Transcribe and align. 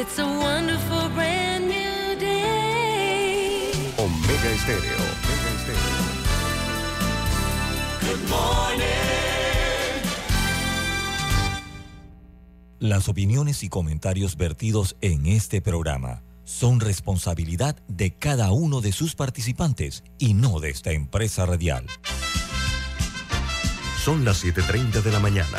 It's 0.00 0.18
a 0.18 0.24
wonderful 0.24 1.10
brand 1.10 1.68
new 1.68 2.18
day. 2.18 3.70
Omega 3.98 4.50
Estéreo. 4.50 4.96
Omega 4.96 5.50
Estéreo. 5.58 6.00
Good 8.00 8.30
morning. 8.30 8.80
Las 12.78 13.10
opiniones 13.10 13.62
y 13.62 13.68
comentarios 13.68 14.38
vertidos 14.38 14.96
en 15.02 15.26
este 15.26 15.60
programa 15.60 16.22
son 16.44 16.80
responsabilidad 16.80 17.76
de 17.86 18.12
cada 18.12 18.52
uno 18.52 18.80
de 18.80 18.92
sus 18.92 19.14
participantes 19.14 20.02
y 20.18 20.32
no 20.32 20.60
de 20.60 20.70
esta 20.70 20.92
empresa 20.92 21.44
radial. 21.44 21.84
Son 24.02 24.24
las 24.24 24.42
7.30 24.42 25.02
de 25.02 25.12
la 25.12 25.20
mañana, 25.20 25.58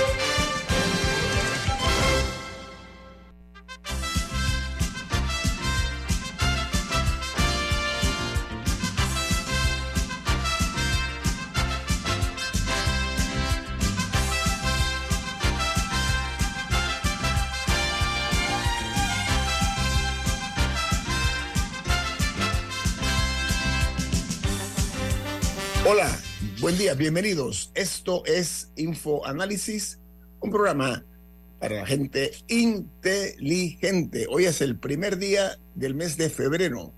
Bienvenidos. 26.97 27.71
Esto 27.73 28.23
es 28.25 28.71
Info 28.75 29.25
Análisis, 29.25 29.99
un 30.41 30.51
programa 30.51 31.05
para 31.59 31.77
la 31.77 31.85
gente 31.85 32.31
inteligente. 32.49 34.25
Hoy 34.29 34.45
es 34.45 34.61
el 34.61 34.77
primer 34.77 35.17
día 35.17 35.57
del 35.73 35.95
mes 35.95 36.17
de 36.17 36.29
febrero 36.29 36.91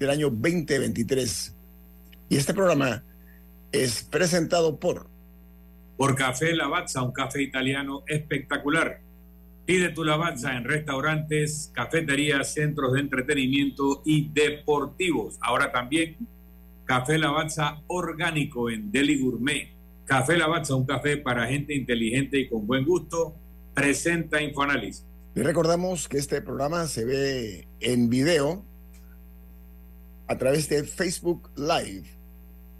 del 0.00 0.10
año 0.10 0.30
2023. 0.30 1.54
Y 2.30 2.36
este 2.36 2.52
programa 2.52 3.04
es 3.70 4.02
presentado 4.02 4.76
por... 4.78 5.08
Por 5.96 6.16
Café 6.16 6.54
Lavazza, 6.54 7.02
un 7.02 7.12
café 7.12 7.42
italiano 7.42 8.02
espectacular. 8.08 9.00
Pide 9.66 9.90
tu 9.90 10.04
Lavazza 10.04 10.56
en 10.56 10.64
restaurantes, 10.64 11.70
cafeterías, 11.74 12.54
centros 12.54 12.94
de 12.94 13.00
entretenimiento 13.00 14.02
y 14.04 14.30
deportivos. 14.30 15.36
Ahora 15.40 15.70
también 15.70 16.16
Café 16.88 17.18
Lavazza 17.18 17.82
orgánico 17.88 18.70
en 18.70 18.90
Deli 18.90 19.20
Gourmet. 19.20 19.68
Café 20.06 20.38
Lavazza, 20.38 20.74
un 20.74 20.86
café 20.86 21.18
para 21.18 21.46
gente 21.46 21.74
inteligente 21.74 22.38
y 22.38 22.48
con 22.48 22.66
buen 22.66 22.86
gusto, 22.86 23.34
presenta 23.74 24.40
Infoanálisis. 24.40 25.04
Les 25.34 25.44
recordamos 25.44 26.08
que 26.08 26.16
este 26.16 26.40
programa 26.40 26.86
se 26.86 27.04
ve 27.04 27.68
en 27.80 28.08
video 28.08 28.64
a 30.28 30.38
través 30.38 30.70
de 30.70 30.82
Facebook 30.84 31.50
Live. 31.56 32.08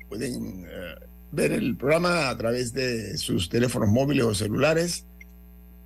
Pueden 0.08 0.64
eh, 0.64 1.06
ver 1.30 1.52
el 1.52 1.76
programa 1.76 2.30
a 2.30 2.38
través 2.38 2.72
de 2.72 3.18
sus 3.18 3.50
teléfonos 3.50 3.90
móviles 3.90 4.24
o 4.24 4.34
celulares, 4.34 5.04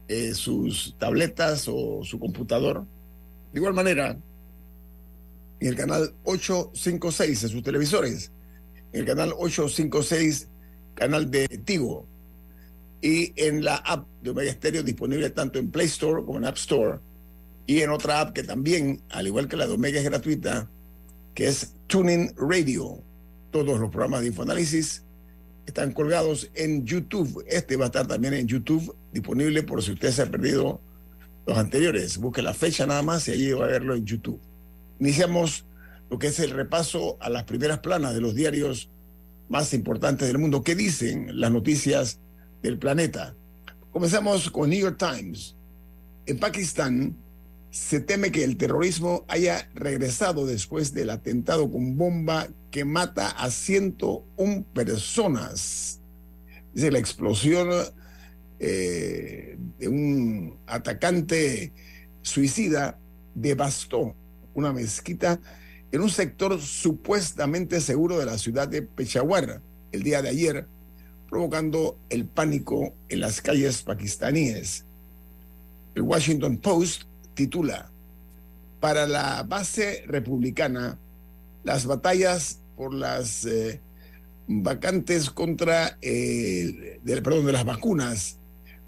eh, 0.07 0.33
sus 0.35 0.95
tabletas 0.97 1.67
o 1.67 2.05
su 2.05 2.21
computador. 2.21 2.85
De 3.53 3.59
igual 3.59 3.75
manera, 3.75 4.17
en 5.63 5.69
el 5.69 5.77
canal 5.77 6.13
856 6.25 7.45
en 7.45 7.49
sus 7.49 7.63
televisores, 7.63 8.33
en 8.93 9.01
el 9.01 9.07
canal 9.07 9.33
856, 9.33 10.49
canal 10.95 11.31
de 11.31 11.47
Tigo, 11.47 12.09
y 13.01 13.33
en 13.37 13.65
la 13.65 13.77
app 13.77 14.09
de 14.23 14.31
Omega 14.31 14.53
Stereo 14.53 14.83
disponible 14.83 15.31
tanto 15.31 15.61
en 15.61 15.71
Play 15.71 15.87
Store 15.87 16.25
como 16.25 16.39
en 16.39 16.47
App 16.47 16.57
Store, 16.57 16.99
y 17.65 17.81
en 17.81 17.91
otra 17.91 18.21
app 18.21 18.33
que 18.33 18.43
también, 18.43 19.03
al 19.11 19.29
igual 19.29 19.47
que 19.47 19.57
la 19.57 19.69
de 19.69 19.75
Omega, 19.75 20.01
es 20.01 20.05
gratuita, 20.05 20.69
que 21.33 21.47
es 21.47 21.75
Tuning 21.87 22.35
Radio. 22.37 23.01
Todos 23.53 23.79
los 23.79 23.91
programas 23.91 24.23
de 24.23 24.29
Infoanálisis 24.29 25.05
están 25.65 25.93
colgados 25.93 26.51
en 26.55 26.85
YouTube. 26.85 27.45
Este 27.47 27.77
va 27.77 27.85
a 27.85 27.87
estar 27.87 28.09
también 28.09 28.35
en 28.35 28.49
YouTube, 28.49 28.97
disponible 29.13 29.63
por 29.63 29.81
si 29.81 29.93
usted 29.93 30.11
se 30.11 30.23
ha 30.23 30.27
perdido 30.27 30.81
los 31.47 31.57
anteriores. 31.57 32.19
Busque 32.19 32.43
la 32.43 32.53
fecha 32.53 32.85
nada 32.85 33.03
más 33.03 33.29
y 33.29 33.31
allí 33.31 33.53
va 33.53 33.67
a 33.67 33.69
verlo 33.69 33.95
en 33.95 34.05
YouTube. 34.05 34.41
Iniciamos 35.03 35.67
lo 36.11 36.19
que 36.21 36.29
es 36.29 36.39
el 36.39 36.51
repaso 36.51 37.17
a 37.19 37.29
las 37.29 37.43
primeras 37.43 37.81
planas 37.81 38.15
de 38.15 38.21
los 38.21 38.37
diarios 38.37 38.89
más 39.49 39.75
importantes 39.75 40.29
del 40.29 40.39
mundo. 40.39 40.63
¿Qué 40.63 40.77
dicen 40.77 41.41
las 41.41 41.51
noticias 41.51 42.21
del 42.63 42.79
planeta? 42.79 43.35
Comenzamos 43.91 44.49
con 44.49 44.71
New 44.71 44.79
York 44.79 44.99
Times. 44.99 45.57
En 46.25 46.39
Pakistán 46.39 47.17
se 47.71 47.99
teme 47.99 48.31
que 48.31 48.45
el 48.45 48.57
terrorismo 48.57 49.25
haya 49.27 49.69
regresado 49.75 50.47
después 50.47 50.95
del 50.95 51.11
atentado 51.11 51.69
con 51.69 51.97
bomba 51.97 52.47
que 52.71 52.85
mata 52.85 53.31
a 53.31 53.51
101 53.51 54.67
personas. 54.73 56.01
Dice 56.73 56.93
la 56.93 57.01
explosión 57.01 57.71
eh, 58.61 59.59
de 59.81 59.89
un 59.89 60.59
atacante 60.69 61.73
suicida 62.23 63.01
devastó 63.35 64.15
una 64.55 64.73
mezquita 64.73 65.41
en 65.91 66.01
un 66.01 66.11
sector 66.11 66.61
supuestamente 66.61 67.81
seguro 67.81 68.19
de 68.19 68.27
la 68.27 68.39
ciudad 68.39 68.69
de 68.69 68.83
Peshawar 68.83 69.61
el 69.93 70.03
día 70.03 70.23
de 70.23 70.31
ayer, 70.31 70.67
provocando 71.29 71.99
el 72.09 72.25
pánico 72.25 72.95
en 73.09 73.21
las 73.21 73.43
calles 73.43 73.83
pakistaníes. 73.83 74.85
El 75.95 76.03
Washington 76.03 76.57
Post 76.57 77.03
titula, 77.35 77.91
para 78.81 79.07
la 79.07 79.43
base 79.43 80.03
republicana, 80.07 80.99
las 81.63 81.87
batallas 81.87 82.59
por 82.77 82.95
las 82.95 83.45
eh, 83.45 83.81
vacantes 84.49 85.31
contra, 85.31 85.99
eh, 86.01 87.01
perdón, 87.05 87.47
de 87.47 87.53
las 87.53 87.65
vacunas 87.65 88.39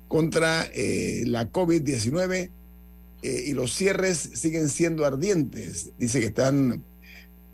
contra 0.08 0.64
eh, 0.72 1.22
la 1.26 1.50
COVID-19 1.50 2.50
eh, 3.24 3.44
y 3.46 3.54
los 3.54 3.72
cierres 3.72 4.18
siguen 4.34 4.68
siendo 4.68 5.06
ardientes. 5.06 5.92
Dice 5.98 6.20
que 6.20 6.26
están 6.26 6.84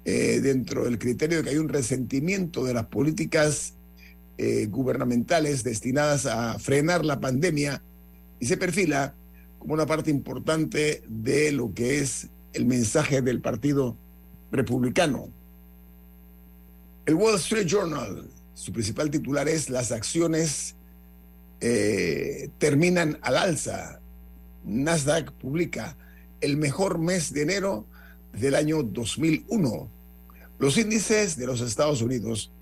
eh, 0.04 0.40
dentro 0.42 0.82
del 0.82 0.98
criterio 0.98 1.38
de 1.38 1.44
que 1.44 1.50
hay 1.50 1.58
un 1.58 1.68
resentimiento 1.68 2.64
de 2.64 2.74
las 2.74 2.86
políticas 2.86 3.74
eh, 4.36 4.66
gubernamentales 4.66 5.62
destinadas 5.62 6.26
a 6.26 6.58
frenar 6.58 7.04
la 7.04 7.20
pandemia 7.20 7.84
y 8.40 8.46
se 8.46 8.56
perfila 8.56 9.14
como 9.60 9.74
una 9.74 9.86
parte 9.86 10.10
importante 10.10 11.04
de 11.06 11.52
lo 11.52 11.72
que 11.72 12.00
es 12.00 12.26
el 12.52 12.66
mensaje 12.66 13.22
del 13.22 13.40
Partido 13.40 13.96
Republicano. 14.50 15.28
El 17.06 17.14
Wall 17.14 17.36
Street 17.36 17.68
Journal, 17.68 18.28
su 18.54 18.72
principal 18.72 19.08
titular 19.08 19.48
es 19.48 19.70
Las 19.70 19.92
acciones 19.92 20.74
terminan 22.58 23.18
al 23.20 23.36
alza 23.36 24.00
Nasdaq 24.64 25.32
publica 25.32 25.96
el 26.40 26.56
mejor 26.56 26.98
mes 26.98 27.32
de 27.32 27.42
enero 27.42 27.86
del 28.32 28.54
año 28.54 28.82
2001. 28.82 29.88
Los 30.58 30.76
índices 30.76 31.36
de 31.36 31.46
los 31.46 31.60
Estados 31.60 32.02
Unidos 32.02 32.52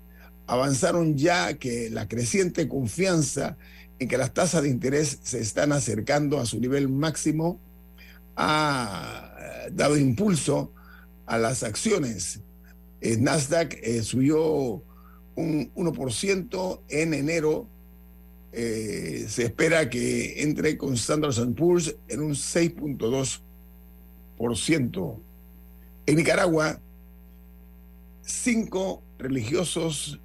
avanzaron 0.47 1.17
ya 1.17 1.53
que 1.55 1.89
la 1.89 2.07
creciente 2.07 2.67
confianza 2.67 3.57
en 3.99 4.07
que 4.07 4.17
las 4.17 4.33
tasas 4.33 4.63
de 4.63 4.69
interés 4.69 5.19
se 5.23 5.39
están 5.39 5.71
acercando 5.71 6.39
a 6.39 6.45
su 6.45 6.59
nivel 6.59 6.89
máximo 6.89 7.59
ha 8.35 9.35
eh, 9.39 9.69
dado 9.71 9.97
impulso 9.97 10.71
a 11.25 11.37
las 11.37 11.63
acciones. 11.63 12.39
Eh, 13.01 13.17
Nasdaq 13.17 13.77
eh, 13.81 14.01
subió 14.01 14.81
un 15.35 15.71
1% 15.75 16.81
en 16.89 17.13
enero 17.13 17.67
eh, 18.51 19.27
se 19.29 19.45
espera 19.45 19.89
que 19.89 20.41
entre 20.41 20.77
con 20.77 20.95
Standard 20.95 21.53
Poor's 21.53 21.95
en 22.07 22.21
un 22.21 22.31
6.2%. 22.31 25.19
En 26.05 26.15
Nicaragua, 26.15 26.79
cinco 28.23 29.03
religiosos 29.17 30.19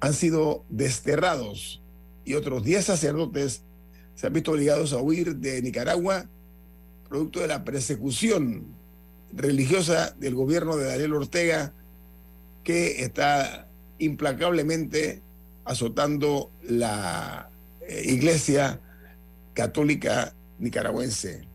han 0.00 0.14
sido 0.14 0.64
desterrados 0.68 1.82
y 2.24 2.34
otros 2.34 2.62
10 2.62 2.84
sacerdotes 2.84 3.62
se 4.14 4.26
han 4.26 4.32
visto 4.32 4.52
obligados 4.52 4.92
a 4.92 4.98
huir 4.98 5.36
de 5.36 5.62
Nicaragua 5.62 6.28
producto 7.08 7.40
de 7.40 7.48
la 7.48 7.64
persecución 7.64 8.66
religiosa 9.32 10.14
del 10.18 10.34
gobierno 10.34 10.76
de 10.76 10.86
Daniel 10.86 11.14
Ortega 11.14 11.72
que 12.62 13.02
está 13.02 13.68
implacablemente 13.98 15.22
azotando 15.70 16.50
la 16.62 17.48
eh, 17.86 18.02
iglesia 18.06 18.80
católica 19.54 20.34
nicaragüense. 20.58 21.46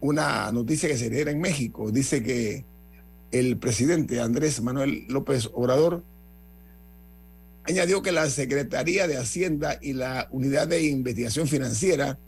Una 0.00 0.52
noticia 0.52 0.88
que 0.90 0.98
se 0.98 1.04
genera 1.04 1.30
en 1.30 1.40
México 1.40 1.90
dice 1.90 2.22
que 2.22 2.66
el 3.30 3.56
presidente 3.56 4.20
Andrés 4.20 4.60
Manuel 4.60 5.06
López 5.08 5.48
Obrador 5.54 6.04
añadió 7.64 8.02
que 8.02 8.12
la 8.12 8.28
Secretaría 8.28 9.08
de 9.08 9.16
Hacienda 9.16 9.78
y 9.80 9.94
la 9.94 10.28
Unidad 10.30 10.68
de 10.68 10.84
Investigación 10.84 11.48
Financiera 11.48 12.18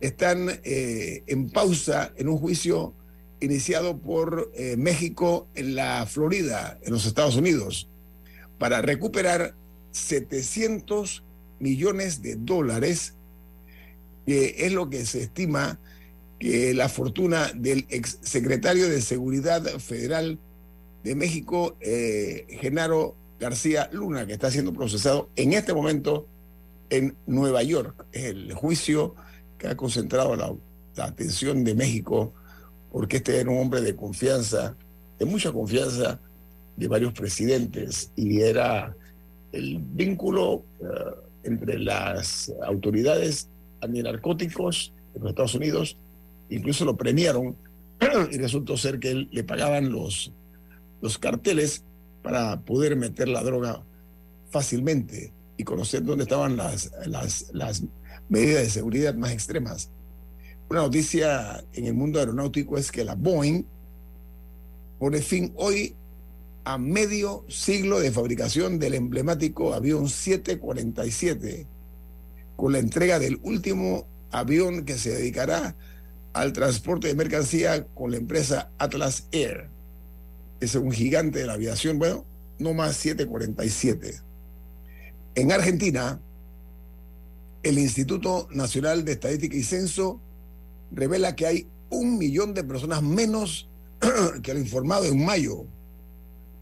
están 0.00 0.48
eh, 0.64 1.22
en 1.28 1.48
pausa 1.48 2.12
en 2.16 2.28
un 2.28 2.38
juicio 2.38 2.92
iniciado 3.40 3.98
por 3.98 4.50
eh, 4.54 4.76
México 4.76 5.46
en 5.54 5.76
la 5.76 6.06
Florida, 6.06 6.76
en 6.82 6.92
los 6.92 7.06
Estados 7.06 7.36
Unidos, 7.36 7.88
para 8.58 8.82
recuperar 8.82 9.54
700 9.96 11.22
millones 11.58 12.22
de 12.22 12.36
dólares, 12.36 13.14
que 14.26 14.54
es 14.58 14.72
lo 14.72 14.90
que 14.90 15.06
se 15.06 15.22
estima 15.22 15.78
que 16.38 16.74
la 16.74 16.88
fortuna 16.88 17.50
del 17.54 17.86
ex 17.88 18.18
secretario 18.20 18.88
de 18.88 19.00
Seguridad 19.00 19.64
Federal 19.78 20.38
de 21.02 21.14
México, 21.14 21.76
eh, 21.80 22.46
Genaro 22.60 23.14
García 23.40 23.88
Luna, 23.92 24.26
que 24.26 24.34
está 24.34 24.50
siendo 24.50 24.72
procesado 24.72 25.30
en 25.36 25.54
este 25.54 25.72
momento 25.72 26.26
en 26.90 27.16
Nueva 27.26 27.62
York. 27.62 28.04
Es 28.12 28.24
el 28.24 28.52
juicio 28.52 29.14
que 29.58 29.68
ha 29.68 29.76
concentrado 29.76 30.36
la, 30.36 30.54
la 30.94 31.04
atención 31.04 31.64
de 31.64 31.74
México, 31.74 32.34
porque 32.92 33.18
este 33.18 33.40
era 33.40 33.50
un 33.50 33.58
hombre 33.58 33.80
de 33.80 33.96
confianza, 33.96 34.76
de 35.18 35.24
mucha 35.24 35.52
confianza 35.52 36.20
de 36.76 36.88
varios 36.88 37.14
presidentes, 37.14 38.10
y 38.16 38.40
era 38.40 38.94
el 39.56 39.78
vínculo 39.78 40.54
uh, 40.54 40.64
entre 41.42 41.78
las 41.78 42.52
autoridades 42.66 43.48
antinarcóticos 43.80 44.92
de 45.14 45.20
los 45.20 45.30
Estados 45.30 45.54
Unidos, 45.54 45.96
incluso 46.50 46.84
lo 46.84 46.96
premiaron 46.96 47.56
y 48.30 48.38
resultó 48.38 48.76
ser 48.76 48.98
que 48.98 49.26
le 49.30 49.44
pagaban 49.44 49.90
los, 49.90 50.32
los 51.00 51.18
carteles 51.18 51.84
para 52.22 52.60
poder 52.60 52.96
meter 52.96 53.28
la 53.28 53.42
droga 53.42 53.82
fácilmente 54.50 55.32
y 55.56 55.64
conocer 55.64 56.04
dónde 56.04 56.24
estaban 56.24 56.56
las, 56.56 56.92
las, 57.06 57.50
las 57.52 57.84
medidas 58.28 58.62
de 58.62 58.70
seguridad 58.70 59.14
más 59.14 59.32
extremas. 59.32 59.90
Una 60.68 60.80
noticia 60.80 61.64
en 61.72 61.86
el 61.86 61.94
mundo 61.94 62.18
aeronáutico 62.18 62.76
es 62.76 62.90
que 62.90 63.04
la 63.04 63.14
Boeing 63.14 63.64
pone 64.98 65.20
fin 65.20 65.52
hoy 65.56 65.94
a 66.66 66.78
medio 66.78 67.44
siglo 67.48 68.00
de 68.00 68.10
fabricación 68.10 68.80
del 68.80 68.94
emblemático 68.94 69.72
avión 69.72 70.08
747, 70.08 71.64
con 72.56 72.72
la 72.72 72.80
entrega 72.80 73.20
del 73.20 73.38
último 73.44 74.08
avión 74.32 74.84
que 74.84 74.98
se 74.98 75.10
dedicará 75.10 75.76
al 76.32 76.52
transporte 76.52 77.06
de 77.06 77.14
mercancía 77.14 77.86
con 77.86 78.10
la 78.10 78.16
empresa 78.16 78.72
Atlas 78.78 79.28
Air. 79.30 79.70
Es 80.58 80.74
un 80.74 80.90
gigante 80.90 81.38
de 81.38 81.46
la 81.46 81.52
aviación, 81.52 82.00
bueno, 82.00 82.24
no 82.58 82.74
más 82.74 82.96
747. 82.96 84.20
En 85.36 85.52
Argentina, 85.52 86.20
el 87.62 87.78
Instituto 87.78 88.48
Nacional 88.50 89.04
de 89.04 89.12
Estadística 89.12 89.56
y 89.56 89.62
Censo 89.62 90.20
revela 90.90 91.36
que 91.36 91.46
hay 91.46 91.68
un 91.90 92.18
millón 92.18 92.54
de 92.54 92.64
personas 92.64 93.04
menos 93.04 93.68
que 94.42 94.52
lo 94.52 94.58
informado 94.58 95.04
en 95.04 95.24
mayo 95.24 95.68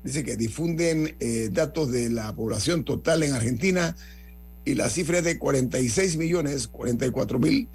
dice 0.04 0.22
que 0.22 0.36
difunden 0.36 1.16
eh, 1.18 1.48
datos 1.50 1.90
de 1.90 2.10
la 2.10 2.34
población 2.36 2.84
total 2.84 3.22
en 3.22 3.32
Argentina 3.32 3.96
y 4.64 4.74
la 4.74 4.88
cifra 4.90 5.18
es 5.18 5.24
de 5.24 5.38
46 5.38 6.16
millones 6.16 6.68
44 6.68 7.38
mil 7.38 7.68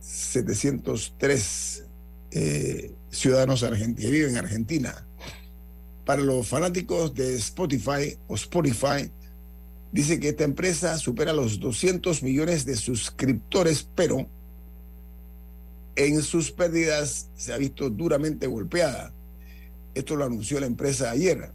703 0.00 1.84
eh, 2.32 2.92
ciudadanos 3.10 3.62
argentinos 3.62 4.10
viven 4.10 4.30
en 4.30 4.38
Argentina. 4.38 5.06
Para 6.04 6.22
los 6.22 6.48
fanáticos 6.48 7.14
de 7.14 7.36
Spotify 7.36 8.18
o 8.26 8.34
Spotify, 8.34 9.10
dice 9.92 10.18
que 10.18 10.30
esta 10.30 10.44
empresa 10.44 10.98
supera 10.98 11.32
los 11.32 11.60
200 11.60 12.22
millones 12.24 12.64
de 12.64 12.74
suscriptores, 12.74 13.86
pero 13.94 14.28
en 15.94 16.22
sus 16.22 16.50
pérdidas 16.50 17.28
se 17.36 17.52
ha 17.52 17.58
visto 17.58 17.90
duramente 17.90 18.48
golpeada. 18.48 19.12
Esto 19.94 20.16
lo 20.16 20.24
anunció 20.24 20.58
la 20.60 20.66
empresa 20.66 21.10
ayer. 21.10 21.50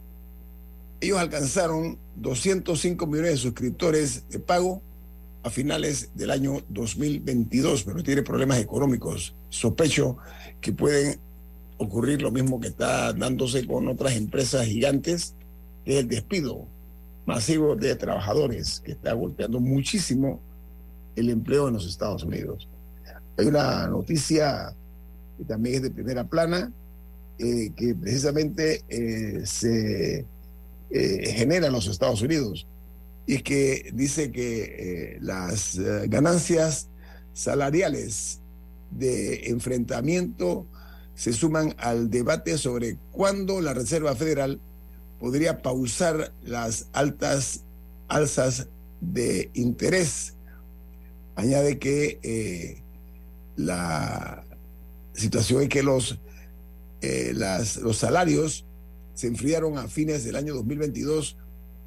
Ellos 1.00 1.18
alcanzaron 1.18 1.98
205 2.16 3.06
millones 3.06 3.32
de 3.32 3.36
suscriptores 3.36 4.28
de 4.28 4.38
pago 4.38 4.82
a 5.42 5.50
finales 5.50 6.10
del 6.14 6.30
año 6.30 6.62
2022, 6.68 7.84
pero 7.84 8.02
tiene 8.02 8.22
problemas 8.22 8.58
económicos. 8.58 9.34
Sospecho 9.48 10.16
que 10.60 10.72
pueden 10.72 11.18
ocurrir 11.78 12.22
lo 12.22 12.30
mismo 12.30 12.60
que 12.60 12.68
está 12.68 13.12
dándose 13.12 13.66
con 13.66 13.88
otras 13.88 14.16
empresas 14.16 14.66
gigantes, 14.66 15.34
que 15.84 15.94
es 15.94 16.00
el 16.00 16.08
despido 16.08 16.66
masivo 17.26 17.76
de 17.76 17.94
trabajadores, 17.94 18.80
que 18.80 18.92
está 18.92 19.12
golpeando 19.12 19.60
muchísimo 19.60 20.40
el 21.14 21.30
empleo 21.30 21.68
en 21.68 21.74
los 21.74 21.86
Estados 21.86 22.24
Unidos. 22.24 22.68
Hay 23.36 23.46
una 23.46 23.86
noticia 23.86 24.74
que 25.36 25.44
también 25.44 25.76
es 25.76 25.82
de 25.82 25.90
primera 25.90 26.24
plana, 26.24 26.72
eh, 27.40 27.70
que 27.76 27.94
precisamente 27.94 28.82
eh, 28.88 29.42
se 29.44 30.26
eh, 30.90 31.32
genera 31.36 31.68
en 31.68 31.72
los 31.72 31.86
Estados 31.86 32.20
Unidos 32.20 32.66
y 33.26 33.38
que 33.42 33.90
dice 33.94 34.32
que 34.32 35.18
las 35.20 35.78
ganancias 36.06 36.88
salariales 37.34 38.40
de 38.90 39.50
enfrentamiento 39.50 40.66
se 41.14 41.32
suman 41.32 41.76
al 41.78 42.10
debate 42.10 42.58
sobre 42.58 42.96
cuándo 43.12 43.60
la 43.60 43.72
Reserva 43.74 44.16
Federal 44.16 44.58
podría 45.20 45.62
pausar 45.62 46.32
las 46.42 46.88
altas 46.92 47.64
alzas 48.08 48.66
de 49.00 49.50
interés. 49.54 50.34
Añade 51.36 51.78
que 51.78 52.82
la 53.56 54.42
situación 55.12 55.62
es 55.62 55.68
que 55.68 55.82
los, 55.82 56.18
eh, 57.00 57.32
las, 57.34 57.76
los 57.76 57.98
salarios 57.98 58.64
se 59.14 59.26
enfriaron 59.26 59.78
a 59.78 59.88
fines 59.88 60.24
del 60.24 60.36
año 60.36 60.54
2022 60.54 61.36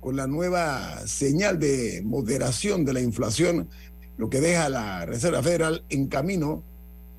con 0.02 0.16
la 0.16 0.28
nueva 0.28 1.06
señal 1.08 1.60
de 1.60 2.02
moderación 2.04 2.84
de 2.86 2.94
la 2.94 3.02
inflación, 3.02 3.70
lo 4.18 4.30
que 4.30 4.42
deja 4.42 4.66
a 4.66 4.70
la 4.70 5.06
Reserva 5.06 5.42
Federal 5.42 5.84
en 5.90 6.08
camino 6.08 6.64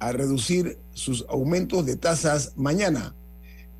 a 0.00 0.12
reducir 0.12 0.78
sus 0.92 1.24
aumentos 1.28 1.86
de 1.86 1.96
tasas 1.96 2.52
mañana. 2.56 3.14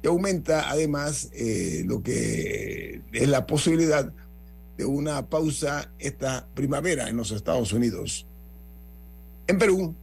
Y 0.03 0.07
aumenta 0.07 0.71
además 0.71 1.31
eh, 1.33 1.83
lo 1.85 2.03
que 2.03 3.03
es 3.13 3.29
la 3.29 3.47
posibilidad 3.47 4.13
de 4.79 4.85
una 4.85 5.29
pausa 5.29 5.93
esta 5.99 6.47
primavera 6.55 7.09
en 7.09 7.17
los 7.17 7.33
Estados 7.33 7.73
Unidos. 7.73 8.27
En 9.49 9.59
Perú, 9.59 9.95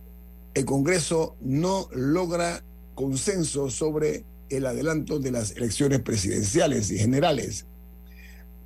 el 0.53 0.65
Congreso 0.65 1.35
no 1.41 1.87
logra 1.93 2.63
consenso 2.99 3.69
sobre 3.69 4.25
el 4.49 4.65
adelanto 4.65 5.19
de 5.19 5.31
las 5.31 5.51
elecciones 5.51 6.01
presidenciales 6.01 6.91
y 6.91 6.97
generales. 6.97 7.65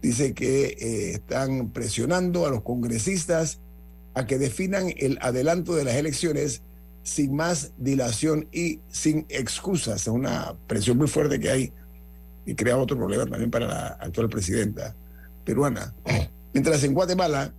Dice 0.01 0.33
que 0.33 0.65
eh, 0.65 1.11
están 1.11 1.69
presionando 1.69 2.47
a 2.47 2.49
los 2.49 2.63
congresistas 2.63 3.59
a 4.15 4.25
que 4.25 4.39
definan 4.39 4.91
el 4.97 5.19
adelanto 5.21 5.75
de 5.75 5.83
las 5.83 5.97
elecciones 5.97 6.63
sin 7.03 7.35
más 7.35 7.73
dilación 7.77 8.47
y 8.51 8.79
sin 8.89 9.27
excusas. 9.29 10.01
Es 10.01 10.07
una 10.07 10.57
presión 10.65 10.97
muy 10.97 11.07
fuerte 11.07 11.39
que 11.39 11.51
hay 11.51 11.73
y 12.47 12.55
crea 12.55 12.77
otro 12.77 12.97
problema 12.97 13.27
también 13.27 13.51
para 13.51 13.67
la 13.67 13.87
actual 13.99 14.29
presidenta 14.29 14.95
peruana. 15.45 15.93
Mientras 16.53 16.83
en 16.83 16.95
Guatemala, 16.95 17.53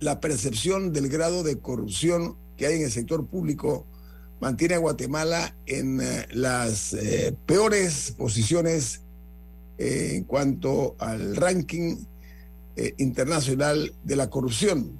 la 0.00 0.20
percepción 0.20 0.92
del 0.92 1.08
grado 1.08 1.42
de 1.44 1.58
corrupción 1.60 2.36
que 2.58 2.66
hay 2.66 2.76
en 2.76 2.82
el 2.82 2.90
sector 2.90 3.26
público 3.26 3.86
mantiene 4.40 4.74
a 4.74 4.78
Guatemala 4.78 5.54
en 5.66 6.00
eh, 6.00 6.26
las 6.32 6.94
eh, 6.94 7.36
peores 7.46 8.12
posiciones 8.16 9.02
eh, 9.78 10.14
en 10.16 10.24
cuanto 10.24 10.96
al 10.98 11.36
ranking 11.36 11.98
internacional 12.96 13.92
de 14.04 14.16
la 14.16 14.30
corrupción, 14.30 14.98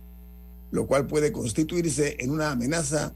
lo 0.70 0.86
cual 0.86 1.06
puede 1.06 1.32
constituirse 1.32 2.16
en 2.18 2.30
una 2.30 2.50
amenaza 2.50 3.14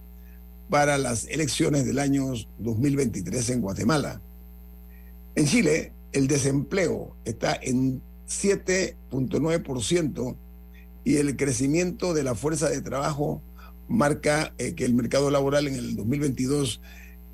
para 0.70 0.96
las 0.96 1.26
elecciones 1.26 1.84
del 1.84 1.98
año 1.98 2.32
2023 2.60 3.50
en 3.50 3.60
Guatemala. 3.60 4.22
En 5.34 5.44
Chile, 5.44 5.92
el 6.12 6.28
desempleo 6.28 7.14
está 7.26 7.58
en 7.60 8.00
7.9% 8.26 10.36
y 11.04 11.16
el 11.16 11.36
crecimiento 11.36 12.14
de 12.14 12.22
la 12.22 12.34
fuerza 12.34 12.70
de 12.70 12.80
trabajo 12.80 13.42
marca 13.88 14.54
eh, 14.58 14.74
que 14.74 14.84
el 14.84 14.94
mercado 14.94 15.30
laboral 15.30 15.68
en 15.68 15.74
el 15.74 15.96
2022 15.96 16.80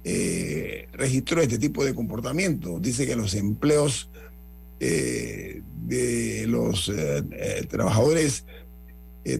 eh, 0.04 0.88
registró 0.92 1.40
este 1.42 1.58
tipo 1.58 1.84
de 1.84 1.94
comportamiento. 1.94 2.78
Dice 2.80 3.06
que 3.06 3.16
los 3.16 3.34
empleos 3.34 4.10
eh, 4.80 5.62
de 5.86 6.46
los 6.46 6.90
trabajadores 7.68 8.44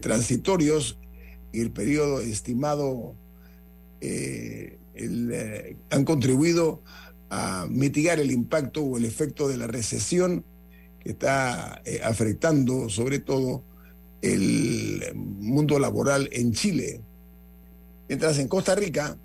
transitorios 0.01 0.99
y 1.51 1.61
el 1.61 1.71
periodo 1.71 2.21
estimado 2.21 3.15
han 5.89 6.05
contribuido 6.05 6.83
a 7.29 7.65
mitigar 7.69 8.19
el 8.19 8.31
impacto 8.31 8.83
o 8.83 8.97
el 8.97 9.05
efecto 9.05 9.47
de 9.47 9.57
la 9.57 9.67
recesión 9.67 10.45
que 10.99 11.11
está 11.11 11.81
afectando 12.03 12.89
sobre 12.89 13.19
todo 13.19 13.63
el 14.21 15.13
mundo 15.15 15.79
laboral 15.79 16.29
en 16.31 16.53
Chile. 16.53 17.01
Mientras 18.07 18.37
en 18.39 18.47
Costa 18.47 18.75
Rica 18.75 19.17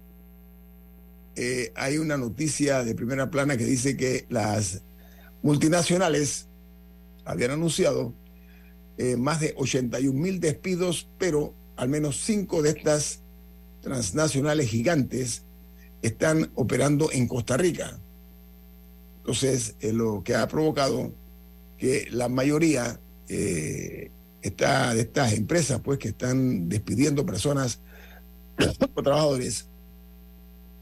eh, 1.34 1.72
hay 1.74 1.98
una 1.98 2.16
noticia 2.16 2.82
de 2.82 2.94
primera 2.94 3.30
plana 3.30 3.56
que 3.56 3.64
dice 3.64 3.96
que 3.96 4.26
las 4.30 4.82
multinacionales 5.42 6.48
habían 7.24 7.50
anunciado 7.50 8.14
eh, 8.96 9.16
más 9.16 9.40
de 9.40 9.52
81 9.58 10.18
mil 10.18 10.40
despidos, 10.40 11.08
pero 11.18 11.52
al 11.76 11.90
menos 11.90 12.22
cinco 12.24 12.62
de 12.62 12.70
estas 12.70 13.20
transnacionales 13.82 14.70
gigantes 14.70 15.42
están 16.00 16.50
operando 16.54 17.12
en 17.12 17.28
Costa 17.28 17.58
Rica. 17.58 18.00
Entonces, 19.18 19.74
eh, 19.80 19.92
lo 19.92 20.22
que 20.24 20.34
ha 20.34 20.48
provocado 20.48 21.12
que 21.76 22.08
la 22.10 22.28
mayoría 22.30 22.98
está 24.42 24.94
de 24.94 25.02
estas 25.02 25.32
empresas, 25.32 25.80
pues, 25.82 25.98
que 25.98 26.08
están 26.08 26.68
despidiendo 26.68 27.26
personas 27.26 27.80
o 28.94 29.02
trabajadores, 29.02 29.68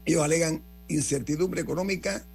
ellos 0.05 0.23
alegan 0.23 0.63
incertidumbre 0.87 1.61
económica 1.61 2.25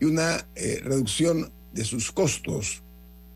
y 0.00 0.04
una 0.04 0.46
eh, 0.54 0.80
reducción 0.84 1.50
de 1.72 1.84
sus 1.84 2.12
costos. 2.12 2.82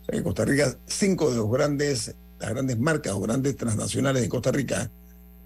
En 0.09 0.23
Costa 0.23 0.45
Rica, 0.45 0.78
cinco 0.87 1.30
de 1.30 1.37
los 1.37 1.50
grandes, 1.50 2.14
las 2.38 2.50
grandes 2.50 2.78
marcas 2.78 3.12
o 3.12 3.21
grandes 3.21 3.57
transnacionales 3.57 4.23
de 4.23 4.28
Costa 4.28 4.52
Rica 4.52 4.90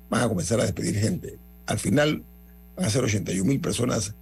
van 0.09 0.23
a 0.23 0.29
comenzar 0.29 0.61
a 0.61 0.65
despedir 0.65 0.97
gente. 0.97 1.39
Al 1.67 1.79
final 1.79 2.23
van 2.77 2.87
a 2.87 2.91
ser 2.91 3.03
81 3.03 3.45
mil 3.45 3.61
personas 3.61 4.15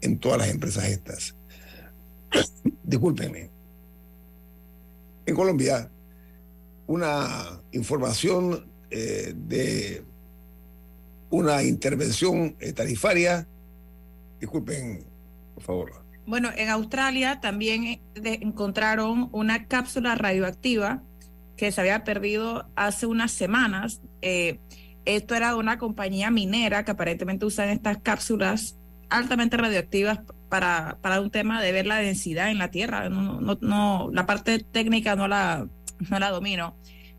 en 0.00 0.18
todas 0.18 0.38
las 0.38 0.48
empresas 0.48 0.84
estas. 0.84 1.34
Discúlpenme. 2.82 3.50
En 5.26 5.34
Colombia, 5.34 5.90
una 6.88 7.60
información 7.72 8.66
eh, 8.90 9.34
de 9.36 10.02
una 11.30 11.62
intervención 11.62 12.56
eh, 12.58 12.72
tarifaria. 12.72 13.46
Disculpen, 14.40 15.04
por 15.54 15.62
favor. 15.62 16.04
Bueno, 16.26 16.50
en 16.56 16.70
Australia 16.70 17.40
también 17.40 17.84
eh, 17.84 18.00
encontraron 18.40 19.28
una 19.32 19.66
cápsula 19.66 20.14
radioactiva 20.14 21.02
que 21.56 21.70
se 21.70 21.80
había 21.80 22.04
perdido 22.04 22.68
hace 22.74 23.06
unas 23.06 23.32
semanas. 23.32 24.00
Esto 25.04 25.34
era 25.34 25.50
de 25.50 25.56
una 25.56 25.78
compañía 25.78 26.30
minera 26.30 26.84
que 26.84 26.92
aparentemente 26.92 27.44
usan 27.44 27.68
estas 27.68 27.98
cápsulas 27.98 28.76
altamente 29.10 29.56
radioactivas 29.56 30.20
para, 30.48 30.98
para 31.02 31.20
un 31.20 31.30
tema 31.30 31.60
de 31.60 31.72
ver 31.72 31.86
la 31.86 31.96
densidad 31.96 32.50
en 32.50 32.58
la 32.58 32.70
Tierra. 32.70 33.08
No, 33.08 33.40
no, 33.40 33.58
no, 33.60 34.10
la 34.12 34.24
parte 34.24 34.60
técnica 34.60 35.16
no 35.16 35.26
la, 35.26 35.66
no 36.10 36.18
la 36.18 36.30
domino. 36.30 36.74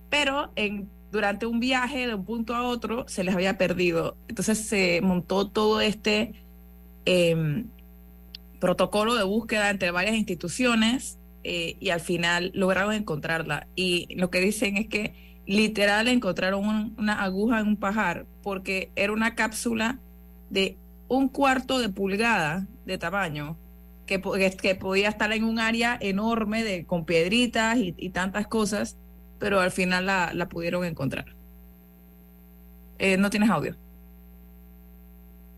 Pero 0.10 0.52
en, 0.56 0.90
durante 1.12 1.46
un 1.46 1.60
viaje 1.60 2.08
de 2.08 2.16
un 2.16 2.26
punto 2.26 2.56
a 2.56 2.64
otro 2.64 3.06
se 3.08 3.24
les 3.24 3.36
había 3.36 3.58
perdido. 3.58 4.18
Entonces 4.28 4.60
se 4.60 5.02
montó 5.02 5.48
todo 5.50 5.82
este... 5.82 6.34
em, 7.06 7.68
protocolo 8.60 9.16
de 9.16 9.24
búsqueda 9.24 9.70
entre 9.70 9.92
varias 9.92 10.16
instituciones 10.16 11.18
eh, 11.44 11.78
y 11.80 11.92
al 11.92 12.02
final 12.02 12.52
lograron 12.54 12.94
encontrarla. 12.94 13.68
Y 13.76 14.14
lo 14.16 14.30
que 14.30 14.42
dicen 14.42 14.76
es 14.78 14.88
que 14.88 15.42
literal 15.46 16.08
encontraron 16.10 16.66
un- 16.68 16.96
una 16.98 17.24
aguja 17.24 17.60
en 17.62 17.68
un 17.68 17.78
pajar 17.78 18.26
porque 18.44 18.92
era 18.96 19.14
una 19.14 19.36
cápsula 19.36 20.00
de 20.50 20.78
un 21.08 21.30
cuarto 21.30 21.80
de 21.80 21.90
pulgada 21.90 22.68
de 22.86 22.98
tamaño 22.98 23.58
que, 24.10 24.58
que 24.62 24.76
podía 24.76 25.08
estar 25.08 25.32
en 25.32 25.44
un 25.44 25.60
área 25.60 25.98
enorme 26.02 26.64
de, 26.64 26.86
con 26.86 27.06
piedritas 27.06 27.78
y, 27.78 27.94
y 27.96 28.10
tantas 28.10 28.48
cosas, 28.48 28.98
pero 29.38 29.60
al 29.60 29.72
final 29.72 30.08
la, 30.08 30.32
la 30.34 30.50
pudieron 30.50 30.84
encontrar. 30.84 31.36
Eh, 32.98 33.18
no 33.18 33.30
tienes 33.30 33.50
audio. 33.50 33.76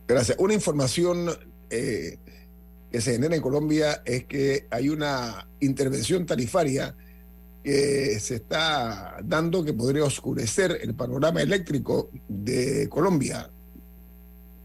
Gracias. 0.08 0.38
Una 0.38 0.54
información 0.54 1.30
eh, 1.70 2.18
que 2.92 3.00
se 3.02 3.14
genera 3.14 3.36
en 3.36 3.42
Colombia 3.42 4.02
es 4.06 4.26
que 4.26 4.68
hay 4.70 4.90
una 4.90 5.48
intervención 5.62 6.26
tarifaria 6.26 6.94
que 7.64 8.20
se 8.20 8.36
está 8.36 9.18
dando 9.24 9.64
que 9.64 9.74
podría 9.74 10.04
oscurecer 10.04 10.80
el 10.82 10.94
panorama 10.94 11.42
eléctrico 11.42 12.10
de 12.28 12.90
Colombia. 12.90 13.50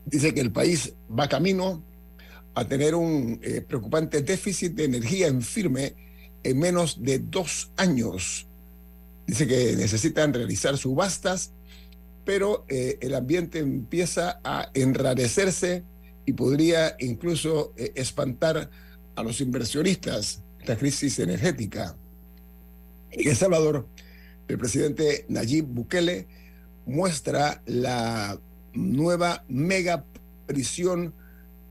Dice 0.07 0.35
que 0.35 0.41
el 0.41 0.51
país 0.51 0.93
va 1.09 1.29
camino 1.29 1.83
a 2.57 2.65
tener 2.67 2.97
un 2.97 3.39
eh, 3.43 3.61
preocupante 3.61 4.23
déficit 4.23 4.73
de 4.73 4.85
energía 4.85 5.29
en 5.29 5.43
firme 5.43 5.95
en 6.43 6.59
menos 6.59 7.01
de 7.01 7.21
dos 7.21 7.71
años. 7.77 8.49
Dice 9.27 9.47
que 9.47 9.77
necesitan 9.77 10.35
realizar 10.35 10.77
subastas 10.77 11.53
pero 12.27 12.67
eh, 12.69 12.99
el 13.01 13.15
ambiente 13.15 13.61
empieza 13.61 14.41
a 14.43 14.69
enrarecerse 14.75 15.85
y 16.27 16.33
podría 16.33 16.97
incluso 16.99 17.73
eh, 17.77 17.93
espantar 17.95 18.69
a 19.15 19.23
los 19.23 19.41
inversionistas 19.41 20.43
esta 20.59 20.77
crisis 20.77 21.21
energética. 21.21 21.97
En 23.13 23.29
El 23.29 23.37
Salvador, 23.37 23.87
el 24.49 24.59
presidente 24.59 25.25
Nayib 25.29 25.67
Bukele 25.67 26.27
muestra 26.85 27.63
la 27.65 28.39
nueva 28.75 29.45
mega 29.49 30.05
prisión 30.47 31.15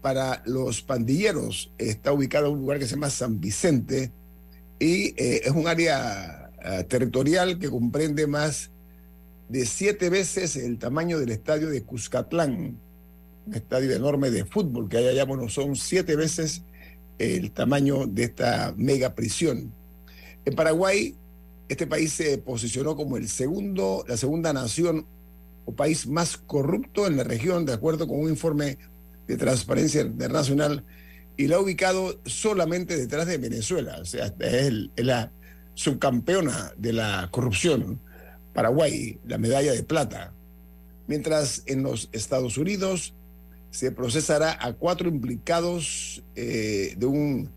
para 0.05 0.43
los 0.45 0.83
pandilleros. 0.83 1.74
Está 1.79 2.13
ubicado 2.13 2.45
en 2.45 2.53
un 2.53 2.59
lugar 2.59 2.77
que 2.77 2.85
se 2.85 2.93
llama 2.93 3.09
San 3.09 3.41
Vicente 3.41 4.12
y 4.77 5.15
eh, 5.19 5.41
es 5.45 5.50
un 5.50 5.67
área 5.67 6.51
eh, 6.63 6.83
territorial 6.83 7.57
que 7.57 7.71
comprende 7.71 8.27
más 8.27 8.69
de 9.50 9.65
siete 9.65 10.12
veces 10.12 10.57
el 10.57 10.77
tamaño 10.77 11.17
del 11.17 11.31
estadio 11.31 11.71
de 11.71 11.81
Cuscatlán, 11.81 12.77
un 13.47 13.53
estadio 13.55 13.95
enorme 13.95 14.29
de 14.29 14.45
fútbol 14.45 14.89
que 14.89 14.97
allá, 14.97 15.25
bueno, 15.25 15.50
son 15.50 15.75
siete 15.75 16.15
veces 16.15 16.62
el 17.17 17.50
tamaño 17.50 18.05
de 18.05 18.25
esta 18.25 18.75
mega 18.77 19.15
prisión. 19.15 19.74
En 20.45 20.53
Paraguay, 20.53 21.15
este 21.67 21.88
país 21.88 22.13
se 22.13 22.38
posicionó 22.38 22.95
como 22.95 23.17
el 23.17 23.27
segundo, 23.27 24.05
la 24.07 24.17
segunda 24.17 24.53
nación 24.53 25.07
o 25.65 25.71
país 25.71 26.05
más 26.05 26.38
corrupto 26.38 27.07
en 27.07 27.17
la 27.17 27.24
región, 27.24 27.65
de 27.65 27.74
acuerdo 27.74 28.07
con 28.07 28.19
un 28.19 28.29
informe 28.29 28.77
de 29.27 29.38
Transparencia 29.38 30.01
Internacional, 30.01 30.84
y 31.38 31.48
lo 31.48 31.58
ha 31.58 31.60
ubicado 31.60 32.20
solamente 32.25 32.96
detrás 32.98 33.27
de 33.27 33.38
Venezuela, 33.38 33.98
o 34.01 34.05
sea, 34.05 34.34
es 34.39 34.74
la 34.96 35.32
subcampeona 35.74 36.74
de 36.77 36.94
la 36.94 37.27
corrupción. 37.32 38.00
Paraguay, 38.53 39.20
la 39.27 39.38
medalla 39.38 39.74
de 39.74 39.84
plata. 39.84 40.34
Mientras 41.08 41.63
en 41.65 41.84
los 41.84 42.10
Estados 42.13 42.58
Unidos 42.58 43.13
se 43.70 43.91
procesará 43.91 44.58
a 44.60 44.74
cuatro 44.74 45.10
implicados 45.10 46.24
eh, 46.36 46.96
de 46.98 47.05
un 47.05 47.51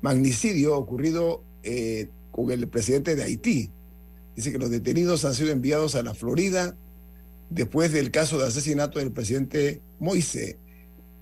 magnicidio 0.00 0.76
ocurrido 0.76 1.44
eh, 1.62 2.08
con 2.32 2.50
el 2.50 2.66
presidente 2.66 3.14
de 3.14 3.22
Haití. 3.22 3.70
Dice 4.34 4.50
que 4.50 4.58
los 4.58 4.70
detenidos 4.70 5.24
han 5.24 5.34
sido 5.34 5.52
enviados 5.52 5.94
a 5.94 6.02
la 6.02 6.14
Florida 6.14 6.76
después 7.48 7.92
del 7.92 8.10
caso 8.10 8.38
de 8.38 8.48
asesinato 8.48 8.98
del 8.98 9.12
presidente 9.12 9.80
Moise, 10.00 10.58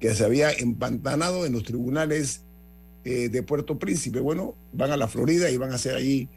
que 0.00 0.14
se 0.14 0.24
había 0.24 0.50
empantanado 0.50 1.46
en 1.46 1.52
los 1.52 1.62
tribunales 1.62 2.42
eh, 3.04 3.28
de 3.28 3.42
Puerto 3.42 3.78
Príncipe. 3.78 4.18
Bueno, 4.18 4.56
van 4.72 4.90
a 4.90 4.96
la 4.96 5.06
Florida 5.06 5.50
y 5.50 5.58
van 5.58 5.72
a 5.72 5.78
ser 5.78 5.94
allí 5.94 6.28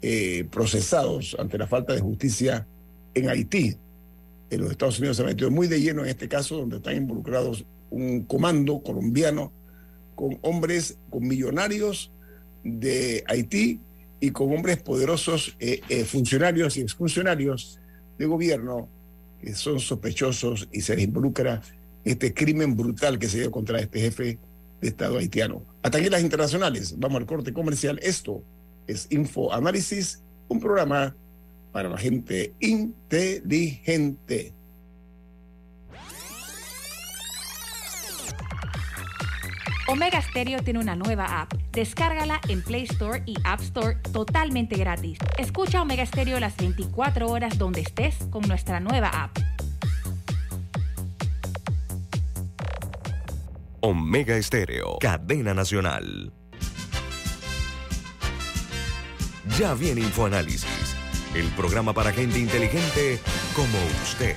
eh, 0.00 0.44
procesados 0.50 1.36
ante 1.38 1.58
la 1.58 1.66
falta 1.66 1.92
de 1.92 2.00
justicia 2.00 2.66
en 3.14 3.28
Haití. 3.28 3.76
En 4.50 4.60
los 4.62 4.70
Estados 4.70 4.98
Unidos 4.98 5.18
se 5.18 5.22
ha 5.22 5.26
metido 5.26 5.50
muy 5.50 5.68
de 5.68 5.80
lleno 5.80 6.02
en 6.02 6.08
este 6.08 6.28
caso, 6.28 6.56
donde 6.56 6.76
están 6.76 6.96
involucrados 6.96 7.64
un 7.90 8.24
comando 8.24 8.82
colombiano 8.82 9.52
con 10.14 10.38
hombres, 10.42 10.98
con 11.10 11.26
millonarios 11.26 12.10
de 12.64 13.24
Haití 13.28 13.80
y 14.20 14.30
con 14.30 14.54
hombres 14.54 14.82
poderosos, 14.82 15.56
eh, 15.60 15.80
funcionarios 16.04 16.76
y 16.76 16.80
exfuncionarios 16.80 17.78
de 18.18 18.26
gobierno 18.26 18.88
que 19.40 19.54
son 19.54 19.80
sospechosos 19.80 20.68
y 20.72 20.80
se 20.80 20.94
les 20.94 21.04
involucra 21.04 21.60
este 22.04 22.34
crimen 22.34 22.76
brutal 22.76 23.18
que 23.18 23.28
se 23.28 23.40
dio 23.40 23.50
contra 23.50 23.80
este 23.80 24.00
jefe 24.00 24.38
de 24.80 24.88
Estado 24.88 25.18
haitiano. 25.18 25.64
Hasta 25.82 25.98
aquí 25.98 26.08
las 26.08 26.22
internacionales. 26.22 26.94
Vamos 26.98 27.20
al 27.20 27.26
corte 27.26 27.52
comercial. 27.52 27.98
Esto 28.02 28.42
es 28.86 29.06
Info 29.10 29.52
Análisis, 29.52 30.22
un 30.48 30.60
programa 30.60 31.14
para 31.72 31.88
la 31.88 31.98
gente 31.98 32.54
inteligente. 32.60 34.52
Omega 39.88 40.22
Stereo 40.22 40.62
tiene 40.62 40.78
una 40.78 40.96
nueva 40.96 41.42
app. 41.42 41.52
Descárgala 41.72 42.40
en 42.48 42.62
Play 42.62 42.84
Store 42.84 43.22
y 43.26 43.34
App 43.44 43.60
Store 43.60 43.96
totalmente 44.12 44.76
gratis. 44.76 45.18
Escucha 45.38 45.82
Omega 45.82 46.06
Stereo 46.06 46.40
las 46.40 46.56
24 46.56 47.28
horas 47.28 47.58
donde 47.58 47.80
estés 47.80 48.14
con 48.30 48.42
nuestra 48.48 48.80
nueva 48.80 49.08
app. 49.08 49.51
Omega 53.84 54.36
Estéreo, 54.36 54.96
cadena 55.00 55.54
nacional. 55.54 56.32
Ya 59.58 59.74
viene 59.74 60.02
InfoAnálisis, 60.02 60.96
el 61.34 61.48
programa 61.56 61.92
para 61.92 62.12
gente 62.12 62.38
inteligente 62.38 63.18
como 63.56 63.76
usted. 64.04 64.36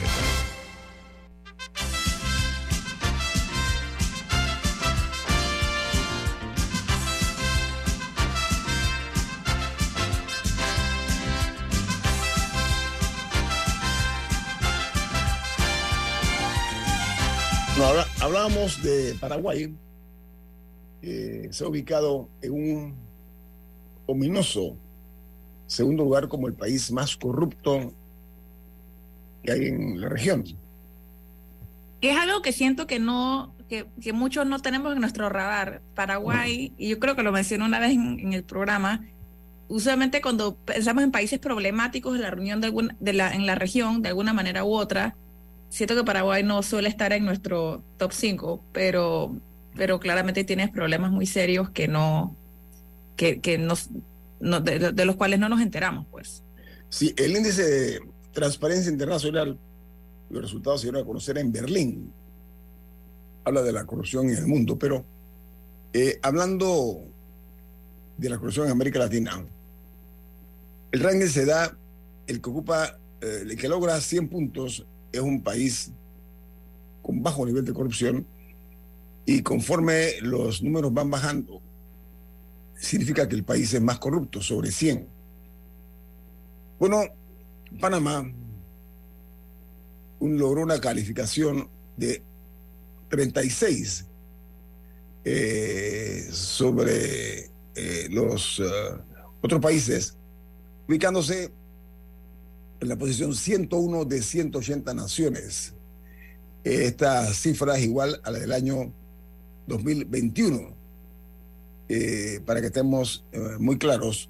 Hablábamos 18.45 18.83
de 18.83 19.15
Paraguay, 19.19 19.75
que 21.01 21.49
se 21.51 21.63
ha 21.63 21.67
ubicado 21.67 22.29
en 22.41 22.51
un 22.51 22.95
ominoso 24.05 24.77
segundo 25.65 26.03
lugar 26.03 26.27
como 26.27 26.47
el 26.47 26.53
país 26.53 26.91
más 26.91 27.17
corrupto 27.17 27.91
que 29.43 29.51
hay 29.51 29.65
en 29.67 29.99
la 29.99 30.09
región. 30.09 30.43
Es 32.01 32.15
algo 32.15 32.43
que 32.43 32.51
siento 32.51 32.85
que 32.85 32.99
no, 32.99 33.55
que, 33.67 33.87
que 33.99 34.13
muchos 34.13 34.45
no 34.45 34.59
tenemos 34.59 34.93
en 34.93 35.01
nuestro 35.01 35.27
radar. 35.29 35.81
Paraguay, 35.95 36.71
y 36.77 36.89
yo 36.89 36.99
creo 36.99 37.15
que 37.15 37.23
lo 37.23 37.31
mencioné 37.31 37.65
una 37.65 37.79
vez 37.79 37.93
en, 37.93 38.19
en 38.19 38.33
el 38.33 38.43
programa, 38.43 39.03
usualmente 39.69 40.21
cuando 40.21 40.55
pensamos 40.55 41.03
en 41.03 41.11
países 41.11 41.39
problemáticos 41.39 42.15
en 42.15 42.21
la 42.21 42.29
reunión 42.29 42.61
de 42.61 42.67
alguna, 42.67 42.95
de 42.99 43.13
la, 43.13 43.33
en 43.33 43.47
la 43.47 43.55
región, 43.55 44.03
de 44.03 44.09
alguna 44.09 44.33
manera 44.33 44.63
u 44.63 44.75
otra, 44.75 45.15
siento 45.69 45.95
que 45.95 46.03
Paraguay 46.03 46.43
no 46.43 46.62
suele 46.63 46.89
estar 46.89 47.12
en 47.13 47.25
nuestro 47.25 47.84
top 47.98 48.12
5, 48.13 48.63
pero, 48.72 49.36
pero 49.75 50.00
claramente 50.00 50.43
tienes 50.43 50.69
problemas 50.69 51.12
muy 51.12 51.25
serios 51.25 51.69
que 51.69 51.88
no, 51.88 52.36
que, 53.15 53.39
que 53.41 53.57
nos, 53.57 53.89
no- 54.39 54.60
de, 54.62 54.91
de 54.91 55.05
los 55.05 55.15
cuales 55.15 55.39
no 55.39 55.50
nos 55.50 55.62
enteramos, 55.62 56.05
pues. 56.12 56.43
Sí, 56.89 57.13
el 57.17 57.36
índice 57.36 57.63
de 57.63 58.00
transparencia 58.31 58.91
internacional, 58.91 59.57
los 60.29 60.41
resultados 60.41 60.81
se 60.81 60.88
dieron 60.88 61.01
a 61.01 61.05
conocer 61.05 61.38
en 61.38 61.51
Berlín. 61.51 62.12
Habla 63.43 63.62
de 63.62 63.72
la 63.72 63.86
corrupción 63.86 64.29
en 64.29 64.38
el 64.38 64.48
mundo, 64.48 64.77
pero 64.79 65.05
eh, 65.93 66.19
hablando 66.24 67.03
de 68.17 68.29
la 68.29 68.38
corrupción 68.38 68.65
en 68.65 68.72
América 68.72 69.00
Latina, 69.00 69.45
el 70.91 71.00
ranking 71.00 71.27
se 71.27 71.45
da, 71.45 71.77
el 72.27 72.41
que 72.41 72.50
ocupa, 72.50 72.98
eh, 73.22 73.39
el 73.43 73.57
que 73.57 73.67
logra 73.67 74.00
100 74.00 74.29
puntos 74.29 74.86
es 75.15 75.22
un 75.22 75.41
país 75.41 75.91
con 77.01 77.22
bajo 77.24 77.45
nivel 77.45 77.65
de 77.65 77.74
corrupción 77.74 78.25
y 79.25 79.41
conforme 79.41 80.22
los 80.22 80.62
números 80.62 80.93
van 80.93 81.10
bajando, 81.10 81.62
significa 82.75 83.27
que 83.27 83.36
el 83.36 83.43
país 83.43 83.74
es 83.74 83.81
más 83.81 84.00
corrupto, 84.00 84.41
sobre 84.41 84.72
100. 84.72 85.07
Bueno, 86.79 87.01
Panamá 87.79 88.31
un- 90.19 90.38
logró 90.38 90.62
una 90.62 90.79
calificación 90.79 91.67
de 91.98 92.22
36 93.10 94.05
eh, 95.24 96.27
sobre 96.31 97.45
eh, 97.75 98.07
los 98.10 98.60
eh, 98.60 98.63
otros 99.41 99.60
países, 99.62 100.17
ubicándose 100.88 101.51
en 102.79 102.90
la 102.90 102.98
posición 102.98 103.35
101 103.35 104.05
de 104.05 104.22
180 104.22 104.94
naciones. 104.94 105.74
Esta 106.64 107.31
cifra 107.33 107.77
es 107.77 107.83
igual 107.83 108.20
a 108.24 108.31
la 108.31 108.40
del 108.40 108.51
año 108.51 108.92
2021. 109.68 110.75
Eh, 111.88 112.42
para 112.46 112.61
que 112.61 112.68
estemos 112.68 113.25
eh, 113.31 113.40
muy 113.59 113.77
claros, 113.77 114.29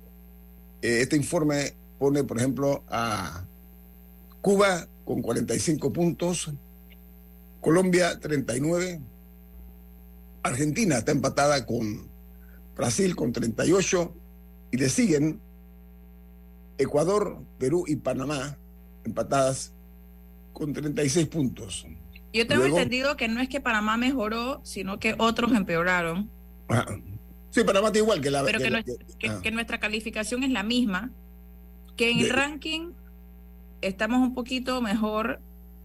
eh, 0.81 0.99
este 1.01 1.15
informe 1.15 1.73
pone, 1.97 2.23
por 2.23 2.37
ejemplo, 2.37 2.83
a 2.89 3.45
Cuba 4.41 4.87
con 5.05 5.21
45 5.21 5.93
puntos, 5.93 6.51
Colombia 7.61 8.19
39, 8.19 8.99
Argentina 10.43 10.97
está 10.97 11.11
empatada 11.13 11.65
con 11.65 12.07
Brasil 12.75 13.15
con 13.15 13.31
38 13.31 14.13
y 14.71 14.77
le 14.77 14.89
siguen 14.89 15.39
Ecuador, 16.77 17.39
Perú 17.57 17.85
y 17.87 17.95
Panamá 17.95 18.57
empatadas 19.03 19.73
con 20.53 20.73
36 20.73 21.27
puntos. 21.27 21.85
Yo 22.33 22.45
tengo 22.47 22.63
Luego- 22.63 22.77
entendido 22.77 23.15
que 23.17 23.27
no 23.27 23.39
es 23.39 23.47
que 23.49 23.61
Panamá 23.61 23.97
mejoró, 23.97 24.59
sino 24.63 24.99
que 24.99 25.15
otros 25.17 25.51
empeoraron. 25.53 26.29
Ah, 26.69 26.85
Sí, 27.51 27.63
Panamá 27.63 27.87
está 27.87 27.99
igual 27.99 28.19
que 28.19 28.29
la... 28.31 28.43
pero 28.43 28.59
que, 28.59 28.69
la- 28.69 28.83
nues- 28.83 28.97
que- 29.17 29.29
ah. 29.29 29.39
que 29.41 29.49
nuestra 29.51 29.79
calificación 29.79 30.43
es 30.43 30.49
la 30.51 30.63
misma, 30.63 31.11
que 31.95 32.11
en 32.11 32.19
el 32.19 32.27
De- 32.27 32.33
ranking 32.33 32.91
estamos 33.79 34.19
un 34.19 34.33
poquito 34.33 34.81
mejor, 34.81 35.39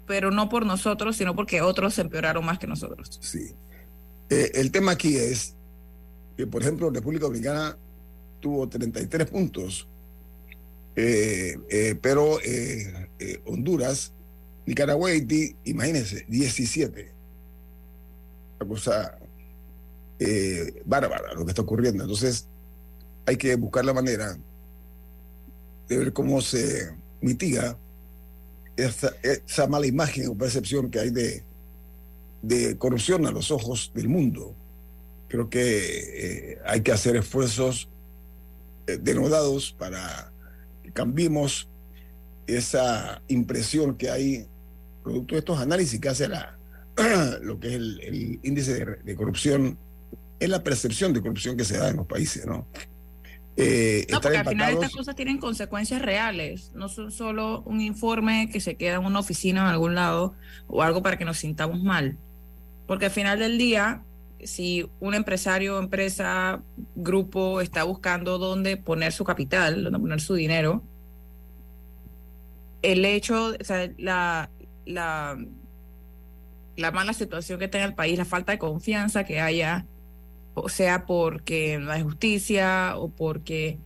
pero 0.07 0.33
no 0.33 0.49
por 0.49 0.67
nosotros, 0.67 1.17
sino 1.17 1.37
porque 1.37 1.61
otros 1.63 1.97
empeoraron 2.01 2.45
más 2.45 2.59
que 2.59 2.67
nosotros. 2.67 3.19
Sí. 3.21 3.53
Eh, 4.31 4.51
el 4.55 4.73
tema 4.73 4.93
aquí 4.93 5.17
es 5.17 5.55
que, 6.37 6.49
por 6.49 6.63
ejemplo, 6.63 6.91
República 6.91 7.27
Dominicana 7.27 7.77
tuvo 8.41 8.69
33 8.69 9.31
puntos, 9.31 9.87
eh, 10.97 11.57
eh, 11.69 11.95
pero 12.01 12.41
eh, 12.43 13.09
Honduras, 13.47 14.13
Nicaragua 14.67 15.11
y 15.11 15.15
Haití, 15.15 15.57
imagínense, 15.65 16.25
17. 16.29 17.13
Una 18.61 18.69
cosa 18.69 19.19
bárbara 20.85 21.33
lo 21.33 21.45
que 21.45 21.53
está 21.53 21.63
ocurriendo. 21.63 22.03
Entonces, 22.05 22.47
hay 23.25 23.37
que 23.37 23.55
buscar 23.57 23.85
la 23.85 23.95
manera 23.95 24.37
de 25.89 25.97
ver 25.97 26.13
cómo 26.13 26.43
se 26.43 26.91
mitiga 27.23 27.79
esa, 28.77 29.67
mala 29.67 29.87
imagen 29.87 30.29
o 30.29 30.37
percepción 30.37 30.91
que 30.91 31.01
hay 31.01 31.11
de, 31.11 32.77
corrupción 32.77 33.27
a 33.27 33.31
los 33.31 33.51
ojos 33.51 33.93
del 33.95 34.09
mundo. 34.09 34.55
Creo 35.29 35.49
que 35.49 36.59
hay 36.67 36.83
que 36.83 36.93
hacer 36.93 37.17
esfuerzos 37.17 37.89
denodados 38.87 39.73
para 39.73 40.30
cambiemos 40.93 41.69
esa 42.47 43.23
impresión 43.29 43.97
que 43.97 44.11
hay 44.11 44.47
producto 45.03 45.35
de 45.35 45.41
estos 45.41 45.59
análisis 45.59 46.01
que 46.01 46.09
hace 46.09 46.29
la, 46.29 46.59
lo 47.43 47.59
que 47.59 47.69
es 47.69 47.75
el, 47.75 48.01
el 48.01 48.41
índice 48.43 48.75
de, 48.75 48.97
de 48.97 49.17
corrupción, 49.17 49.79
es 50.39 50.49
la 50.49 50.63
percepción 50.63 51.13
de 51.13 51.21
corrupción 51.21 51.57
que 51.57 51.65
se 51.65 51.79
da 51.79 51.89
en 51.91 51.97
los 51.97 52.07
países, 52.07 52.47
¿no? 52.47 52.67
Eh, 53.57 54.07
No, 54.11 54.21
porque 54.21 54.39
al 54.39 54.49
final 54.49 54.73
estas 54.75 54.93
cosas 54.93 55.15
tienen 55.15 55.39
consecuencias 55.39 56.01
reales, 56.01 56.73
no 56.75 56.89
son 56.89 57.11
solo 57.11 57.63
un 57.67 57.81
informe 57.81 58.49
que 58.51 58.61
se 58.61 58.77
queda 58.77 58.97
en 58.97 59.05
una 59.05 59.19
oficina 59.19 59.61
en 59.61 59.67
algún 59.67 59.95
lado 59.95 60.35
o 60.67 60.83
algo 60.83 61.03
para 61.03 61.19
que 61.19 61.25
nos 61.25 61.39
sintamos 61.39 61.83
mal. 61.83 62.17
Porque 62.87 63.07
al 63.07 63.11
final 63.11 63.39
del 63.39 63.59
día, 63.59 64.03
si 64.45 64.89
un 65.01 65.15
empresario, 65.15 65.79
empresa, 65.79 66.63
grupo 66.95 67.61
está 67.61 67.85
buscando 67.85 68.39
dónde 68.39 68.77
poner 68.77 69.13
su 69.13 69.25
capital, 69.25 69.85
dónde 69.85 69.99
poner 69.99 70.21
su 70.21 70.35
dinero, 70.35 70.83
el 72.83 73.05
hecho, 73.05 73.55
o 73.61 73.65
sea, 73.65 73.91
la, 73.99 74.51
la, 74.87 75.39
la 76.77 76.91
mala 76.91 77.13
situación 77.13 77.59
que 77.59 77.69
tenga 77.69 77.85
el 77.85 77.95
país, 77.95 78.19
la 78.19 78.25
falta 78.25 78.53
de 78.53 78.59
confianza 78.59 79.25
que 79.25 79.41
haya, 79.41 79.87
o 80.55 80.69
sea 80.69 81.07
porque 81.07 81.79
no 81.79 81.93
hay 81.93 82.03
justicia 82.03 82.95
o 82.97 83.09
porque 83.09 83.79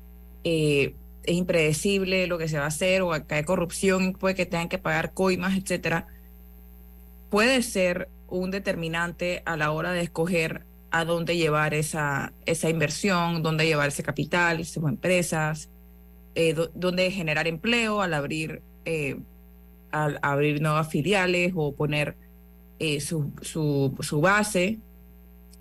eh, 0.45 0.95
es 1.25 1.35
impredecible 1.35 2.27
lo 2.27 2.38
que 2.38 2.49
se 2.49 2.59
va 2.59 2.64
a 2.64 2.69
hacer 2.69 3.03
o 3.03 3.12
acá 3.12 3.37
hay 3.37 3.45
corrupción, 3.45 4.12
puede 4.12 4.35
que 4.35 4.47
tengan 4.47 4.69
que 4.69 4.79
pagar 4.79 5.12
coimas, 5.12 5.57
etcétera, 5.57 6.07
puede 7.31 7.62
ser 7.62 8.09
un 8.38 8.51
determinante 8.51 9.42
a 9.47 9.57
la 9.57 9.70
hora 9.70 9.92
de 9.92 10.03
escoger 10.03 10.64
a 10.90 11.05
dónde 11.05 11.37
llevar 11.37 11.75
esa, 11.75 12.33
esa 12.47 12.68
inversión, 12.70 13.42
dónde 13.42 13.66
llevar 13.66 13.88
ese 13.88 14.03
capital, 14.03 14.61
esas 14.61 14.83
empresas, 14.85 15.68
eh, 16.35 16.55
dó- 16.55 16.70
dónde 16.75 17.11
generar 17.11 17.47
empleo 17.47 18.01
al 18.03 18.14
abrir, 18.14 18.62
eh, 18.85 19.16
al 19.90 20.18
abrir 20.23 20.61
nuevas 20.61 20.88
filiales 20.88 21.53
o 21.55 21.75
poner 21.75 22.16
eh, 22.79 23.01
su, 23.01 23.33
su, 23.40 23.97
su 24.01 24.20
base. 24.20 24.79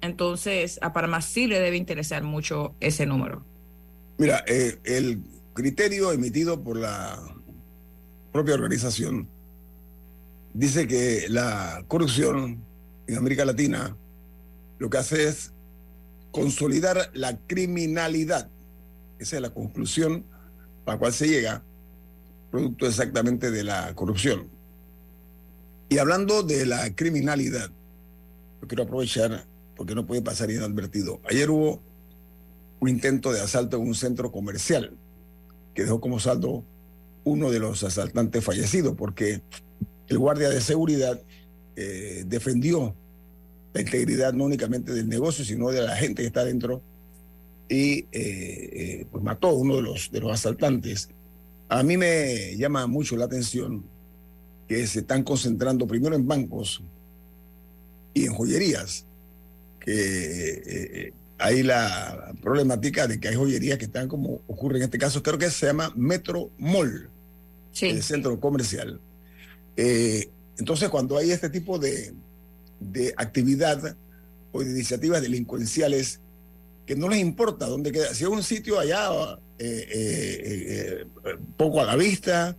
Entonces, 0.02 0.80
a 0.82 0.94
Panamá 0.94 1.22
sí 1.22 1.48
le 1.48 1.60
debe 1.60 1.78
interesar 1.78 2.24
mucho 2.24 2.76
ese 2.80 3.06
número. 3.06 3.44
Mira, 4.18 4.40
el 4.48 5.24
criterio 5.54 6.12
emitido 6.12 6.62
por 6.64 6.78
la 6.78 7.20
propia 8.32 8.56
organización 8.56 9.28
dice 10.54 10.88
que 10.88 11.28
la 11.30 11.84
corrupción 11.88 12.64
en 13.08 13.18
América 13.18 13.46
Latina 13.46 13.98
lo 14.80 14.90
que 14.90 14.98
hace 14.98 15.28
es 15.28 15.54
consolidar 16.32 17.12
la 17.14 17.38
criminalidad. 17.48 18.50
Esa 19.20 19.36
es 19.38 19.42
la 19.42 19.54
conclusión 19.54 20.26
a 20.86 20.94
la 20.94 20.98
cual 20.98 21.14
se 21.14 21.28
llega, 21.28 21.64
producto 22.52 22.88
exactamente 22.88 23.52
de 23.52 23.64
la 23.64 23.94
corrupción. 23.96 24.50
Y 25.90 26.00
hablando 26.00 26.44
de 26.44 26.66
la 26.66 26.94
criminalidad, 26.96 27.72
quiero 28.68 28.84
aprovechar 28.84 29.46
porque 29.76 29.96
no 29.96 30.06
puede 30.06 30.22
pasar 30.22 30.50
inadvertido. 30.52 31.22
Ayer 31.30 31.50
hubo 31.50 31.82
un 32.80 32.90
intento 32.90 33.32
de 33.32 33.42
asalto 33.42 33.78
en 33.78 33.88
un 33.88 33.96
centro 33.96 34.32
comercial 34.32 34.98
que 35.74 35.84
dejó 35.84 36.00
como 36.00 36.20
saldo 36.20 36.64
uno 37.24 37.50
de 37.52 37.60
los 37.60 37.84
asaltantes 37.84 38.44
fallecidos, 38.44 38.96
porque 38.96 39.42
el 40.08 40.18
guardia 40.18 40.50
de 40.50 40.62
seguridad 40.62 41.22
eh, 41.76 42.24
defendió 42.28 42.96
la 43.74 43.82
integridad 43.82 44.34
no 44.34 44.46
únicamente 44.46 44.94
del 44.94 45.10
negocio, 45.10 45.44
sino 45.44 45.70
de 45.72 45.82
la 45.82 45.96
gente 45.96 46.22
que 46.22 46.28
está 46.28 46.46
dentro 46.46 46.82
y 47.68 48.00
eh, 48.00 48.08
eh, 48.12 49.06
pues 49.12 49.24
mató 49.24 49.48
a 49.48 49.54
uno 49.54 49.78
de 49.78 49.82
los, 49.82 50.12
de 50.12 50.20
los 50.20 50.32
asaltantes. 50.32 51.10
A 51.70 51.82
mí 51.82 51.98
me 51.98 52.56
llama 52.56 52.86
mucho 52.86 53.16
la 53.16 53.26
atención 53.26 53.84
que 54.68 54.86
se 54.86 55.00
están 55.00 55.24
concentrando 55.24 55.88
primero 55.88 56.16
en 56.16 56.28
bancos 56.28 56.84
y 58.14 58.26
en 58.26 58.34
joyerías, 58.34 59.06
que 59.80 61.12
hay 61.40 61.64
la 61.64 62.32
problemática 62.42 63.08
de 63.08 63.20
que 63.20 63.30
hay 63.30 63.36
joyerías 63.36 63.80
que 63.80 63.86
están 63.86 64.08
como 64.08 64.42
ocurre 64.48 64.78
en 64.78 64.84
este 64.84 65.00
caso, 65.00 65.24
creo 65.24 65.40
que 65.40 65.50
se 65.50 65.66
llama 65.66 65.92
Metro 65.96 66.52
Mall, 66.60 67.10
el 67.82 68.04
centro 68.04 68.40
comercial. 68.40 69.02
Entonces, 69.76 70.90
cuando 70.90 71.18
hay 71.18 71.32
este 71.32 71.50
tipo 71.50 71.80
de, 71.80 72.14
de 72.80 73.14
actividad 73.18 73.96
o 74.52 74.64
de 74.64 74.72
iniciativas 74.72 75.22
delincuenciales 75.22 76.20
que 76.86 76.96
no 76.96 77.10
les 77.10 77.20
importa 77.20 77.68
dónde 77.68 77.92
queda. 77.92 78.14
Si 78.14 78.24
es 78.24 78.30
un 78.30 78.44
sitio 78.44 78.80
allá 78.80 79.10
eh, 79.58 79.88
eh, 79.94 81.06
eh, 81.26 81.36
poco 81.58 81.82
a 81.82 81.86
la 81.86 81.96
vista, 81.96 82.58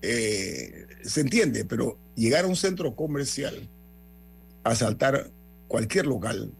se 0.00 1.20
entiende, 1.20 1.64
pero 1.64 1.96
llegar 2.16 2.44
a 2.44 2.48
un 2.48 2.56
centro 2.56 2.96
comercial, 2.96 3.68
asaltar 4.64 5.30
cualquier 5.68 6.06
local, 6.06 6.52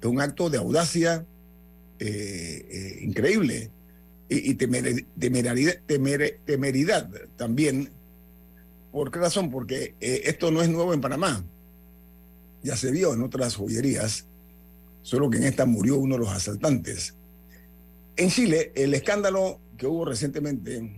es 0.00 0.06
un 0.06 0.20
acto 0.20 0.50
de 0.50 0.58
audacia 0.58 1.24
increíble 3.00 3.70
y, 4.28 4.54
temeridad, 4.54 5.76
temeridad 6.44 7.10
también. 7.36 7.90
¿Por 8.94 9.10
qué 9.10 9.18
razón? 9.18 9.50
Porque 9.50 9.94
esto 10.00 10.50
no 10.50 10.62
es 10.62 10.70
nuevo 10.70 10.94
en 10.94 11.02
Panamá 11.02 11.44
ya 12.64 12.76
se 12.76 12.90
vio 12.90 13.12
en 13.12 13.22
otras 13.22 13.54
joyerías, 13.54 14.24
solo 15.02 15.28
que 15.28 15.36
en 15.36 15.44
esta 15.44 15.66
murió 15.66 15.98
uno 15.98 16.14
de 16.14 16.20
los 16.20 16.30
asaltantes. 16.30 17.14
En 18.16 18.30
Chile, 18.30 18.72
el 18.74 18.94
escándalo 18.94 19.60
que 19.76 19.86
hubo 19.86 20.06
recientemente 20.06 20.90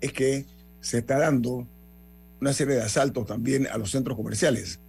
es 0.00 0.12
que 0.12 0.44
se 0.80 0.98
está 0.98 1.18
dando 1.18 1.66
una 2.40 2.52
serie 2.52 2.74
de 2.74 2.82
asaltos 2.82 3.26
también 3.26 3.68
a 3.68 3.78
los 3.78 3.92
centros 3.92 4.16
comerciales. 4.16 4.80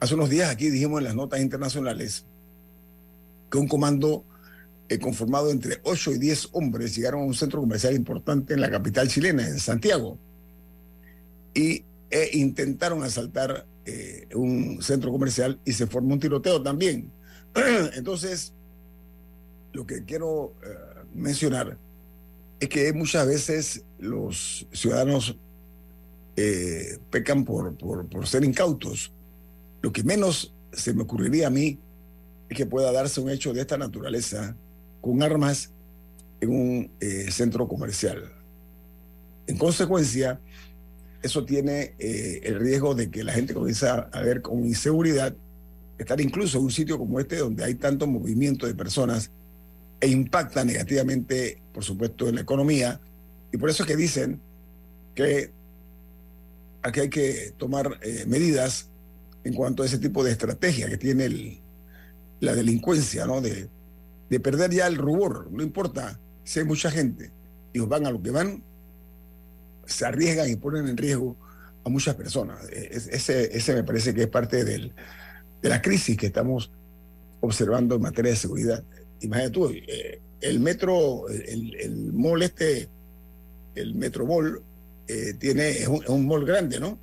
Hace 0.00 0.14
unos 0.14 0.28
días 0.28 0.50
aquí 0.50 0.68
dijimos 0.68 0.98
en 0.98 1.04
las 1.04 1.14
notas 1.14 1.40
internacionales 1.40 2.26
que 3.50 3.56
un 3.56 3.66
comando 3.66 4.22
eh, 4.90 4.98
conformado 4.98 5.50
entre 5.50 5.80
8 5.82 6.12
y 6.12 6.18
10 6.18 6.50
hombres 6.52 6.94
llegaron 6.94 7.22
a 7.22 7.24
un 7.24 7.34
centro 7.34 7.60
comercial 7.60 7.94
importante 7.94 8.52
en 8.52 8.60
la 8.60 8.70
capital 8.70 9.08
chilena, 9.08 9.48
en 9.48 9.58
Santiago, 9.58 10.18
y 11.54 11.84
e 12.10 12.30
intentaron 12.38 13.02
asaltar 13.02 13.66
eh, 13.86 14.28
un 14.34 14.80
centro 14.82 15.10
comercial 15.10 15.58
y 15.64 15.72
se 15.72 15.86
formó 15.86 16.14
un 16.14 16.20
tiroteo 16.20 16.62
también. 16.62 17.10
Entonces, 17.94 18.52
lo 19.72 19.84
que 19.84 20.04
quiero 20.04 20.54
eh, 20.62 20.68
mencionar 21.12 21.76
es 22.60 22.68
que 22.68 22.92
muchas 22.92 23.26
veces 23.26 23.84
los 23.98 24.66
ciudadanos 24.72 25.36
eh, 26.36 26.98
pecan 27.10 27.44
por, 27.44 27.76
por, 27.76 28.06
por, 28.08 28.26
ser 28.26 28.44
incautos. 28.44 29.12
Lo 29.82 29.92
que 29.92 30.02
menos 30.02 30.54
se 30.72 30.94
me 30.94 31.02
ocurriría 31.02 31.48
a 31.48 31.50
mí 31.50 31.78
es 32.48 32.56
que 32.56 32.66
pueda 32.66 32.92
darse 32.92 33.20
un 33.20 33.30
hecho 33.30 33.52
de 33.52 33.60
esta 33.60 33.76
naturaleza 33.76 34.56
con 35.00 35.22
armas 35.22 35.72
en 36.40 36.50
un 36.50 36.90
centro 37.30 37.68
comercial. 37.68 38.32
En 39.46 39.58
consecuencia, 39.58 40.40
eso 41.24 41.42
tiene 41.46 41.94
eh, 41.98 42.40
el 42.44 42.60
riesgo 42.60 42.94
de 42.94 43.10
que 43.10 43.24
la 43.24 43.32
gente 43.32 43.54
comienza 43.54 44.10
a 44.12 44.20
ver 44.20 44.42
con 44.42 44.62
inseguridad, 44.62 45.34
estar 45.96 46.20
incluso 46.20 46.58
en 46.58 46.64
un 46.64 46.70
sitio 46.70 46.98
como 46.98 47.18
este 47.18 47.36
donde 47.36 47.64
hay 47.64 47.76
tanto 47.76 48.06
movimiento 48.06 48.66
de 48.66 48.74
personas 48.74 49.30
e 50.02 50.08
impacta 50.08 50.66
negativamente, 50.66 51.62
por 51.72 51.82
supuesto, 51.82 52.28
en 52.28 52.34
la 52.34 52.42
economía. 52.42 53.00
Y 53.50 53.56
por 53.56 53.70
eso 53.70 53.84
es 53.84 53.88
que 53.88 53.96
dicen 53.96 54.38
que 55.14 55.50
aquí 56.82 57.00
hay 57.00 57.08
que 57.08 57.54
tomar 57.56 57.98
eh, 58.02 58.24
medidas 58.26 58.90
en 59.44 59.54
cuanto 59.54 59.82
a 59.82 59.86
ese 59.86 59.98
tipo 59.98 60.22
de 60.22 60.32
estrategia 60.32 60.90
que 60.90 60.98
tiene 60.98 61.62
la 62.40 62.54
delincuencia, 62.54 63.24
¿no? 63.24 63.40
De, 63.40 63.70
de 64.28 64.40
perder 64.40 64.72
ya 64.72 64.86
el 64.88 64.96
rubor, 64.96 65.50
no 65.50 65.62
importa 65.62 66.20
si 66.42 66.58
hay 66.58 66.66
mucha 66.66 66.90
gente, 66.90 67.30
ellos 67.72 67.88
van 67.88 68.04
a 68.04 68.10
lo 68.10 68.20
que 68.20 68.30
van 68.30 68.62
se 69.86 70.06
arriesgan 70.06 70.50
y 70.50 70.56
ponen 70.56 70.88
en 70.88 70.96
riesgo 70.96 71.36
a 71.84 71.88
muchas 71.88 72.14
personas. 72.14 72.68
E, 72.70 72.90
ese, 72.92 73.56
ese 73.56 73.74
me 73.74 73.84
parece 73.84 74.14
que 74.14 74.22
es 74.22 74.28
parte 74.28 74.64
del, 74.64 74.92
de 75.62 75.68
la 75.68 75.82
crisis 75.82 76.16
que 76.16 76.26
estamos 76.26 76.70
observando 77.40 77.96
en 77.96 78.02
materia 78.02 78.30
de 78.30 78.36
seguridad. 78.36 78.84
Imagínate 79.20 79.52
tú, 79.52 79.68
eh, 79.68 80.20
el 80.40 80.60
metro, 80.60 81.28
el, 81.28 81.74
el 81.76 82.12
mall 82.12 82.42
este, 82.42 82.88
el 83.74 83.94
metro 83.94 84.26
mall, 84.26 84.62
eh, 85.08 85.34
tiene, 85.38 85.70
es 85.70 85.88
un, 85.88 86.02
es 86.02 86.08
un 86.08 86.26
mall 86.26 86.44
grande, 86.44 86.80
¿no? 86.80 86.98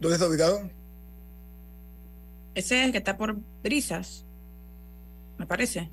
¿Dónde 0.00 0.16
está 0.16 0.28
ubicado? 0.28 0.70
Ese 2.54 2.80
es 2.80 2.86
el 2.86 2.92
que 2.92 2.98
está 2.98 3.16
por 3.16 3.36
brisas, 3.62 4.24
me 5.38 5.46
parece. 5.46 5.90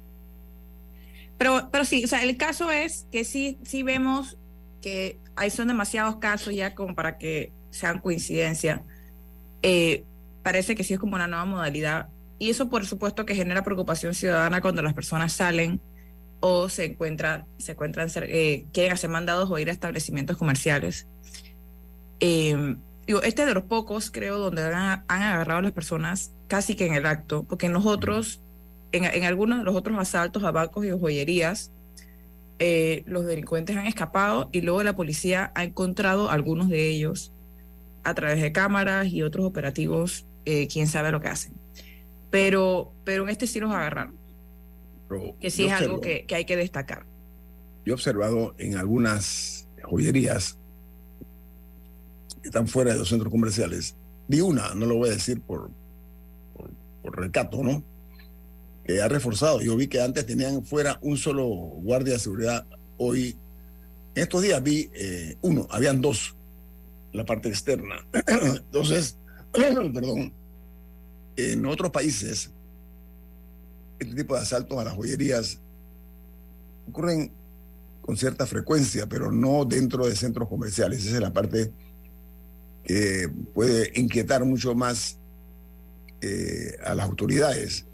Pero, 1.37 1.69
pero 1.71 1.83
sí, 1.83 2.03
o 2.03 2.07
sea, 2.07 2.23
el 2.23 2.37
caso 2.37 2.71
es 2.71 3.05
que 3.11 3.25
sí, 3.25 3.59
sí 3.63 3.83
vemos 3.83 4.37
que 4.83 5.17
ahí 5.37 5.49
son 5.49 5.69
demasiados 5.69 6.17
casos 6.17 6.53
ya 6.53 6.75
como 6.75 6.93
para 6.93 7.17
que 7.17 7.53
sean 7.71 7.99
coincidencia. 7.99 8.83
Eh, 9.63 10.03
parece 10.43 10.75
que 10.75 10.83
sí 10.83 10.93
es 10.93 10.99
como 10.99 11.15
una 11.15 11.25
nueva 11.25 11.45
modalidad. 11.45 12.09
Y 12.37 12.49
eso, 12.49 12.69
por 12.69 12.85
supuesto, 12.85 13.25
que 13.25 13.33
genera 13.33 13.63
preocupación 13.63 14.13
ciudadana 14.13 14.59
cuando 14.61 14.81
las 14.81 14.93
personas 14.93 15.31
salen 15.31 15.79
o 16.41 16.67
se 16.67 16.83
encuentran, 16.83 17.45
se 17.57 17.71
encuentran 17.71 18.09
eh, 18.15 18.65
quieren 18.73 18.91
hacer 18.91 19.09
mandados 19.09 19.49
o 19.49 19.57
ir 19.57 19.69
a 19.69 19.71
establecimientos 19.71 20.35
comerciales. 20.35 21.07
Eh, 22.19 22.75
digo, 23.07 23.21
este 23.21 23.43
es 23.43 23.47
de 23.47 23.53
los 23.53 23.63
pocos, 23.63 24.11
creo, 24.11 24.37
donde 24.37 24.63
han, 24.63 25.05
agarrado 25.07 25.59
a 25.59 25.61
las 25.61 25.71
personas 25.71 26.33
casi 26.49 26.75
que 26.75 26.85
en 26.85 26.95
el 26.95 27.05
acto, 27.05 27.43
porque 27.43 27.67
en 27.67 27.73
los 27.73 27.85
otros, 27.85 28.41
en, 28.91 29.05
en 29.05 29.23
algunos 29.23 29.59
de 29.59 29.63
los 29.63 29.75
otros 29.75 29.97
asaltos 29.97 30.43
a 30.43 30.51
bancos 30.51 30.85
y 30.85 30.91
joyerías, 30.91 31.71
eh, 32.65 33.03
los 33.07 33.25
delincuentes 33.25 33.75
han 33.75 33.87
escapado 33.87 34.47
y 34.53 34.61
luego 34.61 34.83
la 34.83 34.95
policía 34.95 35.51
ha 35.53 35.65
encontrado 35.65 36.31
algunos 36.31 36.69
de 36.69 36.87
ellos 36.87 37.33
a 38.05 38.13
través 38.13 38.41
de 38.41 38.53
cámaras 38.53 39.07
y 39.07 39.21
otros 39.21 39.45
operativos, 39.45 40.25
eh, 40.45 40.69
quién 40.69 40.87
sabe 40.87 41.11
lo 41.11 41.19
que 41.19 41.27
hacen. 41.27 41.51
Pero, 42.31 42.93
pero 43.03 43.23
en 43.23 43.31
este 43.31 43.47
sí 43.47 43.59
los 43.59 43.69
agarraron. 43.69 44.15
que 45.41 45.51
sí 45.51 45.65
es 45.65 45.73
algo 45.73 45.99
que, 45.99 46.25
que 46.25 46.35
hay 46.35 46.45
que 46.45 46.55
destacar. 46.55 47.05
Yo 47.85 47.91
he 47.91 47.95
observado 47.95 48.55
en 48.57 48.77
algunas 48.77 49.67
joyerías 49.83 50.57
que 52.41 52.47
están 52.47 52.69
fuera 52.69 52.93
de 52.93 52.99
los 52.99 53.09
centros 53.09 53.29
comerciales. 53.29 53.97
Vi 54.29 54.39
una, 54.39 54.73
no 54.73 54.85
lo 54.85 54.95
voy 54.95 55.09
a 55.09 55.11
decir 55.11 55.41
por, 55.41 55.69
por, 56.55 56.71
por 57.01 57.19
recato, 57.19 57.61
¿no? 57.61 57.83
Que 58.85 59.01
ha 59.01 59.07
reforzado. 59.07 59.61
Yo 59.61 59.75
vi 59.75 59.87
que 59.87 60.01
antes 60.01 60.25
tenían 60.25 60.65
fuera 60.65 60.99
un 61.01 61.17
solo 61.17 61.45
guardia 61.45 62.13
de 62.13 62.19
seguridad. 62.19 62.65
Hoy, 62.97 63.37
en 64.15 64.23
estos 64.23 64.41
días 64.41 64.61
vi 64.61 64.89
eh, 64.93 65.37
uno, 65.41 65.67
habían 65.69 66.01
dos, 66.01 66.35
la 67.11 67.25
parte 67.25 67.49
externa. 67.49 68.05
Entonces, 68.27 69.17
perdón, 69.51 70.33
en 71.35 71.65
otros 71.65 71.91
países, 71.91 72.51
este 73.99 74.15
tipo 74.15 74.35
de 74.35 74.41
asaltos 74.41 74.77
a 74.77 74.83
las 74.83 74.93
joyerías 74.93 75.59
ocurren 76.87 77.31
con 78.01 78.17
cierta 78.17 78.45
frecuencia, 78.45 79.07
pero 79.07 79.31
no 79.31 79.63
dentro 79.63 80.05
de 80.05 80.15
centros 80.15 80.49
comerciales. 80.49 81.05
Esa 81.05 81.15
es 81.15 81.21
la 81.21 81.31
parte 81.31 81.71
que 82.83 83.29
puede 83.53 83.97
inquietar 83.97 84.43
mucho 84.43 84.75
más 84.75 85.17
eh, 86.19 86.75
a 86.83 86.95
las 86.95 87.05
autoridades 87.05 87.87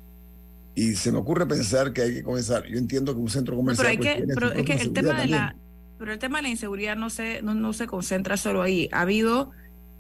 y 0.76 0.96
se 0.96 1.12
me 1.12 1.18
ocurre 1.18 1.48
pensar 1.48 1.94
que 1.94 2.02
hay 2.02 2.14
que 2.16 2.24
comenzar. 2.24 2.66
Yo 2.68 2.78
entiendo 2.78 3.14
que 3.14 3.20
un 3.20 3.30
centro 3.30 3.56
comercial. 3.56 3.98
pero, 4.00 4.26
pues, 4.26 4.36
pero 4.36 4.54
es 4.54 4.66
que 4.66 4.74
el 4.74 4.94
tema 4.94 5.22
de 5.22 5.28
la, 5.28 5.56
pero 5.98 6.14
el 6.14 6.20
tema 6.20 6.38
de 6.40 6.44
la 6.44 6.50
inseguridad 6.50 6.96
no 6.96 7.10
se, 7.10 7.42
no, 7.42 7.54
no, 7.54 7.74
se 7.74 7.88
concentra 7.88 8.38
solo 8.38 8.62
ahí. 8.62 8.90
Ha 8.92 9.02
habido 9.02 9.52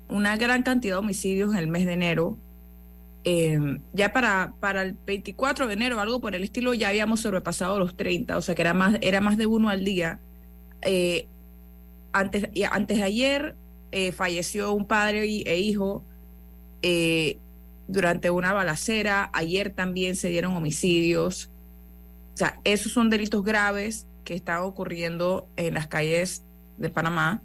una 0.07 0.37
gran 0.37 0.63
cantidad 0.63 0.95
de 0.95 0.99
homicidios 0.99 1.51
en 1.53 1.59
el 1.59 1.67
mes 1.67 1.85
de 1.85 1.93
enero 1.93 2.37
eh, 3.25 3.59
ya 3.93 4.13
para, 4.13 4.53
para 4.59 4.83
el 4.83 4.93
24 5.05 5.67
de 5.67 5.73
enero, 5.73 5.99
algo 5.99 6.21
por 6.21 6.35
el 6.35 6.43
estilo, 6.43 6.73
ya 6.73 6.89
habíamos 6.89 7.19
sobrepasado 7.21 7.77
los 7.77 7.95
30, 7.97 8.37
o 8.37 8.41
sea 8.41 8.55
que 8.55 8.61
era 8.61 8.73
más, 8.73 8.97
era 9.01 9.19
más 9.21 9.37
de 9.37 9.45
uno 9.45 9.69
al 9.69 9.83
día. 9.83 10.19
Eh, 10.81 11.27
antes, 12.13 12.49
antes 12.71 12.97
de 12.97 13.03
ayer 13.03 13.55
eh, 13.91 14.11
falleció 14.13 14.73
un 14.73 14.87
padre 14.87 15.27
y- 15.27 15.43
e 15.45 15.59
hijo 15.59 16.05
eh, 16.81 17.37
durante 17.89 18.29
una 18.29 18.53
balacera, 18.53 19.31
ayer 19.33 19.71
también 19.71 20.15
se 20.15 20.29
dieron 20.29 20.55
homicidios. 20.55 21.49
O 22.35 22.37
sea, 22.37 22.61
esos 22.63 22.91
son 22.91 23.09
delitos 23.09 23.43
graves 23.43 24.05
que 24.23 24.35
están 24.35 24.61
ocurriendo 24.61 25.49
en 25.57 25.73
las 25.73 25.87
calles 25.87 26.43
de 26.77 26.91
Panamá. 26.91 27.41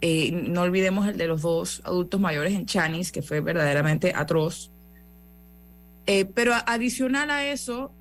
Eh, 0.00 0.32
no 0.32 0.62
olvidemos 0.62 1.06
el 1.06 1.16
de 1.16 1.28
los 1.28 1.42
dos 1.42 1.82
adultos 1.84 2.20
mayores 2.20 2.52
en 2.54 2.66
Chanis, 2.66 3.12
que 3.12 3.22
fue 3.22 3.40
verdaderamente 3.40 4.12
atroz. 4.14 4.72
Eh, 6.06 6.24
pero 6.24 6.52
adicional 6.66 7.30
a 7.30 7.46
eso, 7.46 7.92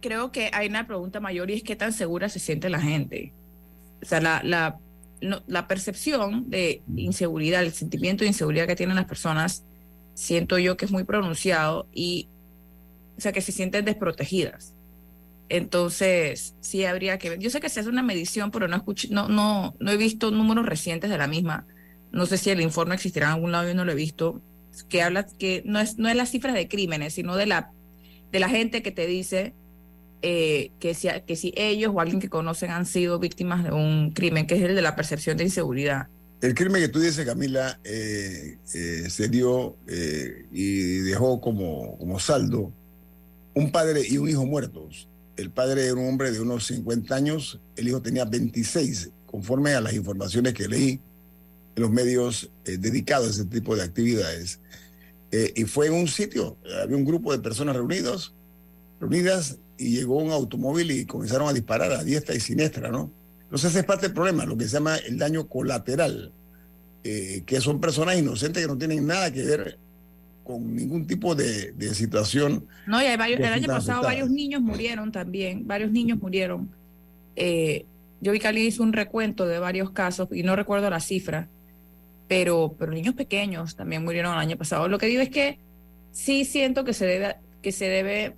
creo 0.00 0.32
que 0.32 0.50
hay 0.54 0.68
una 0.68 0.86
pregunta 0.86 1.20
mayor 1.20 1.50
y 1.50 1.54
es 1.54 1.62
qué 1.62 1.76
tan 1.76 1.92
segura 1.92 2.30
se 2.30 2.38
siente 2.38 2.70
la 2.70 2.80
gente. 2.80 3.34
O 4.02 4.06
sea, 4.06 4.20
la, 4.22 4.78
la 5.20 5.68
percepción 5.68 6.48
de 6.48 6.82
inseguridad, 6.96 7.62
el 7.62 7.72
sentimiento 7.72 8.24
de 8.24 8.28
inseguridad 8.28 8.66
que 8.66 8.76
tienen 8.76 8.96
las 8.96 9.04
personas, 9.04 9.62
siento 10.14 10.58
yo 10.58 10.76
que 10.76 10.84
es 10.84 10.90
muy 10.92 11.04
pronunciado 11.04 11.88
y, 11.92 12.28
o 13.16 13.20
sea, 13.20 13.32
que 13.32 13.40
se 13.40 13.52
sienten 13.52 13.84
desprotegidas. 13.84 14.74
Entonces, 15.48 16.54
sí 16.60 16.84
habría 16.84 17.18
que 17.18 17.30
ver. 17.30 17.38
Yo 17.38 17.50
sé 17.50 17.60
que 17.60 17.68
se 17.68 17.80
hace 17.80 17.88
una 17.88 18.02
medición, 18.02 18.50
pero 18.50 18.66
no, 18.68 18.76
escuché, 18.76 19.08
no, 19.10 19.28
no, 19.28 19.74
no 19.78 19.90
he 19.90 19.96
visto 19.96 20.30
números 20.30 20.66
recientes 20.66 21.10
de 21.10 21.18
la 21.18 21.26
misma. 21.26 21.66
No 22.12 22.26
sé 22.26 22.38
si 22.38 22.50
el 22.50 22.60
informe 22.60 22.94
existirá 22.94 23.26
en 23.26 23.32
algún 23.34 23.52
lado, 23.52 23.68
yo 23.68 23.74
no 23.74 23.84
lo 23.84 23.92
he 23.92 23.96
visto. 23.96 24.40
Que 24.88 25.02
habla 25.02 25.26
que 25.38 25.62
no 25.66 25.78
es, 25.78 25.98
no 25.98 26.08
es 26.08 26.16
las 26.16 26.30
cifras 26.30 26.54
de 26.54 26.68
crímenes, 26.68 27.14
sino 27.14 27.36
de 27.36 27.46
la, 27.46 27.72
de 28.32 28.40
la 28.40 28.48
gente 28.48 28.82
que 28.82 28.90
te 28.90 29.06
dice 29.06 29.54
eh, 30.22 30.72
que, 30.80 30.94
si, 30.94 31.08
que 31.26 31.36
si 31.36 31.52
ellos 31.56 31.92
o 31.94 32.00
alguien 32.00 32.20
que 32.20 32.30
conocen 32.30 32.70
han 32.70 32.86
sido 32.86 33.18
víctimas 33.18 33.62
de 33.62 33.72
un 33.72 34.12
crimen, 34.12 34.46
que 34.46 34.54
es 34.54 34.62
el 34.62 34.74
de 34.74 34.82
la 34.82 34.96
percepción 34.96 35.36
de 35.36 35.44
inseguridad. 35.44 36.08
El 36.44 36.54
crimen 36.54 36.82
que 36.82 36.90
tú 36.90 37.00
dices, 37.00 37.24
Camila, 37.24 37.80
eh, 37.84 38.58
eh, 38.74 39.06
se 39.08 39.28
dio 39.28 39.78
eh, 39.88 40.44
y 40.52 40.98
dejó 40.98 41.40
como, 41.40 41.96
como 41.96 42.20
saldo 42.20 42.70
un 43.54 43.72
padre 43.72 44.02
y 44.06 44.18
un 44.18 44.28
hijo 44.28 44.44
muertos. 44.44 45.08
El 45.38 45.50
padre 45.50 45.86
era 45.86 45.94
un 45.94 46.06
hombre 46.06 46.32
de 46.32 46.42
unos 46.42 46.66
50 46.66 47.14
años, 47.14 47.60
el 47.76 47.88
hijo 47.88 48.02
tenía 48.02 48.26
26, 48.26 49.08
conforme 49.24 49.72
a 49.72 49.80
las 49.80 49.94
informaciones 49.94 50.52
que 50.52 50.68
leí 50.68 51.00
en 51.76 51.82
los 51.82 51.90
medios 51.90 52.50
dedicados 52.62 53.28
a 53.28 53.30
ese 53.30 53.44
tipo 53.46 53.74
de 53.74 53.82
actividades. 53.82 54.60
Y 55.56 55.64
fue 55.64 55.86
en 55.86 55.94
un 55.94 56.08
sitio, 56.08 56.58
había 56.82 56.98
un 56.98 57.06
grupo 57.06 57.32
de 57.32 57.38
personas 57.38 57.74
reunidos, 57.74 58.34
reunidas 59.00 59.56
y 59.78 59.96
llegó 59.96 60.18
un 60.18 60.30
automóvil 60.30 60.90
y 60.90 61.06
comenzaron 61.06 61.48
a 61.48 61.54
disparar 61.54 61.90
a 61.92 62.04
diestra 62.04 62.34
y 62.34 62.40
siniestra, 62.40 62.90
¿no? 62.90 63.10
Entonces 63.54 63.70
ese 63.70 63.80
es 63.80 63.86
parte 63.86 64.06
del 64.06 64.14
problema, 64.14 64.44
lo 64.44 64.56
que 64.56 64.64
se 64.64 64.70
llama 64.70 64.96
el 64.96 65.16
daño 65.16 65.46
colateral, 65.46 66.32
eh, 67.04 67.44
que 67.46 67.60
son 67.60 67.80
personas 67.80 68.18
inocentes 68.18 68.60
que 68.60 68.66
no 68.66 68.76
tienen 68.76 69.06
nada 69.06 69.32
que 69.32 69.44
ver 69.44 69.78
con 70.42 70.74
ningún 70.74 71.06
tipo 71.06 71.36
de, 71.36 71.70
de 71.70 71.94
situación. 71.94 72.66
No, 72.88 73.00
y 73.00 73.04
hay 73.04 73.16
varios, 73.16 73.38
el 73.38 73.52
año 73.52 73.68
pasado 73.68 74.02
varios 74.02 74.28
niños 74.28 74.60
murieron 74.60 75.12
también, 75.12 75.68
varios 75.68 75.92
niños 75.92 76.18
murieron. 76.18 76.68
Eh, 77.36 77.86
yo 78.20 78.32
vi 78.32 78.40
que 78.40 78.48
alguien 78.48 78.66
hizo 78.66 78.82
un 78.82 78.92
recuento 78.92 79.46
de 79.46 79.60
varios 79.60 79.92
casos 79.92 80.26
y 80.32 80.42
no 80.42 80.56
recuerdo 80.56 80.90
la 80.90 80.98
cifra, 80.98 81.46
pero, 82.26 82.74
pero 82.76 82.90
niños 82.90 83.14
pequeños 83.14 83.76
también 83.76 84.02
murieron 84.02 84.32
el 84.32 84.40
año 84.40 84.56
pasado. 84.56 84.88
Lo 84.88 84.98
que 84.98 85.06
digo 85.06 85.22
es 85.22 85.30
que 85.30 85.60
sí 86.10 86.44
siento 86.44 86.82
que 86.82 86.92
se 86.92 87.06
debe, 87.06 87.36
que 87.62 87.70
se 87.70 87.84
debe, 87.84 88.34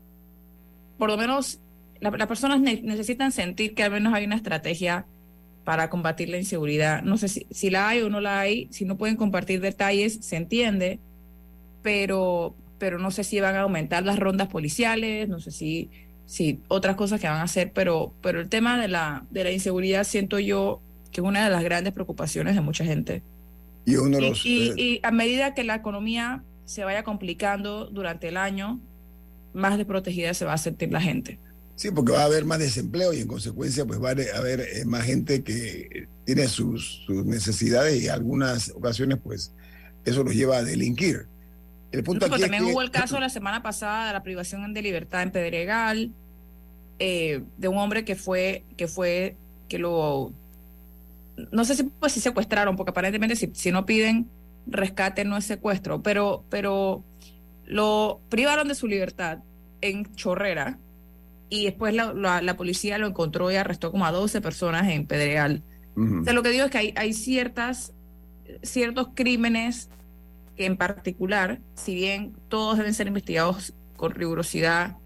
por 0.99 1.09
lo 1.09 1.17
menos 1.17 1.59
la- 2.01 2.11
las 2.11 2.27
personas 2.29 2.61
ne- 2.61 2.81
necesitan 2.83 3.33
sentir 3.33 3.75
que 3.75 3.83
al 3.85 3.91
menos 3.93 4.15
hay 4.15 4.25
una 4.27 4.37
estrategia 4.37 5.07
para 5.65 5.91
combatir 5.91 6.29
la 6.29 6.39
inseguridad. 6.39 7.03
No 7.03 7.17
sé 7.19 7.29
si, 7.29 7.47
si 7.51 7.71
la 7.71 7.89
hay 7.89 8.01
o 8.03 8.11
no 8.11 8.21
la 8.21 8.41
hay, 8.41 8.69
si 8.73 8.85
no 8.85 8.97
pueden 8.97 9.17
compartir 9.17 9.61
detalles, 9.61 10.19
se 10.23 10.37
entiende, 10.37 11.01
pero, 11.83 12.55
pero 12.79 12.99
no 12.99 13.11
sé 13.11 13.25
si 13.25 13.41
van 13.41 13.55
a 13.57 13.61
aumentar 13.63 14.05
las 14.05 14.19
rondas 14.19 14.49
policiales, 14.49 15.29
no 15.29 15.41
sé 15.41 15.51
si, 15.51 15.91
si 16.27 16.61
otras 16.69 16.97
cosas 16.97 17.21
que 17.21 17.29
van 17.29 17.39
a 17.39 17.43
hacer, 17.43 17.73
pero, 17.73 18.13
pero 18.23 18.41
el 18.41 18.49
tema 18.49 18.81
de 18.81 18.89
la, 18.89 19.27
de 19.31 19.45
la 19.45 19.51
inseguridad 19.53 20.05
siento 20.05 20.39
yo 20.39 20.81
que 21.13 21.21
es 21.21 21.27
una 21.27 21.45
de 21.45 21.51
las 21.51 21.63
grandes 21.65 21.93
preocupaciones 21.93 22.55
de 22.55 22.61
mucha 22.61 22.85
gente. 22.85 23.23
Y 23.85 23.97
uno 23.97 24.19
de 24.19 24.27
Y, 24.27 24.29
los... 24.31 24.47
y- 24.47 24.69
eh, 24.71 24.75
y 24.77 25.01
a 25.03 25.11
medida 25.11 25.55
que 25.55 25.65
la 25.65 25.77
economía 25.77 26.43
se 26.65 26.85
vaya 26.85 27.05
complicando 27.05 27.87
durante 27.87 28.29
el 28.29 28.37
año, 28.37 28.81
más 29.55 29.79
desprotegida 29.79 30.35
se 30.35 30.45
va 30.45 30.55
a 30.55 30.59
sentir 30.59 30.93
la 30.93 31.01
gente. 31.01 31.39
Sí, 31.77 31.91
porque 31.91 32.13
va 32.13 32.23
a 32.23 32.25
haber 32.25 32.47
más 32.47 32.59
desempleo 32.59 33.13
y 33.13 33.21
en 33.21 33.29
consecuencia 33.29 33.85
pues 33.85 34.03
va 34.03 34.09
a 34.09 34.13
haber 34.13 34.61
eh, 34.61 34.85
más 34.87 35.05
gente 35.05 35.45
que 35.45 36.09
tiene 36.25 36.49
sus, 36.49 37.05
sus 37.07 37.25
necesidades 37.27 38.03
y 38.03 38.07
en 38.07 38.13
algunas 38.13 38.71
ocasiones 38.71 39.19
pues 39.23 39.53
eso 40.07 40.25
los 40.25 40.35
lleva 40.35 40.57
a 40.57 40.65
delinquir. 40.65 41.27
El 41.93 42.03
punto 42.03 42.21
Pero 42.27 42.35
aquí 42.35 42.43
es 42.43 42.51
también 42.51 42.65
que- 42.65 42.73
hubo 42.73 42.81
el 42.83 42.91
caso 42.91 43.21
la 43.21 43.29
semana 43.29 43.63
pasada 43.63 44.07
de 44.07 44.13
la 44.15 44.23
privación 44.23 44.73
de 44.73 44.83
libertad 44.83 45.23
en 45.23 45.31
Pedregal, 45.31 46.13
eh, 46.99 47.43
de 47.59 47.69
un 47.69 47.77
hombre 47.77 48.07
que 48.07 48.17
fue, 48.17 48.65
que 48.79 48.89
fue, 48.89 49.37
que 49.69 49.79
lo, 49.79 50.33
no 51.53 51.65
sé 51.67 51.75
si 51.75 51.83
pues 51.85 52.13
si 52.13 52.21
secuestraron, 52.21 52.77
porque 52.77 52.91
aparentemente 52.91 53.37
si, 53.37 53.51
si 53.55 53.71
no 53.71 53.85
piden 53.85 54.29
rescate 54.67 55.27
no 55.27 55.37
es 55.37 55.45
secuestro, 55.45 56.03
pero, 56.03 56.43
pero 56.49 57.05
lo 57.67 58.21
privaron 58.31 58.67
de 58.67 58.75
su 58.75 58.87
libertad 58.87 59.41
en 59.83 60.15
Chorrera 60.15 60.79
y 61.49 61.65
después 61.65 61.95
la, 61.95 62.13
la- 62.15 62.43
la 62.43 62.57
policía 62.57 62.99
lo 62.99 63.07
encontró 63.07 63.51
y 63.51 63.57
arrestó 63.57 63.91
como 63.91 64.07
a 64.07 64.13
12 64.13 64.41
personas 64.41 64.89
en 64.89 65.07
Pedregal. 65.07 65.63
Ujú. 65.97 66.21
O 66.21 66.25
sea, 66.25 66.33
lo 66.33 66.43
que 66.43 66.51
digo 66.51 66.65
es 66.65 66.71
que 66.71 66.79
hay, 66.79 66.95
hay 66.97 67.13
ciertas, 67.13 67.95
ciertos 68.63 69.09
crímenes 69.15 69.89
que 70.57 70.67
en 70.67 70.77
particular, 70.77 71.61
si 71.75 71.95
bien 71.95 72.35
todos 72.49 72.79
deben 72.79 72.95
ser 72.95 73.07
investigados 73.07 73.75
con 73.97 74.13
rigurosidad 74.13 74.97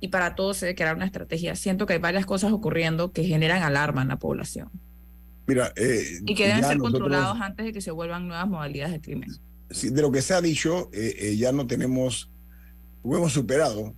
y 0.00 0.08
para 0.08 0.34
todos 0.34 0.58
se 0.58 0.66
debe 0.66 0.76
crear 0.76 0.94
una 0.96 1.06
estrategia, 1.06 1.56
siento 1.56 1.86
que 1.86 1.94
hay 1.94 1.98
varias 1.98 2.26
cosas 2.26 2.52
ocurriendo 2.52 3.12
que 3.12 3.24
generan 3.24 3.62
alarma 3.62 4.02
en 4.02 4.08
la 4.08 4.18
población 4.18 4.70
Mira, 5.46 5.72
eh, 5.76 6.02
y 6.26 6.34
que 6.34 6.44
deben 6.46 6.62
ser 6.64 6.76
nosotros- 6.76 7.00
controlados 7.00 7.40
antes 7.40 7.64
de 7.66 7.72
que 7.72 7.80
se 7.80 7.90
vuelvan 7.90 8.28
nuevas 8.28 8.46
modalidades 8.48 8.92
de 8.92 9.00
crimen. 9.00 9.30
de 9.82 10.02
lo 10.02 10.12
que 10.12 10.22
se 10.22 10.34
ha 10.34 10.40
dicho, 10.42 10.88
eh, 10.92 11.14
eh, 11.18 11.36
ya 11.36 11.52
no 11.52 11.66
tenemos, 11.66 12.30
lo 13.02 13.16
hemos 13.16 13.32
superado 13.32 13.94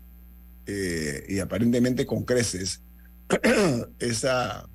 eh, 0.67 1.25
y 1.29 1.39
aparentemente 1.39 2.07
con 2.07 2.25
creces 2.25 2.83
esa 3.99 4.69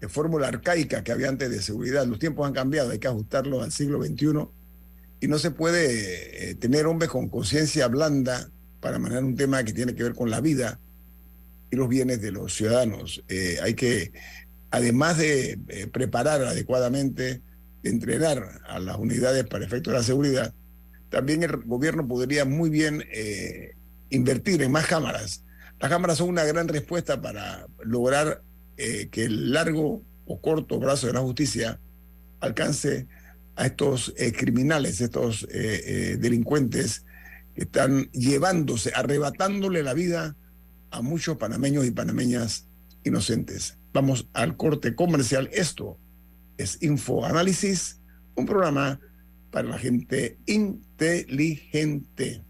eh, 0.00 0.08
fórmula 0.08 0.48
arcaica 0.48 1.04
que 1.04 1.12
había 1.12 1.28
antes 1.28 1.50
de 1.50 1.60
seguridad. 1.60 2.06
Los 2.06 2.18
tiempos 2.18 2.46
han 2.46 2.52
cambiado, 2.52 2.90
hay 2.90 2.98
que 2.98 3.08
ajustarlos 3.08 3.62
al 3.62 3.72
siglo 3.72 4.02
XXI 4.02 4.48
y 5.20 5.28
no 5.28 5.38
se 5.38 5.50
puede 5.50 6.50
eh, 6.50 6.54
tener 6.54 6.86
hombres 6.86 7.10
con 7.10 7.28
conciencia 7.28 7.86
blanda 7.88 8.48
para 8.80 8.98
manejar 8.98 9.24
un 9.24 9.36
tema 9.36 9.62
que 9.64 9.72
tiene 9.72 9.94
que 9.94 10.02
ver 10.02 10.14
con 10.14 10.30
la 10.30 10.40
vida 10.40 10.80
y 11.70 11.76
los 11.76 11.88
bienes 11.88 12.20
de 12.20 12.32
los 12.32 12.54
ciudadanos. 12.54 13.22
Hay 13.62 13.74
que, 13.74 14.12
además 14.70 15.18
de 15.18 15.58
preparar 15.92 16.42
adecuadamente, 16.42 17.40
de 17.82 17.90
entrenar 17.90 18.60
a 18.66 18.78
las 18.80 18.98
unidades 18.98 19.44
para 19.44 19.64
efectos 19.64 19.92
de 19.92 19.98
la 20.00 20.04
seguridad, 20.04 20.54
también 21.08 21.44
el 21.44 21.56
gobierno 21.64 22.06
podría 22.06 22.44
muy 22.44 22.68
bien 22.68 23.04
invertir 24.12 24.62
en 24.62 24.70
más 24.70 24.86
cámaras. 24.86 25.44
Las 25.80 25.90
cámaras 25.90 26.18
son 26.18 26.28
una 26.28 26.44
gran 26.44 26.68
respuesta 26.68 27.20
para 27.20 27.66
lograr 27.82 28.42
eh, 28.76 29.08
que 29.10 29.24
el 29.24 29.52
largo 29.52 30.02
o 30.26 30.40
corto 30.40 30.78
brazo 30.78 31.08
de 31.08 31.14
la 31.14 31.20
justicia 31.20 31.80
alcance 32.40 33.08
a 33.56 33.66
estos 33.66 34.14
eh, 34.16 34.32
criminales, 34.32 35.00
estos 35.00 35.46
eh, 35.50 36.16
delincuentes 36.18 37.04
que 37.54 37.62
están 37.62 38.10
llevándose, 38.12 38.92
arrebatándole 38.94 39.82
la 39.82 39.94
vida 39.94 40.36
a 40.90 41.02
muchos 41.02 41.36
panameños 41.36 41.84
y 41.84 41.90
panameñas 41.90 42.68
inocentes. 43.04 43.78
Vamos 43.92 44.28
al 44.32 44.56
corte 44.56 44.94
comercial. 44.94 45.50
Esto 45.52 45.98
es 46.56 46.82
Infoanálisis, 46.82 48.00
un 48.36 48.46
programa 48.46 49.00
para 49.50 49.68
la 49.68 49.78
gente 49.78 50.38
inteligente. 50.46 52.42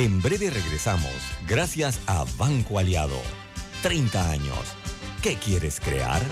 En 0.00 0.22
breve 0.22 0.48
regresamos, 0.48 1.12
gracias 1.46 2.00
a 2.06 2.24
Banco 2.38 2.78
Aliado. 2.78 3.20
30 3.82 4.30
años. 4.30 4.58
¿Qué 5.20 5.34
quieres 5.34 5.78
crear? 5.78 6.22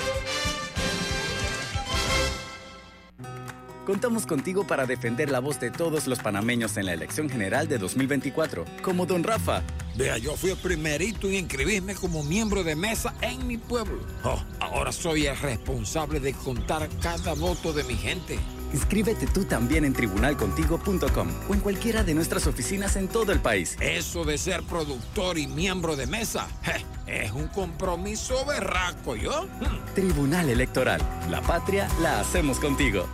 Contamos 3.85 4.25
contigo 4.25 4.67
para 4.67 4.87
defender 4.87 5.31
la 5.31 5.41
voz 5.41 5.61
de 5.61 5.71
todos 5.71 6.07
los 6.07 6.19
panameños 6.21 6.79
en 6.79 6.87
la 6.87 6.95
elección 6.95 7.29
general 7.29 7.69
de 7.69 7.77
2024, 7.77 8.65
como 8.83 9.05
Don 9.05 9.23
Rafa, 9.23 9.63
Vea, 9.99 10.17
yo 10.17 10.37
fui 10.37 10.53
el 10.53 10.57
primerito 10.57 11.27
en 11.27 11.35
inscribirme 11.35 11.95
como 11.97 12.23
miembro 12.23 12.63
de 12.63 12.77
mesa 12.77 13.13
en 13.21 13.45
mi 13.49 13.59
pueblo. 13.59 13.99
Oh, 14.23 14.41
ahora 14.61 14.93
soy 14.93 15.27
el 15.27 15.37
responsable 15.37 16.21
de 16.21 16.35
contar 16.35 16.89
cada 17.03 17.35
voto 17.35 17.73
de 17.73 17.83
mi 17.83 17.97
gente. 17.97 18.39
Inscríbete 18.73 19.27
tú 19.27 19.45
también 19.45 19.85
en 19.85 19.93
tribunalcontigo.com 19.93 21.29
o 21.49 21.55
en 21.55 21.61
cualquiera 21.61 22.05
de 22.05 22.15
nuestras 22.15 22.47
oficinas 22.47 22.97
en 22.97 23.09
todo 23.09 23.33
el 23.33 23.41
país. 23.41 23.77
Eso 23.81 24.25
de 24.25 24.39
ser 24.39 24.63
productor 24.63 25.39
y 25.39 25.47
miembro 25.47 25.97
de 25.97 26.07
mesa 26.07 26.49
je, 26.63 27.25
es 27.25 27.33
un 27.33 27.49
compromiso 27.49 28.45
berraco, 28.45 29.17
¿yo? 29.17 29.47
Tribunal 29.95 30.51
Electoral. 30.51 31.01
La 31.31 31.41
patria 31.41 31.89
la 32.01 32.21
hacemos 32.21 32.59
contigo. 32.59 33.07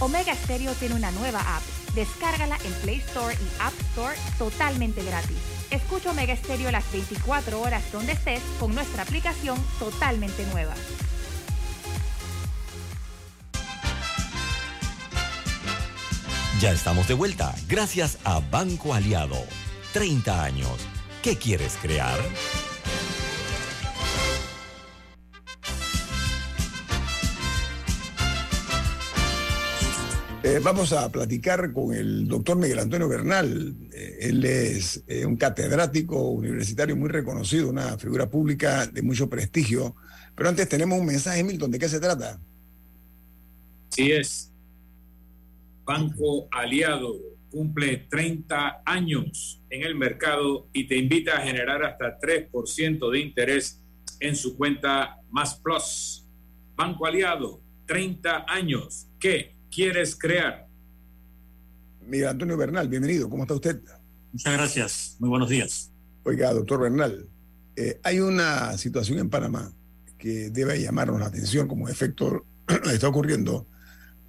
Omega 0.00 0.34
Stereo 0.34 0.74
tiene 0.74 0.96
una 0.96 1.12
nueva 1.12 1.40
app. 1.40 1.62
Descárgala 1.94 2.56
en 2.64 2.72
Play 2.82 2.96
Store 2.96 3.34
y 3.34 3.62
App 3.62 3.72
Store 3.90 4.16
totalmente 4.36 5.04
gratis. 5.04 5.36
Escucha 5.70 6.10
Omega 6.10 6.34
Stereo 6.36 6.70
las 6.70 6.90
24 6.90 7.60
horas 7.60 7.84
donde 7.92 8.12
estés 8.12 8.42
con 8.58 8.74
nuestra 8.74 9.04
aplicación 9.04 9.56
totalmente 9.78 10.44
nueva. 10.46 10.74
Ya 16.62 16.70
estamos 16.70 17.08
de 17.08 17.14
vuelta, 17.14 17.56
gracias 17.68 18.18
a 18.22 18.38
Banco 18.38 18.94
Aliado. 18.94 19.34
30 19.92 20.44
años. 20.44 20.70
¿Qué 21.20 21.34
quieres 21.34 21.76
crear? 21.82 22.20
Eh, 30.44 30.60
vamos 30.62 30.92
a 30.92 31.10
platicar 31.10 31.72
con 31.72 31.96
el 31.96 32.28
doctor 32.28 32.56
Miguel 32.56 32.78
Antonio 32.78 33.08
Bernal. 33.08 33.74
Eh, 33.92 34.18
él 34.20 34.44
es 34.44 35.02
eh, 35.08 35.26
un 35.26 35.34
catedrático 35.34 36.28
universitario 36.28 36.94
muy 36.94 37.08
reconocido, 37.08 37.70
una 37.70 37.98
figura 37.98 38.30
pública 38.30 38.86
de 38.86 39.02
mucho 39.02 39.28
prestigio. 39.28 39.96
Pero 40.36 40.48
antes 40.48 40.68
tenemos 40.68 41.00
un 41.00 41.06
mensaje, 41.06 41.42
Milton, 41.42 41.72
¿de 41.72 41.80
qué 41.80 41.88
se 41.88 41.98
trata? 41.98 42.38
Así 43.90 44.12
es. 44.12 44.51
Banco 45.84 46.48
Aliado 46.50 47.18
cumple 47.50 48.06
30 48.08 48.82
años 48.86 49.62
en 49.68 49.82
el 49.82 49.94
mercado 49.94 50.68
y 50.72 50.86
te 50.86 50.96
invita 50.96 51.36
a 51.36 51.40
generar 51.40 51.84
hasta 51.84 52.18
3% 52.18 53.10
de 53.10 53.20
interés 53.20 53.80
en 54.20 54.36
su 54.36 54.56
cuenta 54.56 55.18
Más 55.30 55.56
Plus. 55.56 56.26
Banco 56.76 57.06
Aliado, 57.06 57.60
30 57.86 58.46
años. 58.48 59.08
¿Qué 59.18 59.56
quieres 59.70 60.16
crear? 60.16 60.66
Miguel 62.06 62.28
Antonio 62.28 62.56
Bernal, 62.56 62.88
bienvenido. 62.88 63.28
¿Cómo 63.28 63.42
está 63.42 63.54
usted? 63.54 63.82
Muchas 64.32 64.52
gracias. 64.54 65.16
Muy 65.18 65.28
buenos 65.28 65.48
días. 65.48 65.92
Oiga, 66.24 66.52
doctor 66.52 66.80
Bernal, 66.80 67.28
eh, 67.76 68.00
hay 68.02 68.20
una 68.20 68.78
situación 68.78 69.18
en 69.18 69.28
Panamá 69.28 69.72
que 70.16 70.50
debe 70.50 70.80
llamarnos 70.80 71.20
la 71.20 71.26
atención 71.26 71.66
como 71.66 71.88
efecto 71.88 72.46
está 72.92 73.08
ocurriendo. 73.08 73.66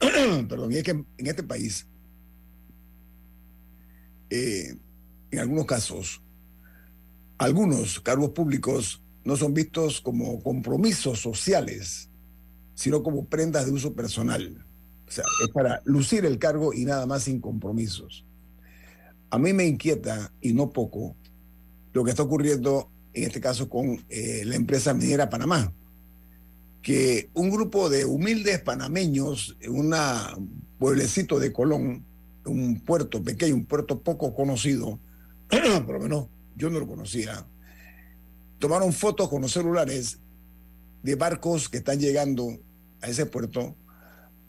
Perdón, 0.50 0.72
y 0.72 0.78
es 0.78 0.84
que 0.84 0.92
en 0.92 1.28
este 1.28 1.44
país, 1.44 1.88
eh, 4.30 4.76
en 5.32 5.40
algunos 5.40 5.66
casos, 5.66 6.22
algunos 7.38 8.00
cargos 8.00 8.32
públicos 8.32 9.04
no 9.24 9.36
son 9.36 9.54
vistos 9.54 10.02
como 10.02 10.42
compromisos 10.42 11.20
sociales, 11.20 12.10
sino 12.76 13.04
como 13.04 13.26
prendas 13.26 13.66
de 13.66 13.72
uso 13.72 13.94
personal. 13.94 14.66
O 15.08 15.12
sea, 15.12 15.26
es 15.44 15.50
para 15.50 15.82
lucir 15.86 16.26
el 16.26 16.40
cargo 16.40 16.74
y 16.74 16.86
nada 16.86 17.06
más 17.06 17.24
sin 17.24 17.40
compromisos. 17.40 18.26
A 19.30 19.38
mí 19.40 19.54
me 19.54 19.66
inquieta, 19.66 20.32
y 20.42 20.54
no 20.54 20.72
poco, 20.72 21.16
lo 21.94 22.04
que 22.04 22.12
está 22.12 22.24
ocurriendo 22.24 22.92
en 23.14 23.24
este 23.24 23.40
caso 23.40 23.70
con 23.70 24.04
eh, 24.10 24.44
la 24.46 24.56
empresa 24.56 24.94
minera 24.94 25.30
Panamá, 25.30 25.72
que 26.84 27.30
un 27.34 27.50
grupo 27.50 27.90
de 27.90 28.06
humildes 28.06 28.62
panameños 28.62 29.58
en 29.62 29.72
un 29.72 29.96
pueblecito 30.78 31.40
de 31.40 31.54
Colón, 31.54 32.06
un 32.46 32.82
puerto 32.82 33.24
pequeño, 33.24 33.56
un 33.56 33.66
puerto 33.66 34.02
poco 34.02 34.36
conocido, 34.36 35.00
por 35.50 35.96
lo 35.96 36.00
menos 36.02 36.28
yo 36.58 36.70
no 36.70 36.80
lo 36.80 36.88
conocía, 36.88 37.48
tomaron 38.60 38.92
fotos 38.92 39.30
con 39.30 39.42
los 39.42 39.54
celulares 39.54 40.20
de 41.04 41.16
barcos 41.16 41.70
que 41.70 41.78
están 41.78 42.00
llegando 42.00 42.50
a 43.02 43.08
ese 43.08 43.26
puerto 43.26 43.76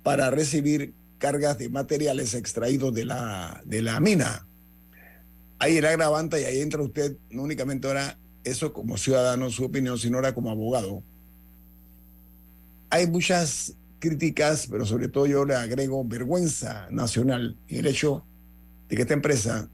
para 0.03 0.31
recibir 0.31 0.93
cargas 1.19 1.57
de 1.59 1.69
materiales 1.69 2.35
extraídos 2.35 2.93
de 2.93 3.05
la, 3.05 3.63
de 3.65 3.81
la 3.81 4.01
mina. 4.01 4.47
Ahí 5.61 5.77
era 5.77 5.93
grabante 5.93 6.41
y 6.41 6.45
ahí 6.45 6.61
entra 6.61 6.83
usted, 6.83 7.17
no 7.31 7.43
únicamente 7.43 7.87
ahora 7.87 8.19
eso 8.43 8.73
como 8.73 8.99
ciudadano, 8.99 9.51
su 9.51 9.65
opinión, 9.65 9.99
sino 9.99 10.17
ahora 10.17 10.35
como 10.35 10.51
abogado. 10.51 11.05
Hay 12.95 13.09
muchas 13.09 13.75
críticas, 13.99 14.69
pero 14.71 14.87
sobre 14.87 15.09
todo 15.09 15.27
yo 15.27 15.45
le 15.45 15.57
agrego 15.57 16.05
vergüenza 16.05 16.87
nacional 16.93 17.59
en 17.67 17.79
el 17.79 17.89
hecho 17.89 18.25
de 18.89 18.95
que 18.95 19.03
esta 19.03 19.15
empresa, 19.15 19.69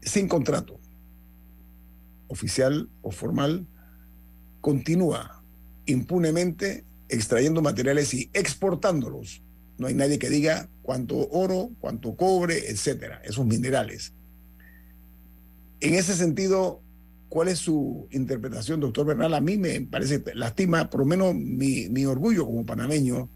sin 0.00 0.26
contrato 0.26 0.80
oficial 2.28 2.88
o 3.02 3.10
formal, 3.10 3.66
continúa 4.62 5.44
impunemente 5.84 6.86
extrayendo 7.10 7.60
materiales 7.60 8.14
y 8.14 8.30
exportándolos. 8.32 9.42
No 9.76 9.88
hay 9.88 9.92
nadie 9.92 10.18
que 10.18 10.30
diga 10.30 10.70
cuánto 10.80 11.28
oro, 11.28 11.72
cuánto 11.78 12.16
cobre, 12.16 12.70
etcétera, 12.70 13.20
esos 13.22 13.44
minerales. 13.44 14.14
En 15.80 15.92
ese 15.92 16.14
sentido, 16.14 16.80
¿cuál 17.28 17.48
es 17.48 17.58
su 17.58 18.08
interpretación, 18.10 18.80
doctor 18.80 19.06
Bernal? 19.06 19.34
A 19.34 19.40
mí 19.40 19.58
me 19.58 19.80
parece, 19.82 20.22
lastima, 20.34 20.90
por 20.90 21.00
lo 21.00 21.06
menos 21.06 21.34
mi, 21.34 21.88
mi 21.88 22.04
orgullo 22.04 22.46
como 22.46 22.64
panameño, 22.64 23.28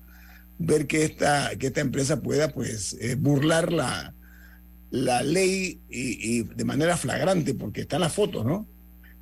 ver 0.59 0.87
que 0.87 1.05
esta, 1.05 1.51
que 1.59 1.69
esta 1.69 1.81
empresa 1.81 2.21
pueda 2.21 2.49
pues 2.53 2.97
eh, 3.01 3.15
burlar 3.15 3.73
la, 3.73 4.15
la 4.91 5.23
ley 5.23 5.81
y, 5.89 6.39
y, 6.39 6.43
de 6.43 6.65
manera 6.65 6.97
flagrante, 6.97 7.55
porque 7.55 7.83
están 7.83 8.01
las 8.01 8.13
fotos, 8.13 8.45
¿no? 8.45 8.67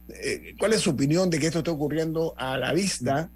Eh, 0.08 0.54
¿Cuál 0.58 0.72
es 0.72 0.80
su 0.80 0.90
opinión 0.90 1.28
de 1.30 1.38
que 1.38 1.46
esto 1.46 1.58
está 1.58 1.70
ocurriendo 1.70 2.34
a 2.38 2.56
la 2.56 2.72
vista 2.72 3.30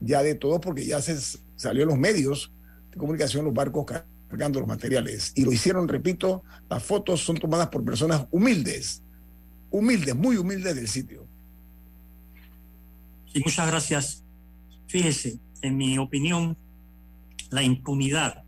ya 0.00 0.22
de 0.22 0.34
todo? 0.34 0.60
Porque 0.60 0.84
ya 0.84 1.00
se 1.00 1.16
salió 1.56 1.82
en 1.82 1.88
los 1.88 1.98
medios 1.98 2.52
de 2.90 2.98
comunicación 2.98 3.44
los 3.44 3.54
barcos 3.54 3.86
cargando 4.28 4.60
los 4.60 4.68
materiales. 4.68 5.32
Y 5.34 5.44
lo 5.44 5.52
hicieron, 5.52 5.88
repito, 5.88 6.42
las 6.68 6.82
fotos 6.82 7.20
son 7.20 7.38
tomadas 7.38 7.68
por 7.68 7.84
personas 7.84 8.26
humildes, 8.30 9.02
humildes, 9.70 10.14
muy 10.16 10.36
humildes 10.36 10.74
del 10.74 10.88
sitio. 10.88 11.26
Sí, 13.32 13.40
muchas 13.44 13.66
gracias. 13.68 14.24
Fíjese, 14.86 15.38
en 15.62 15.76
mi 15.76 15.98
opinión, 15.98 16.56
la 17.50 17.62
impunidad 17.62 18.42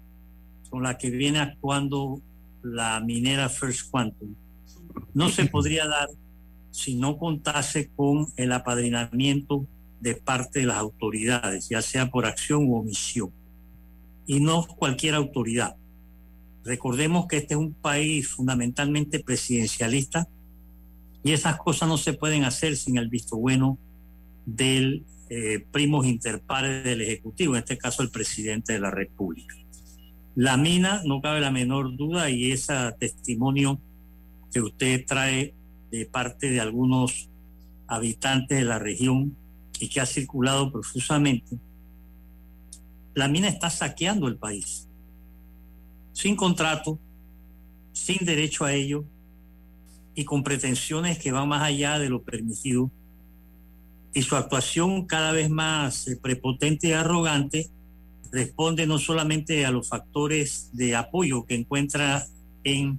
con 0.71 0.83
la 0.83 0.99
que 0.99 1.11
viene 1.11 1.39
actuando 1.39 2.21
la 2.63 3.01
minera 3.01 3.49
First 3.49 3.91
Quantum 3.91 4.35
no 5.15 5.29
se 5.29 5.47
podría 5.51 5.87
dar 5.87 6.09
si 6.71 6.95
no 6.95 7.19
contase 7.19 7.91
con 7.95 8.27
el 8.37 8.53
apadrinamiento 8.53 9.67
de 10.01 10.17
parte 10.17 10.61
de 10.61 10.67
las 10.67 10.79
autoridades, 10.79 11.69
ya 11.69 11.83
sea 11.83 12.11
por 12.11 12.27
acción 12.27 12.67
u 12.67 12.77
omisión, 12.77 13.31
y 14.27 14.41
no 14.41 14.67
cualquier 14.67 15.15
autoridad. 15.15 15.77
Recordemos 16.65 17.27
que 17.27 17.37
este 17.37 17.55
es 17.55 17.61
un 17.61 17.75
país 17.75 18.29
fundamentalmente 18.29 19.21
presidencialista 19.21 20.29
y 21.25 21.33
esas 21.33 21.57
cosas 21.59 21.89
no 21.89 21.99
se 21.99 22.13
pueden 22.13 22.45
hacer 22.45 22.77
sin 22.77 22.99
el 22.99 23.09
visto 23.09 23.37
bueno 23.37 23.79
del 24.45 25.05
eh, 25.31 25.65
primos 25.71 26.07
interpares 26.07 26.85
del 26.85 27.01
Ejecutivo, 27.01 27.55
en 27.55 27.61
este 27.61 27.79
caso 27.79 28.03
el 28.03 28.11
presidente 28.11 28.73
de 28.73 28.81
la 28.81 28.91
República. 28.91 29.55
La 30.35 30.57
mina, 30.57 31.03
no 31.05 31.21
cabe 31.21 31.41
la 31.41 31.51
menor 31.51 31.97
duda, 31.97 32.29
y 32.29 32.53
ese 32.53 32.75
testimonio 32.99 33.81
que 34.53 34.61
usted 34.61 35.05
trae 35.07 35.55
de 35.91 36.07
parte 36.07 36.51
de 36.51 36.61
algunos 36.61 37.29
habitantes 37.87 38.59
de 38.59 38.65
la 38.65 38.79
región 38.79 39.37
y 39.79 39.89
que 39.89 40.01
ha 40.01 40.07
circulado 40.07 40.73
profusamente, 40.73 41.59
la 43.14 43.29
mina 43.29 43.49
está 43.49 43.70
saqueando 43.70 44.27
el 44.27 44.37
país, 44.37 44.89
sin 46.12 46.35
contrato, 46.35 46.99
sin 47.93 48.25
derecho 48.25 48.64
a 48.64 48.73
ello 48.73 49.05
y 50.15 50.25
con 50.25 50.43
pretensiones 50.43 51.19
que 51.19 51.33
van 51.33 51.49
más 51.49 51.63
allá 51.63 51.99
de 51.99 52.09
lo 52.09 52.23
permitido. 52.23 52.91
Y 54.15 54.23
su 54.23 54.37
actuación 54.37 55.07
cada 55.07 55.33
vez 55.33 55.49
más 55.49 56.07
eh, 56.07 56.19
prepotente 56.21 56.89
y 56.89 56.93
arrogante 56.93 57.71
responde 58.31 58.87
no 58.87 58.99
solamente 58.99 59.65
a 59.65 59.71
los 59.71 59.89
factores 59.89 60.71
de 60.73 60.97
apoyo 60.97 61.45
que 61.45 61.55
encuentra 61.55 62.27
en 62.65 62.99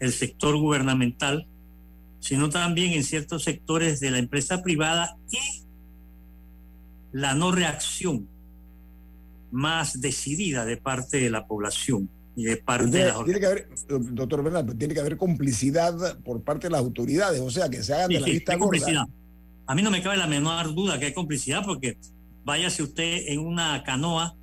el 0.00 0.12
sector 0.12 0.56
gubernamental, 0.56 1.46
sino 2.20 2.48
también 2.48 2.92
en 2.92 3.04
ciertos 3.04 3.44
sectores 3.44 4.00
de 4.00 4.10
la 4.10 4.18
empresa 4.18 4.62
privada 4.62 5.16
y 5.30 5.64
la 7.12 7.34
no 7.34 7.52
reacción 7.52 8.28
más 9.50 10.00
decidida 10.00 10.64
de 10.64 10.76
parte 10.76 11.18
de 11.18 11.30
la 11.30 11.46
población 11.46 12.10
y 12.38 12.44
de 12.44 12.56
parte 12.58 12.84
tiene, 12.88 13.06
de 13.06 13.12
las 13.12 13.24
tiene 13.24 13.40
que 13.40 13.46
haber, 13.46 13.68
doctor 14.14 14.42
Bernal, 14.44 14.76
tiene 14.78 14.94
que 14.94 15.00
haber 15.00 15.16
complicidad 15.16 16.18
por 16.20 16.40
parte 16.42 16.68
de 16.68 16.70
las 16.70 16.80
autoridades, 16.80 17.40
o 17.40 17.50
sea, 17.50 17.68
que 17.68 17.82
se 17.82 17.92
hagan 17.94 18.08
Sí, 18.08 18.14
de 18.14 18.20
la 18.20 18.26
sí, 18.26 18.32
vista 18.32 18.54
gorda. 18.56 19.06
A 19.66 19.74
mí 19.74 19.82
no 19.82 19.90
me 19.90 20.00
cabe 20.02 20.16
la 20.16 20.26
menor 20.28 20.72
duda 20.74 20.98
que 20.98 21.06
hay 21.06 21.12
complicidad 21.12 21.62
porque 21.64 21.98
váyase 22.44 22.82
usted 22.84 23.24
en 23.26 23.40
una 23.40 23.82
canoa 23.82 24.36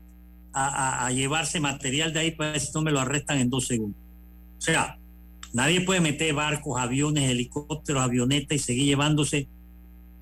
a, 0.54 0.68
a- 0.68 1.08
a 1.08 1.12
llevarse 1.12 1.60
material 1.60 2.12
de 2.14 2.20
ahí 2.20 2.32
para 2.32 2.52
ver 2.52 2.60
si 2.62 2.72
no 2.76 2.82
me 2.82 2.91
lo 2.91 3.00
arrestan 3.00 3.39
en 3.39 3.50
dos 3.50 3.66
segundos. 3.68 3.98
O 4.58 4.62
sea, 4.62 4.98
nadie 5.54 5.82
puede 5.82 6.02
meter 6.02 6.34
barcos, 6.34 6.80
aviones, 6.80 7.30
helicópteros, 7.32 8.04
avionetas 8.04 8.56
y 8.58 8.60
seguir 8.60 8.86
llevándose 8.86 9.48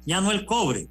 ya 0.06 0.22
no 0.22 0.32
el 0.32 0.46
cobre, 0.46 0.88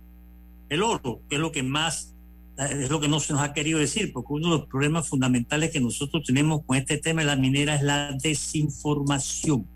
el 0.68 0.83
oro, 0.83 1.20
que 1.28 1.37
es 1.37 1.41
lo 1.41 1.53
que 1.53 1.62
más, 1.62 2.11
es 2.59 2.90
lo 2.90 3.00
que 3.00 3.09
no 3.09 3.20
se 3.20 3.32
nos 3.32 3.42
ha 3.42 3.53
querido 3.53 3.78
decir, 3.78 4.12
porque 4.12 4.34
uno 4.34 4.50
de 4.50 4.59
los 4.59 4.68
problemas 4.68 5.09
fundamentales 5.09 5.70
que 5.70 5.80
nosotros 5.80 6.22
tenemos 6.24 6.62
con 6.64 6.76
este 6.76 6.98
tema 6.98 7.22
de 7.22 7.26
la 7.26 7.36
minera 7.36 7.74
es 7.74 7.82
la 7.82 8.16
desinformación, 8.22 9.66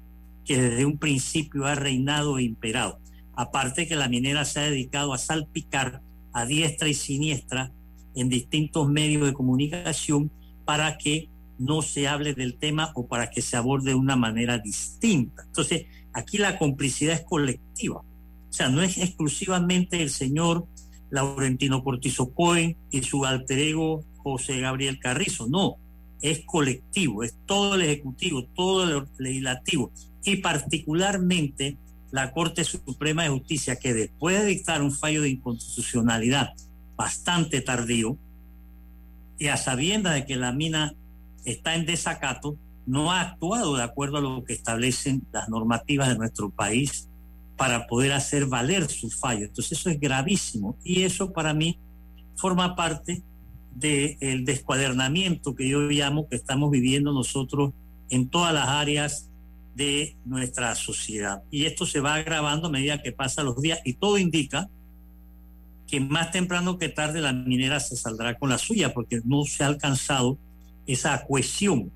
que 0.45 0.61
desde 0.61 0.85
un 0.85 0.99
principio 0.99 1.66
ha 1.66 1.74
reinado 1.74 2.39
e 2.39 2.43
imperado. 2.45 2.99
Aparte 3.35 3.87
que 3.87 3.97
la 3.97 4.09
minera 4.09 4.45
se 4.45 4.61
ha 4.61 4.64
dedicado 4.64 5.12
a 5.12 5.18
salpicar 5.18 6.03
a 6.33 6.45
diestra 6.45 6.89
y 6.89 6.95
siniestra 6.95 7.72
en 8.14 8.29
distintos 8.29 8.89
medios 8.89 9.27
de 9.27 9.33
comunicación 9.33 10.31
para 10.64 10.99
que 10.99 11.29
no 11.59 11.83
se 11.83 12.09
hable 12.09 12.35
del 12.35 12.59
tema 12.59 12.93
o 12.95 13.07
para 13.07 13.31
que 13.31 13.41
se 13.41 13.57
aborde 13.57 13.91
de 13.91 13.95
una 13.95 14.16
manera 14.16 14.59
distinta. 14.59 15.45
Entonces, 15.47 15.87
aquí 16.12 16.39
la 16.39 16.59
complicidad 16.59 17.14
es 17.14 17.22
colectiva. 17.22 18.01
O 18.01 18.53
sea, 18.53 18.68
no 18.68 18.83
es 18.83 18.99
exclusivamente 18.99 20.03
el 20.03 20.11
señor 20.11 20.66
Laurentino 21.11 21.83
Cortizo 21.83 22.33
Cohen 22.33 22.77
y 22.91 23.03
su 23.03 23.25
alter 23.25 23.59
ego 23.59 24.05
José 24.19 24.61
Gabriel 24.61 24.99
Carrizo, 24.99 25.47
no, 25.49 25.77
es 26.21 26.43
colectivo, 26.47 27.23
es 27.23 27.37
todo 27.47 27.75
el 27.77 27.83
Ejecutivo, 27.83 28.45
todo 28.55 28.85
el 28.85 29.09
Legislativo 29.19 29.93
y 30.25 30.37
particularmente 30.37 31.77
la 32.11 32.33
Corte 32.33 32.65
Suprema 32.65 33.25
de 33.25 33.29
Justicia, 33.29 33.77
que 33.77 33.95
después 33.95 34.41
de 34.41 34.47
dictar 34.47 34.83
un 34.83 34.93
fallo 34.93 35.23
de 35.23 35.31
inconstitucionalidad 35.31 36.55
bastante 36.97 37.61
tardío, 37.61 38.17
y 39.39 39.49
a 39.49 39.57
sabiendas 39.57 40.15
de 40.15 40.25
que 40.25 40.37
la 40.37 40.53
mina 40.53 40.95
está 41.45 41.75
en 41.75 41.87
desacato, 41.87 42.57
no 42.87 43.13
ha 43.13 43.21
actuado 43.21 43.77
de 43.77 43.83
acuerdo 43.83 44.17
a 44.17 44.21
lo 44.21 44.45
que 44.45 44.55
establecen 44.55 45.27
las 45.33 45.49
normativas 45.49 46.09
de 46.09 46.17
nuestro 46.17 46.51
país 46.51 47.09
para 47.57 47.87
poder 47.87 48.13
hacer 48.13 48.47
valer 48.47 48.89
su 48.89 49.11
fallo. 49.11 49.47
Entonces 49.47 49.79
eso 49.79 49.91
es 49.91 49.99
gravísimo 49.99 50.77
y 50.85 51.03
eso 51.03 51.33
para 51.33 51.55
mí 51.55 51.79
forma 52.37 52.77
parte 52.77 53.23
del 53.75 54.45
descuadernamiento 54.45 55.55
que 55.55 55.69
yo 55.69 55.81
llamo 55.89 56.29
que 56.29 56.37
estamos 56.37 56.71
viviendo 56.71 57.13
nosotros 57.13 57.73
en 58.09 58.29
todas 58.29 58.55
las 58.55 58.69
áreas 58.69 59.31
de 59.75 60.17
nuestra 60.25 60.75
sociedad. 60.75 61.43
Y 61.51 61.67
esto 61.67 61.85
se 61.85 62.01
va 62.01 62.15
agravando 62.15 62.69
a 62.69 62.71
medida 62.71 63.03
que 63.03 63.13
pasan 63.13 63.47
los 63.47 63.61
días 63.61 63.81
y 63.85 63.95
todo 63.95 64.17
indica 64.17 64.69
que 65.87 66.01
más 66.01 66.33
temprano 66.33 66.79
que 66.79 66.89
tarde 66.89 67.21
la 67.21 67.33
minera 67.33 67.79
se 67.81 67.97
saldrá 67.97 68.39
con 68.39 68.49
la 68.49 68.59
suya 68.59 68.93
porque 68.93 69.21
no 69.25 69.45
se 69.45 69.63
ha 69.63 69.67
alcanzado 69.67 70.39
esa 70.87 71.25
cohesión 71.27 71.93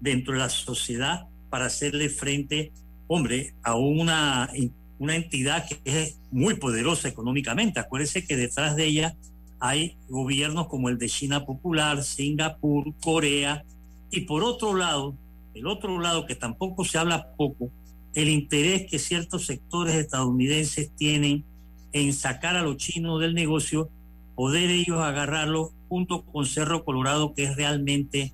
dentro 0.00 0.34
de 0.34 0.40
la 0.40 0.48
sociedad 0.48 1.26
para 1.50 1.66
hacerle 1.66 2.08
frente, 2.08 2.72
hombre, 3.12 3.54
a 3.62 3.76
una, 3.76 4.50
una 4.98 5.16
entidad 5.16 5.66
que 5.68 5.78
es 5.84 6.18
muy 6.30 6.54
poderosa 6.54 7.08
económicamente. 7.08 7.78
Acuérdense 7.78 8.26
que 8.26 8.36
detrás 8.36 8.74
de 8.74 8.86
ella 8.86 9.16
hay 9.60 9.96
gobiernos 10.08 10.68
como 10.68 10.88
el 10.88 10.98
de 10.98 11.08
China 11.08 11.44
Popular, 11.44 12.02
Singapur, 12.02 12.94
Corea, 13.00 13.64
y 14.10 14.22
por 14.22 14.44
otro 14.44 14.74
lado, 14.74 15.14
el 15.54 15.66
otro 15.66 16.00
lado 16.00 16.26
que 16.26 16.34
tampoco 16.34 16.84
se 16.84 16.98
habla 16.98 17.32
poco, 17.36 17.70
el 18.14 18.28
interés 18.28 18.90
que 18.90 18.98
ciertos 18.98 19.46
sectores 19.46 19.94
estadounidenses 19.94 20.90
tienen 20.96 21.44
en 21.92 22.12
sacar 22.12 22.56
a 22.56 22.62
los 22.62 22.76
chinos 22.78 23.20
del 23.20 23.34
negocio, 23.34 23.90
poder 24.34 24.70
ellos 24.70 25.00
agarrarlo 25.00 25.72
junto 25.88 26.24
con 26.24 26.46
Cerro 26.46 26.84
Colorado, 26.84 27.34
que 27.34 27.44
es 27.44 27.56
realmente 27.56 28.32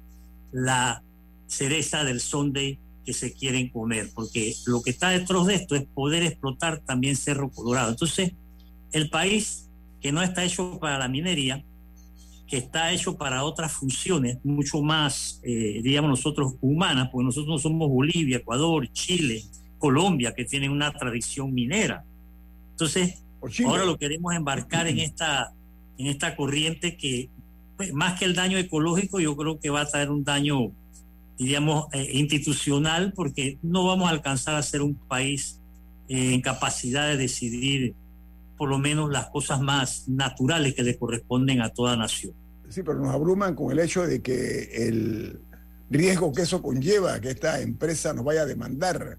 la 0.53 1.03
cereza 1.47 2.05
del 2.05 2.21
sonde 2.21 2.79
que 3.09 3.15
se 3.15 3.33
quieren 3.33 3.71
comer, 3.71 4.11
porque 4.15 4.53
lo 4.67 4.83
que 4.83 4.91
está 4.91 5.09
detrás 5.09 5.47
de 5.47 5.55
esto 5.55 5.75
es 5.75 5.87
poder 5.87 6.23
explotar 6.25 6.81
también 6.81 7.17
Cerro 7.17 7.51
Colorado. 7.51 7.89
Entonces, 7.89 8.35
el 8.93 9.09
país 9.09 9.71
que 9.99 10.13
no 10.13 10.23
está 10.23 10.45
hecho 10.45 10.79
para 10.79 10.99
la 10.99 11.09
minería, 11.09 11.65
que 12.47 12.59
está 12.59 12.93
hecho 12.93 13.17
para 13.17 13.45
otras 13.45 13.73
funciones 13.73 14.37
mucho 14.45 14.83
más, 14.83 15.41
eh, 15.43 15.81
digamos 15.83 16.11
nosotros, 16.11 16.57
humanas, 16.61 17.09
porque 17.11 17.25
nosotros 17.25 17.49
no 17.49 17.59
somos 17.59 17.89
Bolivia, 17.89 18.37
Ecuador, 18.37 18.87
Chile, 18.93 19.43
Colombia, 19.79 20.35
que 20.35 20.45
tienen 20.45 20.71
una 20.71 20.93
tradición 20.93 21.55
minera. 21.55 22.05
Entonces, 22.73 23.25
ahora 23.65 23.87
lo 23.87 23.97
queremos 23.97 24.35
embarcar 24.35 24.87
en 24.87 24.99
esta, 24.99 25.55
en 25.97 26.09
esta 26.09 26.37
corriente 26.37 26.99
que, 26.99 27.31
pues, 27.79 27.91
más 27.95 28.19
que 28.19 28.27
el 28.27 28.35
daño 28.35 28.59
ecológico, 28.59 29.19
yo 29.19 29.35
creo 29.35 29.59
que 29.59 29.71
va 29.71 29.81
a 29.81 29.87
traer 29.87 30.11
un 30.11 30.25
daño, 30.25 30.73
diríamos, 31.39 31.87
eh, 31.93 32.11
institucional, 32.15 33.13
porque 33.15 33.59
no 33.63 33.87
vamos 33.87 34.09
a 34.09 34.11
alcanzar 34.11 34.57
a 34.57 34.63
ser 34.63 34.83
un 34.83 34.95
país 34.95 35.61
eh, 36.09 36.35
en 36.35 36.41
capacidad 36.41 37.09
de 37.09 37.17
decidir 37.17 37.95
por 38.57 38.69
lo 38.69 38.79
menos 38.79 39.11
las 39.11 39.31
cosas 39.31 39.61
más 39.61 40.09
naturales 40.09 40.75
que 40.75 40.83
le 40.83 40.99
corresponden 40.99 41.61
a 41.63 41.71
toda 41.71 41.97
nación. 41.97 42.35
Sí, 42.69 42.83
pero 42.83 42.99
nos 42.99 43.15
abruman 43.15 43.55
con 43.55 43.71
el 43.71 43.79
hecho 43.79 44.07
de 44.07 44.21
que 44.21 44.89
el 44.89 45.41
riesgo 45.89 46.33
que 46.33 46.43
eso 46.43 46.61
conlleva, 46.61 47.21
que 47.21 47.31
esta 47.31 47.61
empresa 47.61 48.13
nos 48.13 48.25
vaya 48.25 48.43
a 48.43 48.47
demandar, 48.47 49.19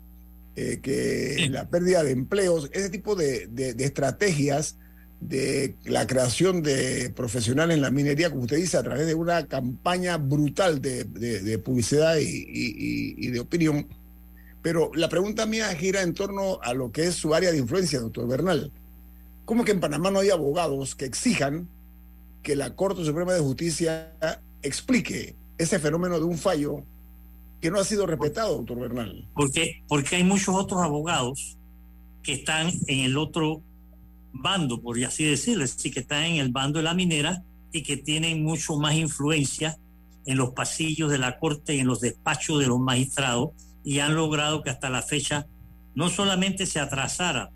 eh, 0.55 0.79
que 0.81 1.35
sí. 1.37 1.49
la 1.49 1.69
pérdida 1.69 2.03
de 2.03 2.11
empleos, 2.11 2.69
ese 2.73 2.89
tipo 2.89 3.15
de, 3.15 3.47
de, 3.47 3.73
de, 3.73 3.85
estrategias 3.85 4.77
de 5.19 5.75
la 5.85 6.07
creación 6.07 6.63
de 6.63 7.11
profesionales 7.15 7.75
en 7.75 7.81
la 7.81 7.91
minería, 7.91 8.29
como 8.29 8.43
usted 8.43 8.57
dice, 8.57 8.77
a 8.77 8.83
través 8.83 9.05
de 9.05 9.15
una 9.15 9.45
campaña 9.47 10.17
brutal 10.17 10.81
de, 10.81 11.03
de 11.03 11.59
publicidad 11.59 12.17
y, 12.17 12.23
y, 12.23 13.15
y, 13.17 13.27
de 13.27 13.39
opinión. 13.39 13.87
Pero 14.61 14.91
la 14.93 15.09
pregunta 15.09 15.45
mía 15.45 15.67
gira 15.75 16.01
en 16.01 16.13
torno 16.13 16.59
a 16.61 16.73
lo 16.73 16.91
que 16.91 17.03
es 17.03 17.15
su 17.15 17.33
área 17.33 17.51
de 17.51 17.57
influencia, 17.57 17.99
doctor 17.99 18.27
Bernal. 18.27 18.71
¿Cómo 19.45 19.65
que 19.65 19.71
en 19.71 19.79
Panamá 19.79 20.11
no 20.11 20.19
hay 20.19 20.29
abogados 20.29 20.95
que 20.95 21.05
exijan 21.05 21.67
que 22.43 22.55
la 22.55 22.75
Corte 22.75 23.03
Suprema 23.03 23.33
de 23.33 23.41
Justicia 23.41 24.13
explique 24.61 25.35
ese 25.57 25.79
fenómeno 25.79 26.19
de 26.19 26.25
un 26.25 26.37
fallo 26.37 26.83
que 27.59 27.71
no 27.71 27.79
ha 27.79 27.83
sido 27.83 28.05
respetado, 28.05 28.57
doctor 28.57 28.79
Bernal? 28.79 29.27
Porque, 29.33 29.83
porque 29.87 30.15
hay 30.15 30.23
muchos 30.23 30.55
otros 30.55 30.81
abogados 30.81 31.57
que 32.23 32.33
están 32.33 32.71
en 32.87 32.99
el 32.99 33.17
otro 33.17 33.61
bando, 34.31 34.81
por 34.81 35.03
así 35.03 35.25
decirlo, 35.25 35.63
es 35.63 35.75
decir, 35.75 35.93
que 35.93 36.01
están 36.01 36.23
en 36.23 36.37
el 36.37 36.51
bando 36.51 36.79
de 36.79 36.83
la 36.83 36.93
minera 36.93 37.43
y 37.71 37.83
que 37.83 37.97
tienen 37.97 38.43
mucho 38.43 38.77
más 38.77 38.95
influencia 38.95 39.77
en 40.25 40.37
los 40.37 40.51
pasillos 40.51 41.11
de 41.11 41.17
la 41.17 41.39
Corte 41.39 41.75
y 41.75 41.79
en 41.79 41.87
los 41.87 42.01
despachos 42.01 42.59
de 42.59 42.67
los 42.67 42.79
magistrados 42.79 43.51
y 43.83 43.99
han 43.99 44.15
logrado 44.15 44.61
que 44.61 44.69
hasta 44.69 44.89
la 44.89 45.01
fecha 45.01 45.47
no 45.95 46.09
solamente 46.09 46.65
se 46.65 46.79
atrasara 46.79 47.51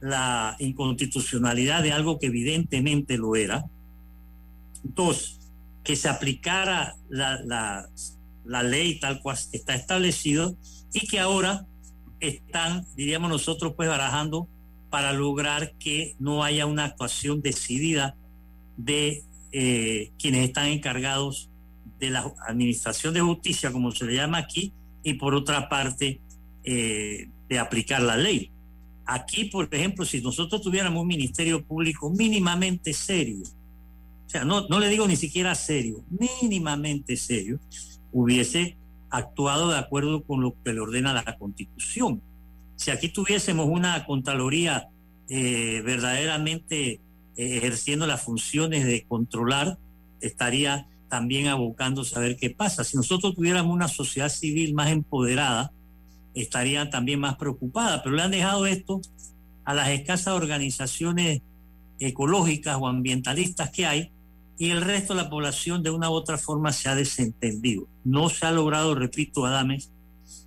la 0.00 0.56
inconstitucionalidad 0.58 1.82
de 1.82 1.92
algo 1.92 2.18
que 2.18 2.26
evidentemente 2.26 3.16
lo 3.16 3.34
era. 3.36 3.64
Dos, 4.82 5.40
que 5.82 5.96
se 5.96 6.08
aplicara 6.08 6.96
la, 7.08 7.40
la, 7.42 7.88
la, 8.44 8.62
ley 8.62 9.00
tal 9.00 9.20
cual 9.20 9.38
está 9.52 9.74
establecido 9.74 10.56
y 10.92 11.06
que 11.06 11.18
ahora 11.18 11.66
están, 12.20 12.84
diríamos 12.94 13.30
nosotros, 13.30 13.74
pues 13.76 13.88
barajando 13.88 14.48
para 14.96 15.12
lograr 15.12 15.74
que 15.78 16.16
no 16.18 16.42
haya 16.42 16.64
una 16.64 16.86
actuación 16.86 17.42
decidida 17.42 18.16
de 18.78 19.24
eh, 19.52 20.10
quienes 20.18 20.46
están 20.46 20.68
encargados 20.68 21.50
de 21.98 22.08
la 22.08 22.32
administración 22.48 23.12
de 23.12 23.20
justicia, 23.20 23.70
como 23.70 23.92
se 23.92 24.06
le 24.06 24.14
llama 24.14 24.38
aquí, 24.38 24.72
y 25.02 25.12
por 25.12 25.34
otra 25.34 25.68
parte, 25.68 26.22
eh, 26.64 27.28
de 27.46 27.58
aplicar 27.58 28.00
la 28.00 28.16
ley. 28.16 28.50
Aquí, 29.04 29.44
por 29.44 29.68
ejemplo, 29.70 30.06
si 30.06 30.22
nosotros 30.22 30.62
tuviéramos 30.62 31.02
un 31.02 31.08
ministerio 31.08 31.62
público 31.62 32.08
mínimamente 32.08 32.94
serio, 32.94 33.42
o 33.42 34.30
sea, 34.30 34.46
no, 34.46 34.66
no 34.68 34.80
le 34.80 34.88
digo 34.88 35.06
ni 35.06 35.16
siquiera 35.16 35.54
serio, 35.54 36.06
mínimamente 36.08 37.18
serio, 37.18 37.60
hubiese 38.12 38.78
actuado 39.10 39.68
de 39.72 39.76
acuerdo 39.76 40.24
con 40.24 40.40
lo 40.40 40.56
que 40.64 40.72
le 40.72 40.80
ordena 40.80 41.12
la 41.12 41.36
Constitución. 41.36 42.22
Si 42.76 42.90
aquí 42.90 43.08
tuviésemos 43.08 43.66
una 43.68 44.04
Contraloría 44.04 44.88
eh, 45.28 45.82
verdaderamente 45.84 46.92
eh, 46.92 47.00
ejerciendo 47.36 48.06
las 48.06 48.22
funciones 48.22 48.84
de 48.84 49.04
controlar, 49.06 49.78
estaría 50.20 50.86
también 51.08 51.48
abocándose 51.48 52.16
a 52.16 52.20
ver 52.20 52.36
qué 52.36 52.50
pasa. 52.50 52.84
Si 52.84 52.96
nosotros 52.96 53.34
tuviéramos 53.34 53.74
una 53.74 53.88
sociedad 53.88 54.28
civil 54.28 54.74
más 54.74 54.90
empoderada, 54.90 55.72
estarían 56.34 56.90
también 56.90 57.20
más 57.20 57.36
preocupadas, 57.36 58.02
pero 58.04 58.14
le 58.14 58.22
han 58.22 58.30
dejado 58.30 58.66
esto 58.66 59.00
a 59.64 59.74
las 59.74 59.88
escasas 59.88 60.34
organizaciones 60.34 61.42
ecológicas 61.98 62.76
o 62.78 62.86
ambientalistas 62.86 63.70
que 63.70 63.86
hay 63.86 64.12
y 64.58 64.70
el 64.70 64.82
resto 64.82 65.14
de 65.14 65.22
la 65.22 65.30
población 65.30 65.82
de 65.82 65.90
una 65.90 66.10
u 66.10 66.12
otra 66.12 66.38
forma 66.38 66.72
se 66.72 66.88
ha 66.88 66.94
desentendido. 66.94 67.88
No 68.04 68.28
se 68.28 68.46
ha 68.46 68.52
logrado, 68.52 68.94
repito, 68.94 69.44
Adames, 69.44 69.90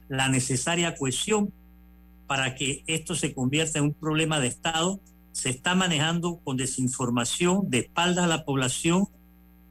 la 0.08 0.30
necesaria 0.30 0.96
cohesión 0.96 1.54
para 2.30 2.54
que 2.54 2.84
esto 2.86 3.16
se 3.16 3.34
convierta 3.34 3.80
en 3.80 3.86
un 3.86 3.94
problema 3.96 4.40
de 4.40 4.46
Estado 4.46 5.02
se 5.32 5.50
está 5.50 5.74
manejando 5.74 6.40
con 6.44 6.58
desinformación, 6.58 7.72
de 7.72 7.80
espaldas 7.80 8.26
a 8.26 8.28
la 8.28 8.46
población, 8.46 9.08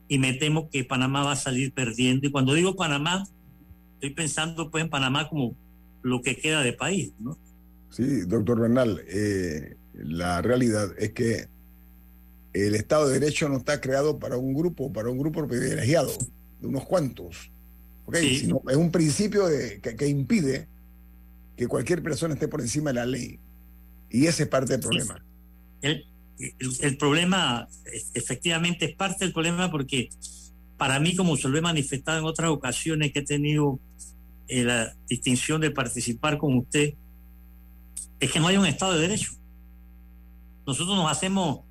y 0.09 0.19
me 0.19 0.33
temo 0.33 0.69
que 0.69 0.83
Panamá 0.83 1.23
va 1.23 1.33
a 1.33 1.37
salir 1.37 1.73
perdiendo. 1.73 2.27
Y 2.27 2.33
cuando 2.33 2.55
digo 2.55 2.75
Panamá, 2.75 3.25
estoy 3.95 4.11
pensando 4.11 4.73
pues 4.73 4.83
en 4.83 4.91
Panamá 4.91 5.29
como 5.29 5.55
lo 6.03 6.21
que 6.21 6.37
queda 6.37 6.63
de 6.63 6.73
país, 6.73 7.13
¿no? 7.21 7.39
Sí, 7.91 8.23
doctor 8.23 8.61
Bernal, 8.61 9.03
eh, 9.07 9.77
la 9.95 10.43
realidad 10.43 10.91
es 10.99 11.13
que 11.13 11.47
el 12.55 12.75
Estado 12.75 13.07
de 13.07 13.21
Derecho 13.21 13.49
no 13.49 13.59
está 13.59 13.81
creado 13.81 14.19
para 14.19 14.37
un 14.37 14.53
grupo, 14.53 14.93
para 14.93 15.11
un 15.11 15.19
grupo 15.19 15.47
privilegiado, 15.47 16.11
de 16.61 16.67
unos 16.67 16.85
cuantos. 16.87 17.53
¿okay? 18.07 18.29
Sí. 18.29 18.39
Sino 18.41 18.63
es 18.69 18.77
un 18.77 18.91
principio 18.91 19.47
de, 19.47 19.81
que, 19.81 19.95
que 19.95 20.09
impide 20.09 20.67
que 21.59 21.67
cualquier 21.67 22.03
persona 22.03 22.35
esté 22.35 22.47
por 22.47 22.61
encima 22.61 22.91
de 22.91 22.95
la 22.95 23.05
ley. 23.05 23.41
Y 24.11 24.27
ese 24.27 24.45
es 24.45 24.49
parte 24.49 24.75
del 24.75 24.81
problema. 24.81 25.23
El, 25.83 26.07
el, 26.39 26.55
el 26.81 26.97
problema, 26.97 27.69
e- 27.85 28.03
efectivamente, 28.15 28.85
es 28.87 28.95
parte 28.95 29.25
del 29.25 29.35
problema 29.35 29.69
porque 29.71 30.09
para 30.79 31.01
mí, 31.01 31.17
como 31.17 31.37
se 31.37 31.49
lo 31.49 31.59
he 31.59 31.61
manifestado 31.61 32.21
en 32.21 32.25
otras 32.25 32.51
ocasiones 32.51 33.13
que 33.13 33.19
he 33.19 33.25
tenido 33.25 33.81
eh, 34.47 34.63
la 34.63 34.95
distinción 35.09 35.61
de 35.61 35.73
participar 35.73 36.39
con 36.39 36.57
usted, 36.57 36.95
es 38.21 38.31
que 38.31 38.39
no 38.39 38.47
hay 38.47 38.57
un 38.57 38.67
Estado 38.67 38.95
de 38.95 39.01
Derecho. 39.01 39.33
Nosotros 40.65 40.97
nos 40.97 41.11
hacemos 41.11 41.65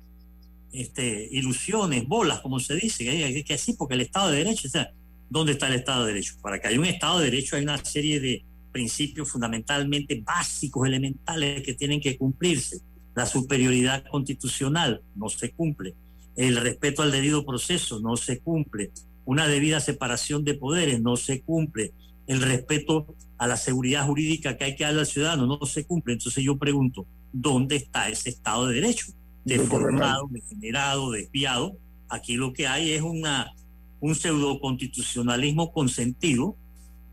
este, 0.70 1.28
ilusiones, 1.32 2.06
bolas, 2.06 2.40
como 2.40 2.60
se 2.60 2.74
dice, 2.74 3.04
que, 3.04 3.32
que, 3.32 3.44
que 3.44 3.56
sí, 3.56 3.72
porque 3.72 3.94
el 3.94 4.02
Estado 4.02 4.30
de 4.30 4.44
Derecho, 4.44 4.68
o 4.68 4.70
sea, 4.70 4.92
¿dónde 5.30 5.52
está 5.52 5.68
el 5.68 5.74
Estado 5.76 6.04
de 6.04 6.12
Derecho? 6.12 6.34
Para 6.42 6.60
que 6.60 6.68
haya 6.68 6.78
un 6.78 6.84
Estado 6.84 7.20
de 7.20 7.30
Derecho 7.30 7.56
hay 7.56 7.62
una 7.62 7.82
serie 7.82 8.20
de 8.20 8.44
principios 8.72 9.30
fundamentalmente 9.30 10.22
básicos, 10.24 10.86
elementales 10.86 11.62
que 11.62 11.74
tienen 11.74 12.00
que 12.00 12.16
cumplirse. 12.16 12.80
La 13.14 13.26
superioridad 13.26 14.04
constitucional 14.10 15.02
no 15.16 15.28
se 15.28 15.50
cumple. 15.50 15.94
El 16.36 16.56
respeto 16.56 17.02
al 17.02 17.10
debido 17.10 17.44
proceso 17.44 18.00
no 18.00 18.16
se 18.16 18.38
cumple. 18.38 18.92
Una 19.24 19.48
debida 19.48 19.80
separación 19.80 20.44
de 20.44 20.54
poderes 20.54 21.00
no 21.00 21.16
se 21.16 21.42
cumple. 21.42 21.92
El 22.26 22.40
respeto 22.40 23.14
a 23.36 23.46
la 23.46 23.56
seguridad 23.56 24.06
jurídica 24.06 24.56
que 24.56 24.64
hay 24.64 24.76
que 24.76 24.84
darle 24.84 25.00
al 25.00 25.06
ciudadano 25.06 25.46
no 25.46 25.66
se 25.66 25.84
cumple. 25.84 26.14
Entonces 26.14 26.44
yo 26.44 26.56
pregunto, 26.58 27.06
¿dónde 27.32 27.76
está 27.76 28.08
ese 28.08 28.28
Estado 28.28 28.68
de 28.68 28.74
Derecho? 28.76 29.06
Deformado, 29.44 30.28
degenerado, 30.30 31.10
desviado. 31.10 31.76
Aquí 32.08 32.36
lo 32.36 32.52
que 32.52 32.66
hay 32.66 32.92
es 32.92 33.02
una, 33.02 33.52
un 34.00 34.14
pseudoconstitucionalismo 34.14 35.72
consentido, 35.72 36.56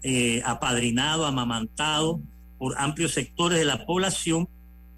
eh, 0.07 0.43
apadrinado, 0.45 1.25
amamantado 1.25 2.21
por 2.59 2.75
amplios 2.77 3.13
sectores 3.13 3.57
de 3.57 3.65
la 3.65 3.87
población 3.87 4.47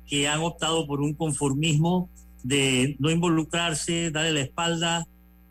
que 0.05 0.27
han 0.27 0.41
optado 0.41 0.85
por 0.85 0.99
un 0.99 1.13
conformismo 1.13 2.09
de 2.43 2.97
no 2.99 3.09
involucrarse, 3.09 4.11
darle 4.11 4.33
la 4.33 4.41
espalda 4.41 5.07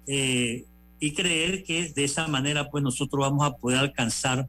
eh, 0.07 0.67
y 1.01 1.15
creer 1.15 1.65
que 1.65 1.89
de 1.89 2.05
esa 2.05 2.29
manera 2.29 2.69
pues 2.69 2.85
nosotros 2.85 3.19
vamos 3.19 3.47
a 3.47 3.57
poder 3.57 3.79
alcanzar, 3.79 4.47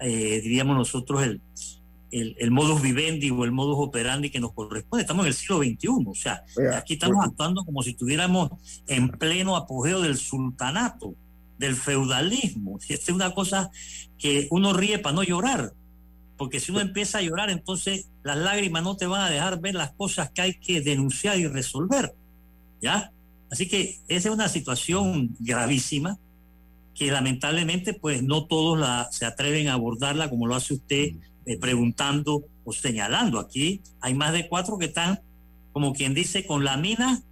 eh, 0.00 0.40
diríamos 0.42 0.76
nosotros, 0.76 1.22
el, 1.22 1.40
el, 2.10 2.34
el, 2.40 2.50
modus 2.50 2.82
vivendi 2.82 3.30
o 3.30 3.44
el 3.44 3.52
modus 3.52 3.76
operandi 3.78 4.28
que 4.30 4.40
nos 4.40 4.52
corresponde. 4.52 5.02
Estamos 5.02 5.24
en 5.24 5.28
el 5.28 5.34
siglo 5.34 5.58
XXI, 5.58 5.88
o 6.04 6.14
sea, 6.16 6.42
Oiga, 6.56 6.78
aquí 6.78 6.94
estamos 6.94 7.18
pues- 7.18 7.28
actuando 7.28 7.64
como 7.64 7.80
si 7.80 7.90
estuviéramos 7.90 8.50
en 8.88 9.08
pleno 9.08 9.54
apogeo 9.54 10.00
del 10.00 10.16
sultanato, 10.16 11.14
del 11.58 11.76
feudalismo. 11.76 12.78
Esta 12.88 13.10
es 13.10 13.14
una 13.14 13.32
cosa 13.32 13.70
que 14.18 14.48
uno 14.50 14.72
ríe 14.72 14.98
para 14.98 15.14
no 15.14 15.22
llorar, 15.22 15.72
porque 16.36 16.60
si 16.60 16.70
uno 16.70 16.80
empieza 16.80 17.18
a 17.18 17.22
llorar, 17.22 17.50
entonces 17.50 18.08
las 18.22 18.36
lágrimas 18.36 18.82
no 18.82 18.96
te 18.96 19.06
van 19.06 19.22
a 19.22 19.30
dejar 19.30 19.60
ver 19.60 19.74
las 19.74 19.92
cosas 19.92 20.30
que 20.30 20.42
hay 20.42 20.54
que 20.54 20.80
denunciar 20.80 21.38
y 21.38 21.46
resolver. 21.46 22.14
¿Ya? 22.80 23.10
Así 23.50 23.68
que 23.68 24.00
esa 24.08 24.28
es 24.28 24.34
una 24.34 24.48
situación 24.48 25.34
gravísima 25.38 26.18
que 26.94 27.10
lamentablemente 27.10 27.94
pues 27.94 28.22
no 28.22 28.46
todos 28.46 28.78
la, 28.78 29.08
se 29.12 29.26
atreven 29.26 29.68
a 29.68 29.74
abordarla 29.74 30.30
como 30.30 30.46
lo 30.46 30.54
hace 30.54 30.74
usted 30.74 31.12
eh, 31.44 31.58
preguntando 31.58 32.44
o 32.64 32.72
señalando. 32.72 33.38
Aquí 33.38 33.82
hay 34.00 34.14
más 34.14 34.32
de 34.32 34.48
cuatro 34.48 34.78
que 34.78 34.86
están, 34.86 35.20
como 35.72 35.92
quien 35.92 36.14
dice, 36.14 36.46
con 36.46 36.64
la 36.64 36.76
mina 36.76 37.22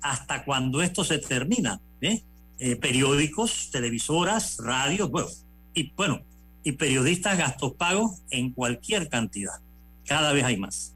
hasta 0.00 0.44
cuando 0.44 0.82
esto 0.82 1.04
se 1.04 1.18
termina. 1.18 1.80
¿eh? 2.00 2.22
Eh, 2.58 2.76
periódicos, 2.76 3.70
televisoras, 3.70 4.56
radios, 4.58 5.10
bueno, 5.10 5.28
y 5.74 5.92
bueno, 5.94 6.22
y 6.62 6.72
periodistas 6.72 7.36
gastos 7.36 7.74
pagos 7.74 8.22
en 8.30 8.52
cualquier 8.52 9.08
cantidad. 9.08 9.60
Cada 10.06 10.32
vez 10.32 10.44
hay 10.44 10.56
más. 10.56 10.94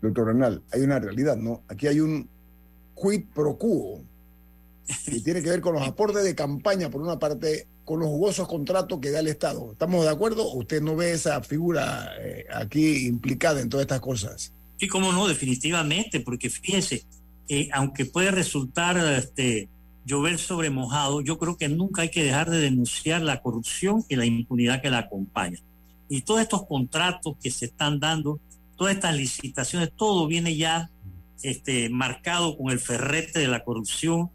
Doctor 0.00 0.28
Renal, 0.28 0.62
hay 0.72 0.82
una 0.82 0.98
realidad, 0.98 1.36
¿no? 1.36 1.62
Aquí 1.68 1.88
hay 1.88 2.00
un 2.00 2.28
quid 2.94 3.24
pro 3.34 3.56
quo 3.58 4.02
que 5.04 5.20
tiene 5.24 5.42
que 5.42 5.50
ver 5.50 5.60
con 5.60 5.74
los 5.74 5.86
aportes 5.86 6.24
de 6.24 6.34
campaña, 6.34 6.90
por 6.90 7.00
una 7.02 7.18
parte, 7.18 7.66
con 7.84 8.00
los 8.00 8.08
jugosos 8.08 8.48
contratos 8.48 9.00
que 9.00 9.10
da 9.10 9.20
el 9.20 9.28
Estado. 9.28 9.72
¿Estamos 9.72 10.04
de 10.04 10.10
acuerdo? 10.10 10.46
¿O 10.46 10.58
¿Usted 10.58 10.80
no 10.80 10.96
ve 10.96 11.12
esa 11.12 11.42
figura 11.42 12.12
eh, 12.20 12.46
aquí 12.52 13.06
implicada 13.06 13.60
en 13.60 13.68
todas 13.68 13.84
estas 13.84 14.00
cosas? 14.00 14.52
Sí, 14.78 14.88
cómo 14.88 15.12
no, 15.12 15.28
definitivamente, 15.28 16.20
porque 16.20 16.48
fíjese, 16.48 17.04
eh, 17.48 17.68
aunque 17.72 18.06
puede 18.06 18.30
resultar 18.30 18.96
este, 18.96 19.68
llover 20.04 20.38
sobre 20.38 20.70
mojado, 20.70 21.20
yo 21.20 21.38
creo 21.38 21.56
que 21.56 21.68
nunca 21.68 22.02
hay 22.02 22.10
que 22.10 22.24
dejar 22.24 22.50
de 22.50 22.58
denunciar 22.58 23.22
la 23.22 23.40
corrupción 23.40 24.04
y 24.08 24.16
la 24.16 24.26
impunidad 24.26 24.80
que 24.80 24.90
la 24.90 24.98
acompaña. 24.98 25.58
Y 26.08 26.22
todos 26.22 26.40
estos 26.40 26.66
contratos 26.66 27.36
que 27.42 27.50
se 27.50 27.66
están 27.66 28.00
dando, 28.00 28.40
todas 28.76 28.94
estas 28.94 29.16
licitaciones, 29.16 29.92
todo 29.94 30.26
viene 30.26 30.56
ya 30.56 30.90
este, 31.42 31.88
marcado 31.88 32.56
con 32.56 32.70
el 32.70 32.80
ferrete 32.80 33.38
de 33.38 33.48
la 33.48 33.62
corrupción 33.62 34.30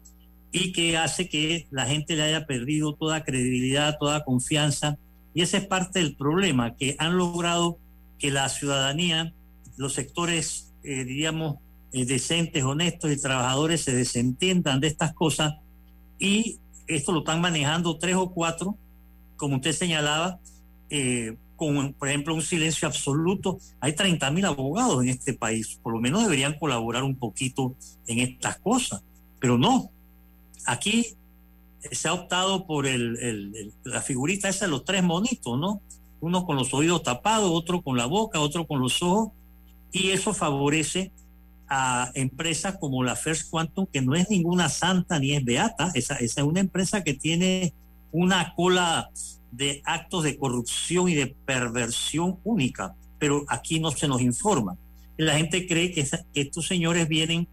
y 0.52 0.72
que 0.72 0.96
hace 0.96 1.28
que 1.28 1.66
la 1.70 1.86
gente 1.86 2.16
le 2.16 2.22
haya 2.22 2.46
perdido 2.46 2.94
toda 2.94 3.24
credibilidad, 3.24 3.98
toda 3.98 4.24
confianza. 4.24 4.98
Y 5.34 5.42
ese 5.42 5.58
es 5.58 5.66
parte 5.66 5.98
del 5.98 6.16
problema, 6.16 6.74
que 6.76 6.96
han 6.98 7.18
logrado 7.18 7.78
que 8.18 8.30
la 8.30 8.48
ciudadanía, 8.48 9.34
los 9.76 9.92
sectores, 9.92 10.72
eh, 10.82 11.04
diríamos, 11.04 11.56
eh, 11.92 12.04
decentes, 12.04 12.64
honestos 12.64 13.12
y 13.12 13.20
trabajadores 13.20 13.82
se 13.82 13.94
desentiendan 13.94 14.80
de 14.80 14.88
estas 14.88 15.12
cosas 15.14 15.54
y 16.18 16.58
esto 16.86 17.12
lo 17.12 17.20
están 17.20 17.40
manejando 17.40 17.98
tres 17.98 18.16
o 18.16 18.30
cuatro, 18.30 18.76
como 19.36 19.56
usted 19.56 19.72
señalaba, 19.72 20.38
eh, 20.90 21.36
con, 21.56 21.94
por 21.94 22.08
ejemplo, 22.08 22.34
un 22.34 22.42
silencio 22.42 22.86
absoluto. 22.86 23.58
Hay 23.80 23.94
30 23.94 24.30
mil 24.30 24.44
abogados 24.44 25.02
en 25.02 25.08
este 25.08 25.34
país, 25.34 25.78
por 25.82 25.92
lo 25.92 26.00
menos 26.00 26.22
deberían 26.22 26.58
colaborar 26.58 27.02
un 27.02 27.16
poquito 27.16 27.74
en 28.06 28.20
estas 28.20 28.58
cosas, 28.58 29.02
pero 29.40 29.58
no. 29.58 29.90
Aquí 30.66 31.16
se 31.90 32.08
ha 32.08 32.14
optado 32.14 32.66
por 32.66 32.86
el, 32.86 33.72
la 33.84 34.02
figurita 34.02 34.48
esa 34.48 34.66
de 34.66 34.70
los 34.70 34.84
tres 34.84 35.02
monitos, 35.02 35.58
¿no? 35.58 35.80
Uno 36.20 36.44
con 36.44 36.56
los 36.56 36.72
oídos 36.74 37.02
tapados, 37.02 37.50
otro 37.50 37.82
con 37.82 37.96
la 37.96 38.06
boca, 38.06 38.40
otro 38.40 38.66
con 38.66 38.80
los 38.80 39.02
ojos, 39.02 39.30
y 39.92 40.10
eso 40.10 40.34
favorece 40.34 41.12
a 41.68 42.10
empresas 42.14 42.76
como 42.78 43.02
la 43.02 43.16
First 43.16 43.50
Quantum, 43.50 43.86
que 43.86 44.02
no 44.02 44.14
es 44.14 44.30
ninguna 44.30 44.68
santa 44.68 45.18
ni 45.18 45.32
es 45.32 45.44
beata, 45.44 45.90
esa, 45.94 46.16
esa 46.16 46.40
es 46.40 46.46
una 46.46 46.60
empresa 46.60 47.02
que 47.02 47.14
tiene 47.14 47.74
una 48.12 48.54
cola 48.54 49.10
de 49.50 49.82
actos 49.84 50.24
de 50.24 50.36
corrupción 50.36 51.08
y 51.08 51.14
de 51.14 51.34
perversión 51.44 52.38
única, 52.44 52.94
pero 53.18 53.44
aquí 53.48 53.80
no 53.80 53.90
se 53.90 54.08
nos 54.08 54.20
informa. 54.20 54.76
La 55.16 55.36
gente 55.36 55.66
cree 55.66 55.92
que, 55.92 56.06
estos 56.34 56.66
señores 56.66 57.08
vienen 57.08 57.48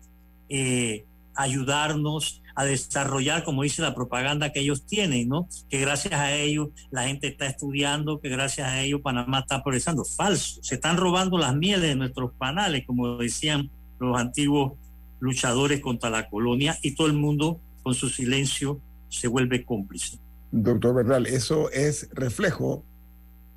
eh, 0.50 1.06
a 1.36 1.44
ayudarnos 1.44 2.42
a 2.56 2.66
desarrollar, 2.66 3.44
como 3.44 3.64
dice 3.64 3.82
la 3.82 3.96
propaganda 3.96 4.52
que 4.52 4.60
ellos 4.60 4.86
tienen, 4.86 5.28
¿no? 5.28 5.48
Que 5.70 5.80
gracias 5.80 6.14
a 6.14 6.34
ellos 6.34 6.70
la 6.92 7.04
gente 7.04 7.28
está 7.28 7.48
estudiando, 7.48 8.20
que 8.20 8.30
gracias 8.30 8.68
a 8.68 8.82
ellos 8.82 9.02
Panamá 9.02 9.40
está 9.40 9.64
progresando. 9.64 10.06
Falso. 10.06 10.62
Se 10.62 10.76
están 10.76 10.98
robando 10.98 11.38
las 11.38 11.56
mieles 11.56 11.90
de 11.90 11.96
nuestros 11.96 12.34
panales, 12.34 12.86
como 12.86 13.18
decían 13.18 13.72
los 14.04 14.20
antiguos 14.20 14.74
luchadores 15.20 15.82
contra 15.82 16.10
la 16.10 16.30
colonia, 16.30 16.78
y 16.82 16.96
todo 16.96 17.08
el 17.08 17.14
mundo 17.14 17.60
con 17.82 17.94
su 17.94 18.10
silencio 18.10 18.80
se 19.10 19.28
vuelve 19.28 19.64
cómplice. 19.64 20.20
Doctor 20.52 20.94
Bernal, 20.96 21.26
eso 21.26 21.72
es 21.72 22.10
reflejo 22.14 22.84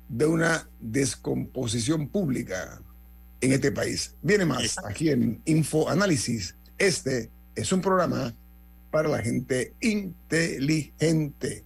de 0.09 0.25
una 0.25 0.69
descomposición 0.79 2.07
pública 2.07 2.81
en 3.41 3.51
este 3.51 3.71
país. 3.71 4.15
Viene 4.21 4.45
más 4.45 4.63
Exacto. 4.63 4.89
aquí 4.89 5.09
en 5.09 5.41
Info 5.45 5.89
Análisis. 5.89 6.55
Este 6.77 7.29
es 7.55 7.71
un 7.71 7.81
programa 7.81 8.33
para 8.91 9.09
la 9.09 9.19
gente 9.19 9.73
inteligente. 9.81 11.65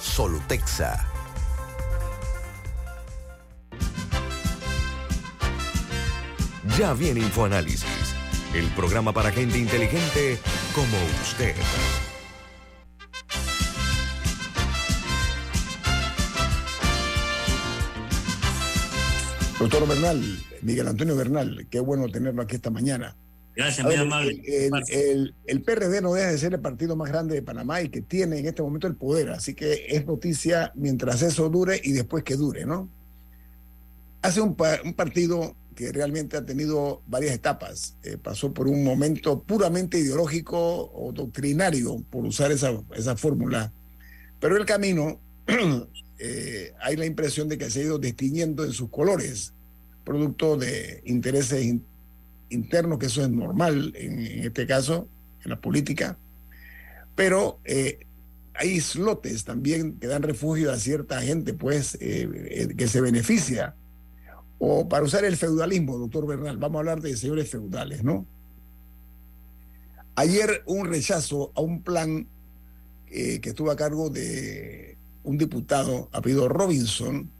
Solutexa. 0.00 1.06
Ya 6.78 6.94
viene 6.94 7.20
InfoAnálisis, 7.20 8.14
el 8.54 8.66
programa 8.70 9.12
para 9.12 9.30
gente 9.30 9.58
inteligente 9.58 10.38
como 10.74 10.96
usted. 11.22 11.54
Doctor 19.58 19.86
Bernal, 19.86 20.22
Miguel 20.62 20.88
Antonio 20.88 21.16
Bernal, 21.16 21.66
qué 21.70 21.80
bueno 21.80 22.08
tenerlo 22.08 22.40
aquí 22.40 22.56
esta 22.56 22.70
mañana. 22.70 23.14
Gracias, 23.56 23.84
muy 23.84 23.94
amable. 23.96 24.40
El, 24.46 24.70
el- 24.88 25.34
el 25.46 25.62
PRD 25.62 26.00
no 26.00 26.14
deja 26.14 26.30
de 26.30 26.38
ser 26.38 26.54
el 26.54 26.60
partido 26.60 26.96
más 26.96 27.10
grande 27.10 27.34
de 27.34 27.42
Panamá 27.42 27.82
y 27.82 27.88
que 27.88 28.00
tiene 28.00 28.38
en 28.38 28.46
este 28.46 28.62
momento 28.62 28.86
el 28.86 28.94
poder, 28.96 29.30
así 29.30 29.54
que 29.54 29.86
es 29.88 30.06
noticia 30.06 30.72
mientras 30.76 31.20
eso 31.22 31.48
dure 31.50 31.80
y 31.82 31.92
después 31.92 32.22
que 32.24 32.36
dure, 32.36 32.64
¿no? 32.64 32.88
Hace 34.22 34.40
un, 34.40 34.54
pa- 34.54 34.80
un 34.84 34.94
partido 34.94 35.56
que 35.74 35.92
realmente 35.92 36.36
ha 36.36 36.44
tenido 36.44 37.02
varias 37.06 37.34
etapas. 37.34 37.96
Eh, 38.02 38.16
pasó 38.22 38.52
por 38.52 38.68
un 38.68 38.84
momento 38.84 39.42
puramente 39.42 39.98
ideológico 39.98 40.90
o 40.92 41.12
doctrinario, 41.12 42.02
por 42.10 42.24
usar 42.26 42.52
esa, 42.52 42.78
esa 42.94 43.16
fórmula, 43.16 43.72
pero 44.40 44.56
el 44.56 44.64
camino 44.66 45.18
eh, 46.18 46.72
hay 46.80 46.96
la 46.96 47.06
impresión 47.06 47.48
de 47.48 47.58
que 47.58 47.70
se 47.70 47.80
ha 47.80 47.84
ido 47.84 47.98
distinguiendo 47.98 48.64
en 48.64 48.72
sus 48.72 48.90
colores, 48.90 49.52
producto 50.04 50.56
de 50.56 51.02
intereses 51.06 51.64
in- 51.64 51.84
internos, 52.50 52.98
que 52.98 53.06
eso 53.06 53.22
es 53.22 53.30
normal 53.30 53.92
en, 53.96 54.18
este 54.20 54.66
caso, 54.66 55.08
en 55.44 55.50
la 55.50 55.60
política, 55.60 56.18
pero 57.14 57.58
eh, 57.64 58.00
hay 58.54 58.70
islotes 58.70 59.44
también 59.44 59.98
que 59.98 60.06
dan 60.06 60.22
refugio 60.22 60.70
a 60.70 60.76
cierta 60.76 61.22
gente, 61.22 61.54
pues, 61.54 61.94
eh, 62.00 62.28
eh, 62.50 62.74
que 62.76 62.88
se 62.88 63.00
beneficia. 63.00 63.74
O 64.58 64.88
para 64.88 65.04
usar 65.04 65.24
el 65.24 65.36
feudalismo, 65.36 65.96
doctor 65.96 66.26
Bernal, 66.26 66.58
vamos 66.58 66.76
a 66.76 66.80
hablar 66.80 67.00
de 67.00 67.16
señores 67.16 67.48
feudales, 67.48 68.04
¿no? 68.04 68.26
Ayer 70.16 70.62
un 70.66 70.86
rechazo 70.86 71.52
a 71.54 71.62
un 71.62 71.82
plan 71.82 72.26
que 73.06 73.40
estuvo 73.42 73.72
a 73.72 73.76
cargo 73.76 74.08
de 74.08 74.96
un 75.24 75.36
diputado 75.36 76.08
apellido 76.12 76.48
Robinson, 76.48 77.30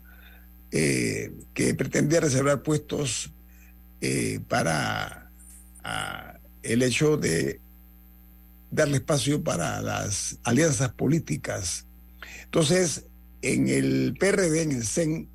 que 0.70 1.74
pretendía 1.76 2.20
reservar 2.20 2.62
puestos 2.62 3.30
eh, 4.00 4.40
para 4.48 5.30
el 6.62 6.82
hecho 6.82 7.16
de 7.16 7.60
darle 8.70 8.98
espacio 8.98 9.42
para 9.42 9.80
las 9.82 10.38
alianzas 10.44 10.92
políticas. 10.92 11.86
Entonces, 12.44 13.06
en 13.42 13.68
el 13.68 14.14
PRD, 14.18 14.62
en 14.62 14.72
el 14.72 14.86
CEN, 14.86 15.28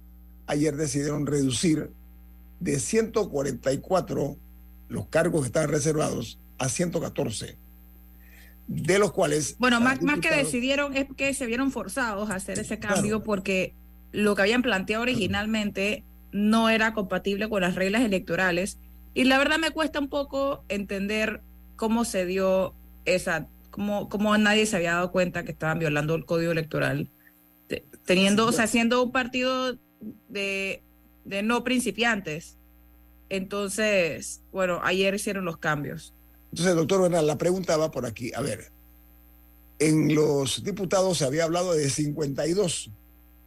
ayer 0.47 0.75
decidieron 0.75 1.25
reducir 1.25 1.91
de 2.59 2.79
144 2.79 4.37
los 4.89 5.07
cargos 5.07 5.41
que 5.41 5.47
estaban 5.47 5.69
reservados 5.69 6.39
a 6.57 6.69
114, 6.69 7.57
de 8.67 8.99
los 8.99 9.11
cuales... 9.11 9.55
Bueno, 9.59 9.81
más, 9.81 9.99
que 10.21 10.33
decidieron 10.33 10.95
es 10.95 11.07
que 11.17 11.33
se 11.33 11.45
vieron 11.45 11.71
forzados 11.71 12.29
a 12.29 12.35
hacer 12.35 12.59
ese 12.59 12.79
cambio 12.79 13.17
Claro. 13.17 13.23
porque 13.23 13.73
lo 14.11 14.35
que 14.35 14.43
habían 14.43 14.61
planteado 14.61 15.03
originalmente 15.03 16.03
no 16.35 16.67
era 16.69 16.93
compatible 16.93 17.47
con 17.47 17.61
las 17.61 17.75
reglas 17.75 18.01
electorales. 18.03 18.77
Y 19.13 19.23
la 19.23 19.37
verdad 19.37 19.57
me 19.57 19.71
cuesta 19.71 19.99
un 19.99 20.09
poco 20.09 20.65
entender 20.67 21.39
cómo 21.77 22.03
se 22.03 22.25
dio 22.25 22.73
esa, 23.05 23.47
cómo, 23.71 24.09
cómo 24.09 24.37
nadie 24.37 24.65
se 24.65 24.75
había 24.75 24.95
dado 24.95 25.11
cuenta 25.13 25.45
que 25.45 25.53
estaban 25.53 25.79
violando 25.79 26.13
el 26.13 26.25
código 26.25 26.51
electoral, 26.51 27.07
te- 27.67 27.85
teniendo, 28.05 28.47
o 28.47 28.51
sea, 28.51 28.67
siendo 28.67 29.01
un 29.01 29.13
partido 29.13 29.77
de, 30.27 30.83
de 31.23 31.41
no 31.41 31.63
principiantes. 31.63 32.57
Entonces, 33.29 34.41
bueno, 34.51 34.81
ayer 34.83 35.15
hicieron 35.15 35.45
los 35.45 35.57
cambios. 35.57 36.13
Entonces, 36.51 36.75
doctor 36.75 37.01
Bernal, 37.03 37.27
la 37.27 37.37
pregunta 37.37 37.77
va 37.77 37.91
por 37.91 38.05
aquí. 38.05 38.33
A 38.35 38.41
ver, 38.41 38.71
en 39.79 40.13
los 40.13 40.65
diputados 40.65 41.17
se 41.17 41.25
había 41.25 41.45
hablado 41.45 41.73
de 41.73 41.89
52. 41.89 42.87
O 42.87 42.91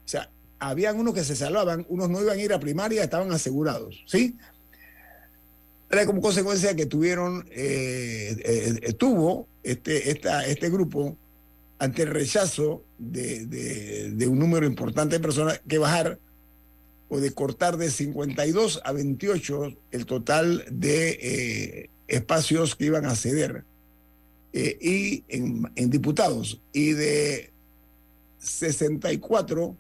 sea, 0.09 0.30
habían 0.59 0.98
unos 0.98 1.14
que 1.14 1.24
se 1.24 1.36
salvaban, 1.36 1.86
unos 1.88 2.09
no 2.11 2.20
iban 2.20 2.38
a 2.38 2.42
ir 2.42 2.52
a 2.52 2.61
primaria, 2.61 3.02
estaban 3.04 3.30
asegurados, 3.32 4.02
¿sí? 4.06 4.36
Era 5.90 6.04
como 6.04 6.20
consecuencia 6.20 6.76
que 6.76 6.86
tuvieron, 6.86 7.46
eh, 7.50 8.36
eh, 8.44 8.78
eh, 8.82 8.92
tuvo 8.92 9.48
este, 9.62 10.11
esta, 10.11 10.46
este 10.46 10.68
grupo 10.68 11.16
ante 11.78 12.02
el 12.02 12.11
rechazo 12.11 12.82
de, 12.98 13.46
de- 13.46 14.26
un 14.28 14.38
número 14.38 14.66
importante 14.66 15.16
de 15.16 15.20
personas 15.20 15.61
que 15.66 15.78
bajar 15.78 16.18
o 17.09 17.20
de 17.20 17.30
cortar 17.32 17.76
de 17.78 17.90
52 17.90 18.82
a 18.84 18.92
28 18.92 19.72
el 19.92 20.04
total 20.04 20.64
de 20.70 21.88
espacios 22.09 22.74
que 22.74 22.86
iban 22.86 23.06
a 23.06 23.14
ceder 23.14 23.64
y 24.52 25.24
en, 25.28 25.70
en 25.76 25.88
diputados 25.90 26.61
y 26.72 26.92
de 26.92 27.50
64 28.38 29.76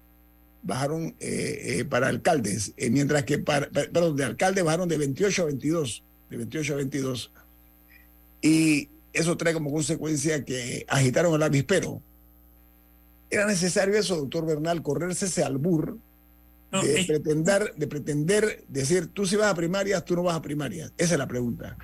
bajaron 0.62 1.14
eh, 1.20 1.78
eh, 1.80 1.84
para 1.84 2.08
alcaldes, 2.08 2.72
eh, 2.76 2.90
mientras 2.90 3.24
que 3.24 3.38
para, 3.38 3.68
per- 3.70 3.90
perdón, 3.90 4.16
de 4.16 4.24
alcaldes 4.24 4.64
bajaron 4.64 4.88
de 4.88 4.98
28 4.98 5.42
a 5.42 5.46
22, 5.46 6.02
de 6.30 6.36
28 6.36 6.72
a 6.72 6.76
22. 6.76 7.32
Y 8.42 8.88
eso 9.12 9.36
trae 9.36 9.54
como 9.54 9.72
consecuencia 9.72 10.44
que 10.44 10.84
agitaron 10.88 11.34
el 11.34 11.42
avispero. 11.42 12.02
¿Era 13.30 13.46
necesario 13.46 13.96
eso, 13.98 14.16
doctor 14.16 14.46
Bernal, 14.46 14.82
correrse 14.82 15.26
ese 15.26 15.42
albur 15.42 15.98
No, 16.72 16.82
de, 16.82 17.00
es- 17.00 17.06
pretender, 17.06 17.74
de 17.76 17.86
pretender 17.86 18.64
decir, 18.68 19.08
tú 19.08 19.26
si 19.26 19.36
vas 19.36 19.50
a 19.50 19.54
primarias, 19.54 20.04
tú 20.04 20.16
no 20.16 20.22
vas 20.22 20.36
a 20.36 20.42
primarias? 20.42 20.92
Esa 20.96 21.14
es 21.14 21.18
la 21.18 21.26
pregunta. 21.28 21.76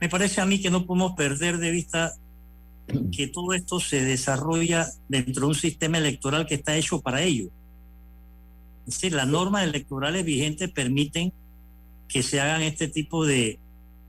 me 0.00 0.08
parece 0.08 0.40
a 0.40 0.46
mí 0.46 0.60
que 0.60 0.70
no 0.70 0.86
podemos 0.86 1.12
perder 1.16 1.58
de 1.58 1.70
vista 1.70 2.14
que 3.12 3.26
todo 3.26 3.52
esto 3.52 3.80
se 3.80 4.04
desarrolla 4.04 4.86
dentro 5.08 5.42
de 5.42 5.46
un 5.48 5.54
sistema 5.54 5.98
electoral 5.98 6.46
que 6.46 6.54
está 6.54 6.76
hecho 6.76 7.00
para 7.00 7.22
ello. 7.22 7.50
Es 8.86 8.94
decir, 8.94 9.12
las 9.12 9.26
normas 9.26 9.64
electorales 9.64 10.24
vigentes 10.24 10.70
permiten 10.70 11.32
que 12.08 12.22
se 12.22 12.40
hagan 12.40 12.62
este 12.62 12.86
tipo 12.88 13.26
de 13.26 13.58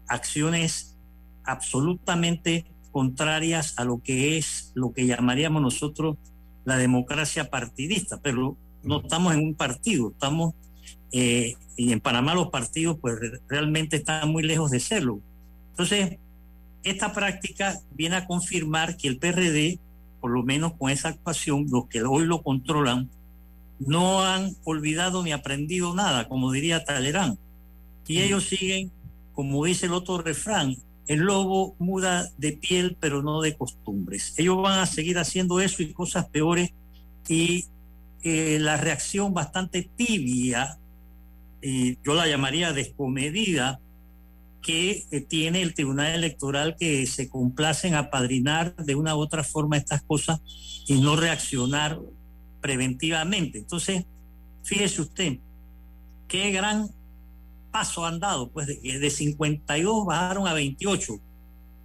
acciones 0.08 0.96
absolutamente 1.44 2.66
contrarias 2.92 3.74
a 3.78 3.84
lo 3.84 4.00
que 4.04 4.38
es 4.38 4.72
lo 4.76 4.94
que 4.94 5.06
llamaríamos 5.06 5.62
nosotros 5.62 6.18
la 6.66 6.78
democracia 6.78 7.50
partidista, 7.50 8.20
pero 8.22 8.58
no 8.84 9.02
estamos 9.02 9.34
en 9.34 9.40
un 9.40 9.56
partido, 9.56 10.12
estamos 10.12 10.54
eh, 11.12 11.56
y 11.76 11.92
en 11.94 12.00
Panamá 12.00 12.36
los 12.36 12.50
partidos 12.50 12.98
pues 13.00 13.20
re- 13.20 13.40
realmente 13.48 13.98
están 13.98 14.30
muy 14.30 14.44
lejos 14.44 14.72
de 14.72 14.80
serlo. 14.80 15.22
Entonces, 15.72 16.18
esta 16.90 17.14
práctica 17.14 17.80
viene 17.92 18.16
a 18.18 18.26
confirmar 18.26 18.98
que 18.98 19.08
el 19.08 19.18
PRD, 19.18 19.80
por 20.22 20.32
lo 20.32 20.44
menos 20.44 20.74
con 20.74 20.90
esa 20.90 21.10
actuación, 21.10 21.68
los 21.70 21.88
que 21.88 22.04
hoy 22.04 22.26
lo 22.26 22.42
controlan, 22.42 23.10
no 23.80 24.24
han 24.24 24.56
olvidado 24.64 25.24
ni 25.24 25.32
aprendido 25.32 25.94
nada, 25.94 26.28
como 26.28 26.52
diría 26.52 26.84
Talerán. 26.84 27.38
Y 28.08 28.22
ellos 28.22 28.46
siguen, 28.46 28.92
como 29.34 29.66
dice 29.66 29.86
el 29.86 29.94
otro 29.94 30.18
refrán, 30.20 30.76
el 31.08 31.20
lobo 31.20 31.76
muda 31.80 32.30
de 32.38 32.54
piel, 32.54 32.98
pero 33.00 33.22
no 33.22 33.42
de 33.42 33.56
costumbres. 33.56 34.34
Ellos 34.38 34.62
van 34.62 34.80
a 34.80 34.86
seguir 34.86 35.18
haciendo 35.18 35.62
eso 35.62 35.84
y 35.84 35.94
cosas 35.94 36.28
peores. 36.28 36.72
Y 37.28 37.66
eh, 38.24 38.58
la 38.60 38.78
reacción 38.78 39.34
bastante 39.34 39.90
tibia, 39.96 40.78
yo 41.62 42.14
la 42.14 42.28
llamaría 42.28 42.72
descomedida, 42.72 43.80
que 44.62 45.06
eh, 45.12 45.22
tiene 45.22 45.62
el 45.62 45.74
Tribunal 45.74 46.14
Electoral 46.14 46.76
que 46.78 47.06
se 47.06 47.30
complacen 47.30 47.96
a 47.96 48.10
padrinar 48.10 48.76
de 48.76 48.96
una 48.96 49.16
u 49.16 49.20
otra 49.20 49.44
forma 49.44 49.78
estas 49.78 50.02
cosas 50.04 50.42
y 50.88 51.00
no 51.00 51.16
reaccionar 51.16 52.00
preventivamente. 52.62 53.60
Entonces, 53.60 54.06
fíjese 54.64 55.02
usted, 55.02 55.38
qué 56.28 56.52
gran 56.52 56.90
paso 57.72 58.06
han 58.06 58.20
dado, 58.20 58.50
pues 58.50 58.68
de, 58.68 59.00
de 59.00 59.10
52 59.10 60.06
bajaron 60.06 60.48
a 60.48 60.54
28. 60.54 61.20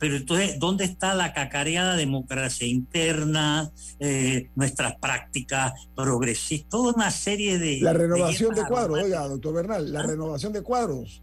Pero 0.03 0.17
entonces, 0.17 0.59
¿dónde 0.59 0.85
está 0.85 1.15
la 1.15 1.33
cacareada 1.33 1.95
democracia 1.95 2.67
interna, 2.67 3.71
eh, 4.01 4.51
nuestras 4.57 4.97
prácticas 4.97 5.75
progresistas, 5.95 6.71
toda 6.71 6.93
una 6.93 7.13
serie 7.13 7.57
de... 7.57 7.79
La 7.81 7.93
renovación 7.93 8.53
de 8.53 8.65
cuadros, 8.65 8.99
oiga, 9.01 9.29
doctor 9.29 9.55
Bernal, 9.55 9.93
la 9.93 10.01
¿Ah? 10.01 10.03
renovación 10.03 10.53
de 10.53 10.63
cuadros. 10.63 11.23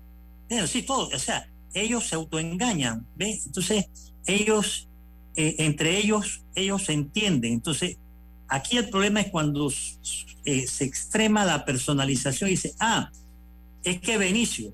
Sí, 0.68 0.84
todo. 0.84 1.08
O 1.08 1.20
sea, 1.20 1.47
ellos 1.74 2.08
se 2.08 2.16
autoengañan, 2.16 3.06
¿ves? 3.16 3.45
Entonces, 3.45 3.86
ellos, 4.26 4.88
eh, 5.36 5.56
entre 5.60 5.97
ellos, 5.97 6.43
ellos 6.56 6.86
se 6.86 6.93
entienden. 6.93 7.54
Entonces, 7.54 7.97
Aquí 8.50 8.78
el 8.78 8.89
problema 8.89 9.22
es 9.22 9.28
cuando 9.28 9.72
eh, 10.43 10.68
se 10.68 10.84
extrema 10.84 11.45
la 11.45 11.66
personalización 11.66 12.50
y 12.50 12.54
dice, 12.54 12.74
ah, 12.80 13.12
es 13.84 14.02
que 14.02 14.18
Benicio, 14.18 14.74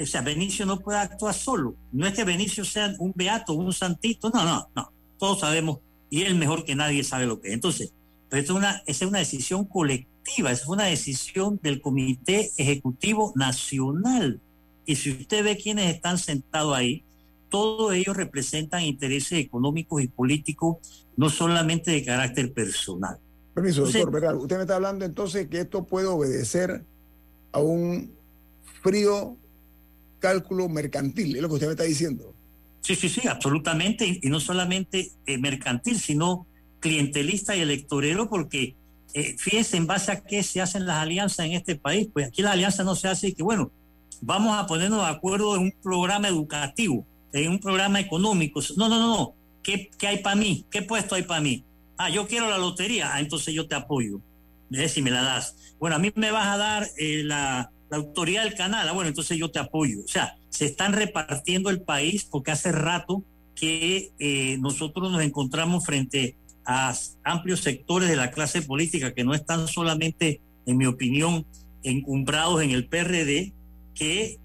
o 0.00 0.06
sea, 0.06 0.20
Benicio 0.20 0.66
no 0.66 0.78
puede 0.78 0.98
actuar 0.98 1.34
solo. 1.34 1.74
No 1.92 2.06
es 2.06 2.12
que 2.12 2.24
Benicio 2.24 2.64
sea 2.64 2.94
un 2.98 3.12
beato, 3.16 3.54
un 3.54 3.72
santito, 3.72 4.30
no, 4.30 4.44
no, 4.44 4.68
no. 4.76 4.92
Todos 5.18 5.40
sabemos, 5.40 5.78
y 6.10 6.22
él 6.22 6.34
mejor 6.34 6.64
que 6.64 6.74
nadie 6.74 7.02
sabe 7.02 7.26
lo 7.26 7.40
que 7.40 7.48
es. 7.48 7.54
Entonces, 7.54 7.94
pero 8.28 8.42
es 8.42 8.50
una, 8.50 8.82
es 8.86 9.00
una 9.00 9.18
decisión 9.18 9.64
colectiva, 9.64 10.52
es 10.52 10.66
una 10.66 10.84
decisión 10.84 11.58
del 11.62 11.80
Comité 11.80 12.50
Ejecutivo 12.58 13.32
Nacional. 13.34 14.40
Y 14.90 14.96
si 14.96 15.12
usted 15.12 15.44
ve 15.44 15.56
quiénes 15.56 15.94
están 15.94 16.18
sentados 16.18 16.76
ahí, 16.76 17.04
todos 17.48 17.94
ellos 17.94 18.16
representan 18.16 18.82
intereses 18.82 19.38
económicos 19.38 20.02
y 20.02 20.08
políticos, 20.08 20.78
no 21.16 21.30
solamente 21.30 21.92
de 21.92 22.04
carácter 22.04 22.52
personal. 22.52 23.16
Permiso, 23.54 23.82
doctor, 23.82 24.10
¿verdad? 24.10 24.34
Usted 24.34 24.56
me 24.56 24.62
está 24.62 24.74
hablando 24.74 25.04
entonces 25.04 25.46
que 25.46 25.60
esto 25.60 25.86
puede 25.86 26.08
obedecer 26.08 26.84
a 27.52 27.60
un 27.60 28.10
frío 28.82 29.36
cálculo 30.18 30.68
mercantil, 30.68 31.36
es 31.36 31.42
lo 31.42 31.46
que 31.46 31.54
usted 31.54 31.68
me 31.68 31.74
está 31.74 31.84
diciendo. 31.84 32.34
Sí, 32.80 32.96
sí, 32.96 33.08
sí, 33.08 33.28
absolutamente, 33.28 34.18
y, 34.20 34.28
no 34.28 34.40
solamente 34.40 35.12
eh, 35.24 35.38
mercantil, 35.38 36.00
sino 36.00 36.48
clientelista 36.80 37.54
y 37.54 37.60
electorero, 37.60 38.28
porque 38.28 38.74
eh, 39.14 39.36
fíjense 39.38 39.76
en 39.76 39.86
base 39.86 40.10
a 40.10 40.20
qué 40.20 40.42
se 40.42 40.60
hacen 40.60 40.84
las 40.84 40.96
alianzas 40.96 41.46
en 41.46 41.52
este 41.52 41.76
país, 41.76 42.08
pues 42.12 42.26
aquí 42.26 42.42
la 42.42 42.50
alianza 42.50 42.82
no 42.82 42.96
se 42.96 43.06
hace 43.06 43.28
y 43.28 43.34
que, 43.34 43.44
bueno, 43.44 43.70
vamos 44.20 44.58
a 44.58 44.66
ponernos 44.66 45.00
de 45.00 45.10
acuerdo 45.10 45.56
en 45.56 45.62
un 45.62 45.72
programa 45.82 46.28
educativo, 46.28 47.06
en 47.32 47.50
un 47.50 47.58
programa 47.58 48.00
económico. 48.00 48.60
No, 48.76 48.88
no, 48.88 48.98
no, 48.98 49.16
no. 49.16 49.34
¿Qué, 49.62 49.90
qué 49.98 50.06
hay 50.06 50.18
para 50.18 50.36
mí? 50.36 50.64
¿Qué 50.70 50.82
puesto 50.82 51.14
hay 51.14 51.22
para 51.22 51.40
mí? 51.40 51.64
Ah, 51.98 52.10
yo 52.10 52.26
quiero 52.26 52.48
la 52.48 52.58
lotería. 52.58 53.14
Ah, 53.14 53.20
entonces 53.20 53.54
yo 53.54 53.68
te 53.68 53.74
apoyo. 53.74 54.20
¿Ves 54.70 54.92
si 54.92 55.02
me 55.02 55.10
la 55.10 55.22
das? 55.22 55.74
Bueno, 55.78 55.96
a 55.96 55.98
mí 55.98 56.12
me 56.14 56.30
vas 56.30 56.46
a 56.46 56.56
dar 56.56 56.86
eh, 56.96 57.22
la, 57.24 57.70
la 57.90 57.96
autoridad 57.96 58.44
del 58.44 58.54
canal. 58.54 58.88
Ah, 58.88 58.92
bueno, 58.92 59.08
entonces 59.08 59.36
yo 59.36 59.50
te 59.50 59.58
apoyo. 59.58 60.00
O 60.04 60.08
sea, 60.08 60.36
se 60.48 60.64
están 60.64 60.92
repartiendo 60.92 61.70
el 61.70 61.82
país 61.82 62.24
porque 62.24 62.52
hace 62.52 62.72
rato 62.72 63.24
que 63.54 64.12
eh, 64.18 64.56
nosotros 64.60 65.12
nos 65.12 65.22
encontramos 65.22 65.84
frente 65.84 66.36
a 66.64 66.94
amplios 67.24 67.60
sectores 67.60 68.08
de 68.08 68.16
la 68.16 68.30
clase 68.30 68.62
política 68.62 69.12
que 69.12 69.24
no 69.24 69.34
están 69.34 69.68
solamente, 69.68 70.40
en 70.66 70.76
mi 70.76 70.86
opinión, 70.86 71.44
encumbrados 71.82 72.62
en 72.62 72.70
el 72.70 72.86
PRD, 72.86 73.52
que 74.00 74.38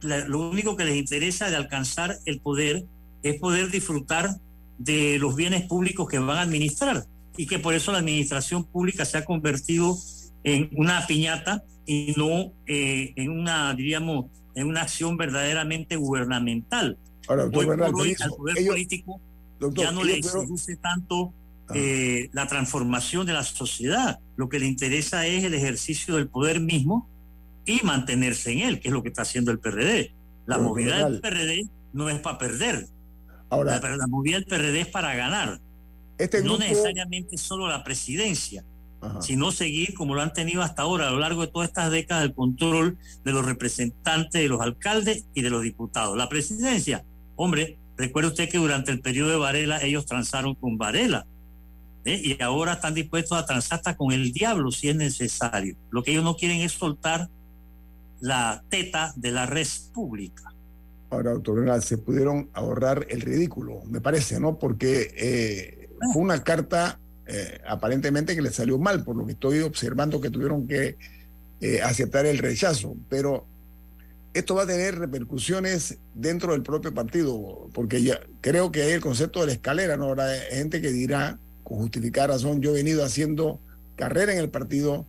lo 0.00 0.48
único 0.48 0.74
que 0.74 0.86
les 0.86 0.96
interesa 0.96 1.50
de 1.50 1.56
alcanzar 1.56 2.16
el 2.24 2.40
poder 2.40 2.86
es 3.22 3.38
poder 3.38 3.70
disfrutar 3.70 4.30
de 4.78 5.18
los 5.18 5.36
bienes 5.36 5.66
públicos 5.66 6.08
que 6.08 6.18
van 6.18 6.38
a 6.38 6.40
administrar 6.40 7.04
y 7.36 7.46
que 7.46 7.58
por 7.58 7.74
eso 7.74 7.92
la 7.92 7.98
administración 7.98 8.64
pública 8.64 9.04
se 9.04 9.18
ha 9.18 9.24
convertido 9.26 9.96
en 10.44 10.70
una 10.76 11.06
piñata 11.06 11.62
y 11.84 12.14
no 12.16 12.52
eh, 12.66 13.12
en 13.16 13.30
una, 13.30 13.74
diríamos, 13.74 14.26
en 14.54 14.66
una 14.66 14.82
acción 14.82 15.18
verdaderamente 15.18 15.96
gubernamental. 15.96 16.96
Ahora, 17.28 17.44
doctor 17.44 17.82
hoy 17.82 18.00
hoy 18.00 18.16
al 18.18 18.30
poder 18.30 18.66
político 18.66 19.20
ya 19.74 19.92
no 19.92 20.04
le 20.04 20.22
seduce 20.22 20.76
tanto 20.76 21.34
ah. 21.68 21.74
eh, 21.76 22.30
la 22.32 22.46
transformación 22.46 23.26
de 23.26 23.34
la 23.34 23.44
sociedad. 23.44 24.18
Lo 24.36 24.48
que 24.48 24.58
le 24.58 24.66
interesa 24.66 25.26
es 25.26 25.44
el 25.44 25.52
ejercicio 25.52 26.16
del 26.16 26.28
poder 26.28 26.60
mismo 26.60 27.11
y 27.64 27.80
mantenerse 27.84 28.52
en 28.52 28.60
él, 28.60 28.80
que 28.80 28.88
es 28.88 28.94
lo 28.94 29.02
que 29.02 29.08
está 29.08 29.22
haciendo 29.22 29.50
el 29.50 29.58
PRD. 29.58 30.14
La 30.46 30.58
movida 30.58 31.08
del 31.08 31.20
PRD 31.20 31.68
no 31.92 32.08
es 32.08 32.18
para 32.20 32.38
perder. 32.38 32.86
Ahora, 33.48 33.78
la, 33.78 33.96
la, 33.96 34.06
movida 34.06 34.36
del 34.36 34.46
PRD 34.46 34.80
es 34.80 34.88
para 34.88 35.14
ganar. 35.14 35.60
Este 36.18 36.42
No 36.42 36.58
necesariamente 36.58 37.36
solo 37.36 37.68
la 37.68 37.84
presidencia, 37.84 38.64
sino 39.20 39.50
seguir 39.50 39.94
como 39.94 40.14
lo 40.14 40.22
han 40.22 40.32
tenido 40.32 40.62
hasta 40.62 40.82
ahora 40.82 41.08
a 41.08 41.10
lo 41.10 41.18
largo 41.18 41.42
de 41.42 41.48
todas 41.48 41.68
estas 41.68 41.90
décadas 41.90 42.24
el 42.24 42.34
control 42.34 42.98
de 43.24 43.32
los 43.32 43.44
representantes, 43.44 44.40
de 44.40 44.48
los 44.48 44.60
alcaldes 44.60 45.26
y 45.34 45.42
de 45.42 45.50
los 45.50 45.62
diputados. 45.62 46.16
La 46.16 46.28
presidencia, 46.28 47.04
hombre, 47.36 47.78
recuerde 47.96 48.28
usted 48.28 48.48
que 48.48 48.58
durante 48.58 48.92
el 48.92 49.00
periodo 49.00 49.30
de 49.30 49.36
Varela 49.36 49.82
ellos 49.82 50.06
transaron 50.06 50.54
con 50.54 50.78
Varela. 50.78 51.26
¿eh? 52.04 52.20
Y 52.22 52.42
ahora 52.42 52.74
están 52.74 52.94
dispuestos 52.94 53.36
a 53.36 53.46
transar 53.46 53.78
hasta 53.78 53.96
con 53.96 54.12
el 54.12 54.32
diablo 54.32 54.70
si 54.70 54.88
es 54.88 54.96
necesario. 54.96 55.76
Lo 55.90 56.02
que 56.02 56.12
ellos 56.12 56.24
no 56.24 56.36
quieren 56.36 56.60
es 56.60 56.72
soltar 56.72 57.28
la 58.22 58.62
teta 58.70 59.12
de 59.16 59.32
la 59.32 59.46
red 59.46 59.66
pública. 59.92 60.54
Ahora, 61.10 61.32
doctor 61.32 61.82
se 61.82 61.98
pudieron 61.98 62.48
ahorrar 62.54 63.04
el 63.10 63.20
ridículo, 63.20 63.82
me 63.90 64.00
parece, 64.00 64.40
¿no? 64.40 64.58
Porque 64.58 65.12
eh, 65.16 65.88
fue 66.12 66.22
una 66.22 66.42
carta 66.42 66.98
eh, 67.26 67.60
aparentemente 67.68 68.34
que 68.34 68.40
le 68.40 68.50
salió 68.50 68.78
mal, 68.78 69.04
por 69.04 69.16
lo 69.16 69.26
que 69.26 69.32
estoy 69.32 69.58
observando 69.60 70.20
que 70.20 70.30
tuvieron 70.30 70.66
que 70.68 70.96
eh, 71.60 71.82
aceptar 71.82 72.24
el 72.24 72.38
rechazo. 72.38 72.94
Pero 73.08 73.44
esto 74.34 74.54
va 74.54 74.62
a 74.62 74.66
tener 74.66 74.98
repercusiones 74.98 75.98
dentro 76.14 76.52
del 76.52 76.62
propio 76.62 76.94
partido, 76.94 77.68
porque 77.74 78.02
ya 78.02 78.20
creo 78.40 78.70
que 78.70 78.82
hay 78.82 78.92
el 78.92 79.00
concepto 79.00 79.40
de 79.40 79.46
la 79.46 79.52
escalera, 79.52 79.96
¿no? 79.96 80.10
Habrá 80.10 80.32
gente 80.50 80.80
que 80.80 80.92
dirá, 80.92 81.38
con 81.64 81.78
justificar 81.78 82.30
razón, 82.30 82.62
yo 82.62 82.70
he 82.70 82.74
venido 82.74 83.04
haciendo 83.04 83.60
carrera 83.96 84.32
en 84.32 84.38
el 84.38 84.48
partido 84.48 85.06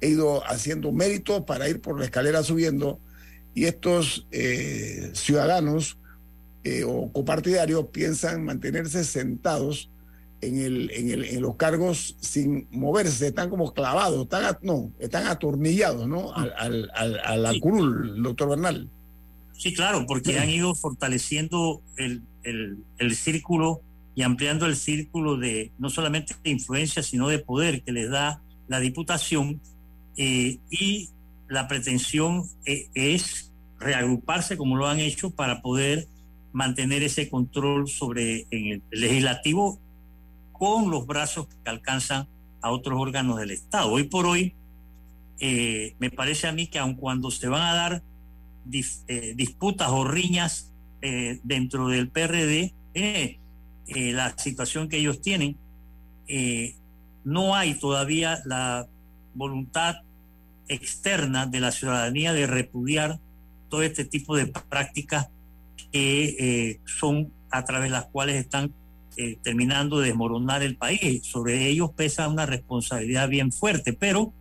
he 0.00 0.08
ido 0.08 0.42
haciendo 0.46 0.92
méritos 0.92 1.42
para 1.42 1.68
ir 1.68 1.80
por 1.80 1.98
la 1.98 2.04
escalera 2.04 2.42
subiendo 2.42 2.98
y 3.54 3.64
estos 3.64 4.26
eh, 4.30 5.10
ciudadanos 5.14 5.98
eh, 6.64 6.84
o 6.84 7.10
copartidarios 7.12 7.86
piensan 7.86 8.44
mantenerse 8.44 9.04
sentados 9.04 9.90
en, 10.40 10.58
el, 10.58 10.90
en, 10.92 11.10
el, 11.10 11.24
en, 11.24 11.42
los 11.42 11.56
cargos 11.56 12.16
sin 12.20 12.66
moverse, 12.70 13.28
están 13.28 13.50
como 13.50 13.72
clavados, 13.74 14.22
están, 14.22 14.56
no, 14.62 14.90
están 14.98 15.26
atornillados 15.26 16.08
¿no? 16.08 16.34
al, 16.34 16.90
al, 16.94 17.20
a 17.24 17.36
la 17.36 17.58
curul, 17.60 18.22
doctor 18.22 18.50
Bernal. 18.50 18.88
Sí, 19.52 19.74
claro, 19.74 20.06
porque 20.06 20.38
han 20.38 20.48
ido 20.48 20.74
fortaleciendo 20.74 21.82
el, 21.98 22.22
el, 22.44 22.78
el, 22.96 23.14
círculo 23.14 23.82
y 24.14 24.22
ampliando 24.22 24.64
el 24.64 24.76
círculo 24.76 25.36
de 25.36 25.70
no 25.78 25.90
solamente 25.90 26.34
de 26.42 26.50
influencia, 26.50 27.02
sino 27.02 27.28
de 27.28 27.40
poder 27.40 27.82
que 27.82 27.92
les 27.92 28.08
da 28.08 28.40
la 28.68 28.80
diputación 28.80 29.60
eh, 30.16 30.58
y 30.70 31.10
la 31.48 31.68
pretensión 31.68 32.44
eh, 32.64 32.88
es 32.94 33.52
reagruparse 33.78 34.56
como 34.56 34.76
lo 34.76 34.86
han 34.86 35.00
hecho 35.00 35.30
para 35.30 35.62
poder 35.62 36.08
mantener 36.52 37.02
ese 37.02 37.28
control 37.28 37.88
sobre 37.88 38.46
el 38.50 38.82
legislativo 38.90 39.80
con 40.52 40.90
los 40.90 41.06
brazos 41.06 41.46
que 41.46 41.70
alcanzan 41.70 42.28
a 42.60 42.70
otros 42.70 43.00
órganos 43.00 43.38
del 43.38 43.52
Estado. 43.52 43.90
Hoy 43.90 44.04
por 44.04 44.26
hoy, 44.26 44.54
eh, 45.38 45.94
me 45.98 46.10
parece 46.10 46.46
a 46.46 46.52
mí 46.52 46.66
que 46.66 46.78
aun 46.78 46.94
cuando 46.94 47.30
se 47.30 47.48
van 47.48 47.62
a 47.62 47.74
dar 47.74 48.02
disputas 48.64 49.88
o 49.88 50.04
riñas 50.04 50.72
dentro 51.42 51.88
del 51.88 52.10
PRD, 52.10 52.74
la 54.12 54.36
situación 54.36 54.88
que 54.88 54.98
ellos 54.98 55.22
tienen, 55.22 55.56
no 57.24 57.54
hay 57.54 57.74
todavía 57.74 58.42
la 58.44 58.86
voluntad 59.34 59.96
externa 60.68 61.46
de 61.46 61.60
la 61.60 61.72
ciudadanía 61.72 62.32
de 62.32 62.46
repudiar 62.46 63.18
todo 63.68 63.82
este 63.82 64.04
tipo 64.04 64.36
de 64.36 64.46
prácticas 64.46 65.28
que 65.92 66.24
eh, 66.38 66.80
son 66.84 67.32
a 67.50 67.64
través 67.64 67.90
de 67.90 67.96
las 67.96 68.06
cuales 68.06 68.36
están 68.36 68.72
eh, 69.16 69.38
terminando 69.42 69.98
de 69.98 70.08
desmoronar 70.08 70.62
el 70.62 70.76
país. 70.76 71.24
Sobre 71.24 71.68
ellos 71.68 71.90
pesa 71.96 72.28
una 72.28 72.46
responsabilidad 72.46 73.28
bien 73.28 73.52
fuerte, 73.52 73.92
pero 73.92 74.32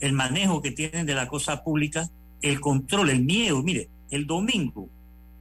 el 0.00 0.12
manejo 0.12 0.62
que 0.62 0.70
tienen 0.70 1.06
de 1.06 1.14
la 1.14 1.28
cosa 1.28 1.62
pública, 1.62 2.08
el 2.40 2.60
control, 2.60 3.10
el 3.10 3.24
miedo. 3.24 3.62
Mire, 3.62 3.88
el 4.10 4.26
domingo, 4.26 4.88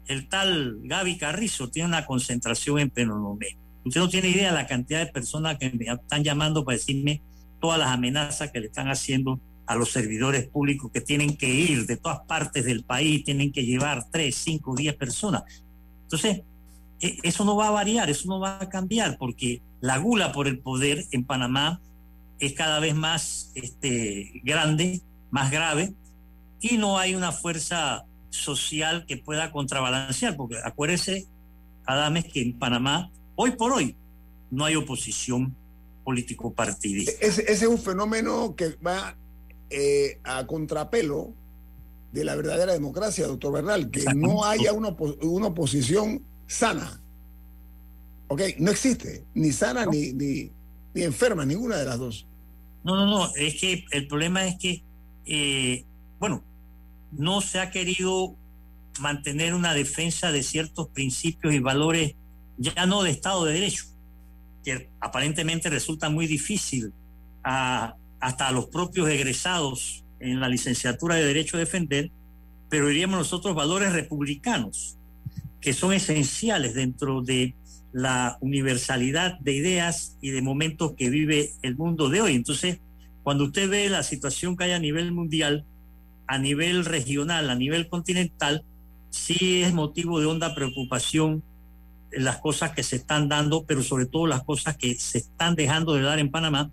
el 0.07 0.27
tal 0.27 0.79
Gaby 0.83 1.17
Carrizo 1.17 1.69
tiene 1.69 1.87
una 1.87 2.05
concentración 2.05 2.79
en 2.79 2.89
Penonomé. 2.89 3.57
Usted 3.85 3.99
no 3.99 4.09
tiene 4.09 4.29
idea 4.29 4.49
de 4.49 4.55
la 4.55 4.67
cantidad 4.67 4.99
de 4.99 5.11
personas 5.11 5.57
que 5.57 5.69
me 5.69 5.85
están 5.85 6.23
llamando 6.23 6.63
para 6.63 6.77
decirme 6.77 7.21
todas 7.63 7.79
las 7.79 7.91
amenazas 7.91 8.51
que 8.51 8.59
le 8.59 8.67
están 8.67 8.89
haciendo 8.89 9.39
a 9.67 9.75
los 9.75 9.89
servidores 9.89 10.49
públicos 10.49 10.91
que 10.91 10.99
tienen 10.99 11.37
que 11.37 11.47
ir 11.47 11.85
de 11.85 11.95
todas 11.95 12.19
partes 12.27 12.65
del 12.65 12.83
país, 12.83 13.23
tienen 13.23 13.53
que 13.53 13.63
llevar 13.63 14.03
tres, 14.11 14.35
cinco, 14.35 14.75
diez 14.75 14.93
personas. 14.97 15.43
Entonces, 16.01 16.41
e, 16.99 17.17
eso 17.23 17.45
no 17.45 17.55
va 17.55 17.69
a 17.69 17.71
variar, 17.71 18.09
eso 18.09 18.27
no 18.27 18.41
va 18.41 18.59
a 18.59 18.67
cambiar, 18.67 19.17
porque 19.17 19.61
la 19.79 19.97
gula 19.97 20.33
por 20.33 20.49
el 20.49 20.59
poder 20.59 21.05
en 21.11 21.23
Panamá 21.23 21.79
es 22.37 22.51
cada 22.51 22.81
vez 22.81 22.95
más 22.95 23.53
este, 23.55 24.41
grande, 24.43 25.01
más 25.31 25.49
grave, 25.49 25.93
y 26.59 26.77
no 26.77 26.99
hay 26.99 27.15
una 27.15 27.31
fuerza 27.31 28.03
social 28.29 29.05
que 29.05 29.15
pueda 29.15 29.53
contrabalancear, 29.53 30.35
porque 30.35 30.57
acuérdese, 30.61 31.27
Adames, 31.85 32.25
que 32.25 32.41
en 32.41 32.59
Panamá, 32.59 33.09
hoy 33.35 33.51
por 33.51 33.71
hoy, 33.71 33.95
no 34.51 34.65
hay 34.65 34.75
oposición 34.75 35.55
político 36.03 36.53
partidista. 36.53 37.11
Ese, 37.19 37.41
ese 37.41 37.51
es 37.51 37.63
un 37.63 37.79
fenómeno 37.79 38.55
que 38.55 38.75
va 38.85 39.17
eh, 39.69 40.19
a 40.23 40.45
contrapelo 40.45 41.33
de 42.11 42.23
la 42.23 42.35
verdadera 42.35 42.73
democracia, 42.73 43.25
doctor 43.25 43.53
Bernal, 43.53 43.89
que 43.89 44.05
no 44.15 44.45
haya 44.45 44.71
una, 44.73 44.89
una 45.21 45.47
oposición 45.47 46.23
sana. 46.45 47.01
¿Ok? 48.27 48.41
No 48.59 48.71
existe, 48.71 49.25
ni 49.33 49.51
sana 49.51 49.85
ni, 49.85 50.13
ni, 50.13 50.51
ni 50.93 51.01
enferma, 51.01 51.45
ninguna 51.45 51.77
de 51.77 51.85
las 51.85 51.97
dos. 51.97 52.27
No, 52.83 52.95
no, 52.95 53.05
no, 53.05 53.35
es 53.35 53.59
que 53.59 53.85
el 53.91 54.07
problema 54.07 54.45
es 54.45 54.57
que, 54.59 54.83
eh, 55.25 55.85
bueno, 56.19 56.43
no 57.11 57.41
se 57.41 57.59
ha 57.59 57.71
querido 57.71 58.35
mantener 58.99 59.53
una 59.53 59.73
defensa 59.73 60.31
de 60.31 60.43
ciertos 60.43 60.89
principios 60.89 61.53
y 61.53 61.59
valores, 61.59 62.15
ya 62.57 62.85
no 62.85 63.01
de 63.01 63.09
Estado 63.09 63.45
de 63.45 63.53
Derecho, 63.53 63.85
que 64.63 64.89
aparentemente 64.99 65.69
resulta 65.69 66.09
muy 66.09 66.27
difícil 66.27 66.93
a, 67.43 67.95
hasta 68.19 68.47
a 68.47 68.51
los 68.51 68.67
propios 68.67 69.09
egresados 69.09 70.03
en 70.19 70.39
la 70.39 70.47
licenciatura 70.47 71.15
de 71.15 71.25
Derecho 71.25 71.57
a 71.57 71.59
defender, 71.59 72.11
pero 72.69 72.87
diríamos 72.87 73.19
nosotros 73.19 73.55
valores 73.55 73.93
republicanos, 73.93 74.97
que 75.59 75.73
son 75.73 75.93
esenciales 75.93 76.73
dentro 76.73 77.21
de 77.21 77.55
la 77.91 78.37
universalidad 78.41 79.39
de 79.39 79.53
ideas 79.53 80.17
y 80.21 80.31
de 80.31 80.41
momentos 80.41 80.93
que 80.97 81.09
vive 81.09 81.51
el 81.61 81.77
mundo 81.77 82.09
de 82.09 82.21
hoy. 82.21 82.33
Entonces, 82.33 82.79
cuando 83.21 83.45
usted 83.45 83.69
ve 83.69 83.89
la 83.89 84.03
situación 84.03 84.57
que 84.57 84.65
hay 84.65 84.71
a 84.71 84.79
nivel 84.79 85.11
mundial, 85.11 85.65
a 86.27 86.37
nivel 86.39 86.85
regional, 86.85 87.49
a 87.49 87.55
nivel 87.55 87.87
continental, 87.87 88.65
sí 89.09 89.61
es 89.61 89.73
motivo 89.73 90.19
de 90.19 90.25
honda 90.25 90.55
preocupación 90.55 91.43
las 92.17 92.37
cosas 92.37 92.71
que 92.71 92.83
se 92.83 92.97
están 92.97 93.29
dando, 93.29 93.65
pero 93.65 93.83
sobre 93.83 94.05
todo 94.05 94.27
las 94.27 94.43
cosas 94.43 94.77
que 94.77 94.95
se 94.95 95.19
están 95.19 95.55
dejando 95.55 95.93
de 95.93 96.01
dar 96.01 96.19
en 96.19 96.31
Panamá, 96.31 96.71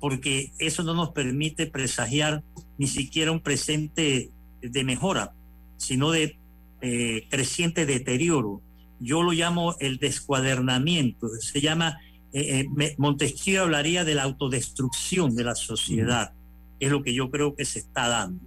porque 0.00 0.52
eso 0.58 0.82
no 0.82 0.94
nos 0.94 1.10
permite 1.10 1.66
presagiar 1.66 2.42
ni 2.78 2.86
siquiera 2.86 3.32
un 3.32 3.40
presente 3.40 4.30
de 4.60 4.84
mejora, 4.84 5.32
sino 5.76 6.10
de 6.10 6.38
eh, 6.80 7.26
creciente 7.30 7.86
deterioro. 7.86 8.60
Yo 9.00 9.22
lo 9.22 9.32
llamo 9.32 9.76
el 9.80 9.98
descuadernamiento, 9.98 11.28
se 11.40 11.60
llama, 11.60 11.98
eh, 12.32 12.66
eh, 12.78 12.94
Montesquieu 12.98 13.62
hablaría 13.62 14.04
de 14.04 14.14
la 14.14 14.24
autodestrucción 14.24 15.34
de 15.34 15.44
la 15.44 15.54
sociedad, 15.54 16.32
es 16.80 16.90
lo 16.90 17.02
que 17.02 17.14
yo 17.14 17.30
creo 17.30 17.54
que 17.54 17.64
se 17.64 17.78
está 17.78 18.08
dando. 18.08 18.44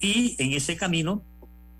Y 0.00 0.36
en 0.38 0.52
ese 0.52 0.76
camino, 0.76 1.22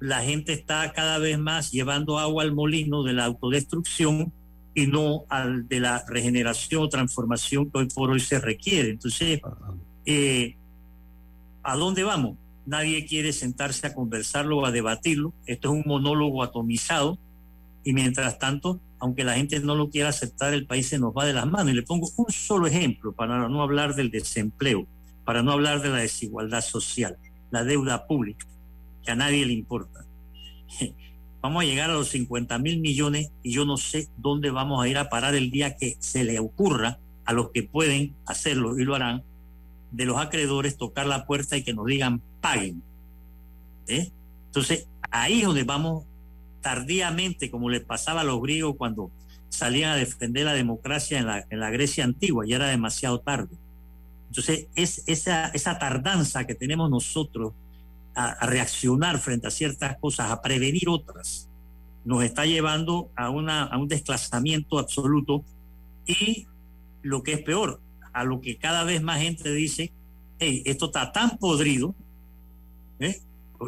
la 0.01 0.23
gente 0.23 0.53
está 0.53 0.93
cada 0.93 1.19
vez 1.19 1.39
más 1.39 1.71
llevando 1.73 2.19
agua 2.19 2.43
al 2.43 2.53
molino 2.53 3.03
de 3.03 3.13
la 3.13 3.25
autodestrucción 3.25 4.33
y 4.75 4.87
no 4.87 5.25
al 5.29 5.67
de 5.67 5.81
la 5.81 6.05
regeneración 6.07 6.83
o 6.83 6.89
transformación 6.89 7.71
que 7.71 7.79
hoy 7.79 7.89
por 7.89 8.11
hoy 8.11 8.21
se 8.21 8.39
requiere. 8.39 8.91
Entonces, 8.91 9.41
eh, 10.07 10.57
¿a 11.63 11.77
dónde 11.77 12.05
vamos? 12.05 12.37
Nadie 12.65 13.07
quiere 13.07 13.33
sentarse 13.33 13.87
a 13.87 13.95
conversarlo 13.95 14.59
o 14.59 14.67
a 14.67 14.71
debatirlo. 14.71 15.33
Esto 15.47 15.69
es 15.69 15.75
un 15.75 15.85
monólogo 15.87 16.43
atomizado 16.43 17.19
y 17.83 17.93
mientras 17.93 18.39
tanto, 18.39 18.81
aunque 19.01 19.25
la 19.25 19.35
gente 19.35 19.59
no 19.61 19.75
lo 19.75 19.91
quiera 19.91 20.11
aceptar, 20.11 20.55
el 20.55 20.67
país 20.67 20.89
se 20.89 20.99
nos 20.99 21.13
va 21.13 21.25
de 21.25 21.33
las 21.33 21.47
manos. 21.47 21.73
Y 21.73 21.77
le 21.77 21.83
pongo 21.83 22.09
un 22.17 22.31
solo 22.31 22.67
ejemplo 22.67 23.13
para 23.13 23.49
no 23.49 23.63
hablar 23.63 23.95
del 23.95 24.11
desempleo, 24.11 24.87
para 25.25 25.43
no 25.43 25.53
hablar 25.53 25.83
de 25.83 25.89
la 25.89 25.99
desigualdad 25.99 26.61
social 26.61 27.17
la 27.51 27.65
deuda 27.65 28.07
pública, 28.07 28.47
que 29.09 29.13
a 29.13 29.17
nadie 29.17 29.47
le 29.47 29.55
importa. 29.55 30.05
Vamos 31.41 31.63
a 31.63 31.67
llegar 31.67 31.89
a 31.89 31.95
los 31.95 32.09
50 32.09 32.59
mil 32.59 32.79
millones 32.79 33.31
y 33.43 33.53
yo 33.53 33.65
no 33.65 33.79
sé 33.79 34.07
dónde 34.19 34.51
vamos 34.51 34.85
a 34.85 34.89
ir 34.89 34.99
a 34.99 35.09
parar 35.09 35.35
el 35.35 35.51
día 35.51 35.77
que 35.77 35.97
se 35.99 36.25
le 36.25 36.39
ocurra 36.39 36.99
a 37.25 37.33
los 37.33 37.51
que 37.51 37.63
pueden 37.63 38.15
hacerlo 38.27 38.79
y 38.79 38.85
lo 38.85 38.95
harán, 38.95 39.23
de 39.93 40.05
los 40.05 40.19
acreedores 40.19 40.77
tocar 40.77 41.07
la 41.07 41.25
puerta 41.25 41.57
y 41.57 41.63
que 41.63 41.73
nos 41.73 41.87
digan 41.87 42.21
paguen. 42.43 42.83
¿Eh? 43.87 44.11
Entonces, 44.47 44.87
ahí 45.11 45.39
es 45.39 45.47
donde 45.47 45.63
vamos 45.63 46.05
tardíamente, 46.61 47.51
como 47.51 47.71
le 47.71 47.81
pasaba 47.81 48.21
a 48.21 48.25
los 48.25 48.43
griegos 48.43 48.77
cuando 48.77 49.11
salían 49.49 49.93
a 49.93 49.97
defender 49.97 50.45
la 50.45 50.53
democracia 50.53 51.19
en 51.19 51.27
la, 51.27 51.47
en 51.49 51.61
la 51.61 51.71
Grecia 51.71 52.05
antigua, 52.05 52.45
ya 52.47 52.57
era 52.57 52.67
demasiado 52.67 53.21
tarde. 53.21 53.57
Entonces, 54.29 54.67
es 54.75 55.03
esa, 55.07 55.49
esa 55.49 55.79
tardanza 55.79 56.47
que 56.47 56.55
tenemos 56.55 56.91
nosotros 56.91 57.55
a, 58.19 58.47
reaccionar 58.47 59.19
frente 59.19 59.47
a 59.47 59.51
ciertas 59.51 59.97
cosas, 59.99 60.33
a 60.33 60.43
prevenir 60.43 60.89
otras, 60.89 61.49
nos 62.05 62.25
está 62.25 62.47
llevando 62.47 63.11
a, 63.15 63.31
una, 63.31 63.65
a 63.65 63.79
un 63.79 63.87
desclasamiento 63.87 64.79
absoluto 64.79 65.45
y 66.05 66.47
lo 67.03 67.23
que 67.23 67.35
es 67.35 67.43
peor, 67.43 67.81
a 68.13 68.25
lo 68.25 68.41
que 68.41 68.57
cada 68.57 68.83
vez 68.83 69.03
más 69.03 69.21
gente 69.21 69.53
dice, 69.53 69.93
hey, 70.41 70.63
esto 70.67 70.87
está 70.87 71.13
tan 71.13 71.39
podrido, 71.39 71.95
¿eh? 72.99 73.21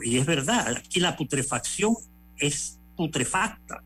y 0.02 0.18
es 0.18 0.26
verdad, 0.26 0.74
aquí 0.76 0.98
la 0.98 1.16
putrefacción 1.16 1.94
es 2.36 2.80
putrefacta 2.96 3.84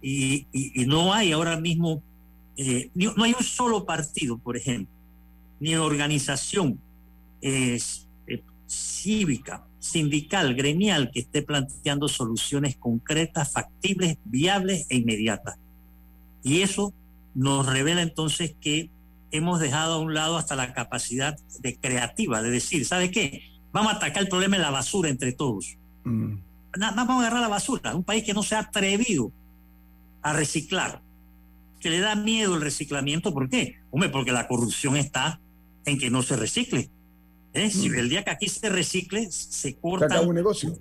y, 0.00 0.48
no 0.86 1.12
hay 1.12 1.30
ahora 1.30 1.60
mismo, 1.60 2.02
eh, 2.56 2.90
no 2.94 3.22
hay 3.22 3.34
un 3.38 3.44
solo 3.44 3.84
partido, 3.84 4.36
por 4.36 4.56
ejemplo, 4.56 4.92
ni 5.60 5.76
organización 5.76 6.80
eh, 7.40 7.78
cívica, 8.66 9.64
sindical, 9.82 10.54
gremial 10.54 11.10
que 11.10 11.20
esté 11.20 11.42
planteando 11.42 12.06
soluciones 12.06 12.76
concretas, 12.76 13.50
factibles, 13.52 14.16
viables 14.24 14.86
e 14.88 14.96
inmediatas. 14.96 15.58
Y 16.44 16.60
eso 16.60 16.94
nos 17.34 17.66
revela 17.66 18.00
entonces 18.00 18.54
que 18.60 18.90
hemos 19.32 19.58
dejado 19.58 19.94
a 19.94 19.98
un 19.98 20.14
lado 20.14 20.36
hasta 20.36 20.54
la 20.54 20.72
capacidad 20.72 21.36
de 21.58 21.76
creativa, 21.76 22.42
de 22.42 22.50
decir, 22.50 22.86
¿sabe 22.86 23.10
qué? 23.10 23.42
Vamos 23.72 23.92
a 23.92 23.96
atacar 23.96 24.22
el 24.22 24.28
problema 24.28 24.56
de 24.56 24.62
la 24.62 24.70
basura 24.70 25.08
entre 25.08 25.32
todos. 25.32 25.76
Mm. 26.04 26.36
vamos 26.78 27.16
a 27.16 27.18
agarrar 27.18 27.40
la 27.40 27.48
basura. 27.48 27.96
Un 27.96 28.04
país 28.04 28.22
que 28.22 28.34
no 28.34 28.44
se 28.44 28.54
ha 28.54 28.60
atrevido 28.60 29.32
a 30.22 30.32
reciclar, 30.32 31.02
que 31.80 31.90
le 31.90 31.98
da 31.98 32.14
miedo 32.14 32.54
el 32.54 32.60
reciclamiento. 32.60 33.34
¿Por 33.34 33.48
qué? 33.48 33.80
Hombre, 33.90 34.10
porque 34.10 34.30
la 34.30 34.46
corrupción 34.46 34.96
está 34.96 35.40
en 35.86 35.98
que 35.98 36.08
no 36.08 36.22
se 36.22 36.36
recicle. 36.36 36.88
¿Eh? 37.54 37.70
Si 37.70 37.88
mm. 37.88 37.94
el 37.94 38.08
día 38.08 38.24
que 38.24 38.30
aquí 38.30 38.48
se 38.48 38.68
recicle, 38.68 39.30
se 39.30 39.76
corta. 39.76 40.08
Se 40.08 40.14
acaba 40.14 40.28
un 40.28 40.34
negocio. 40.34 40.78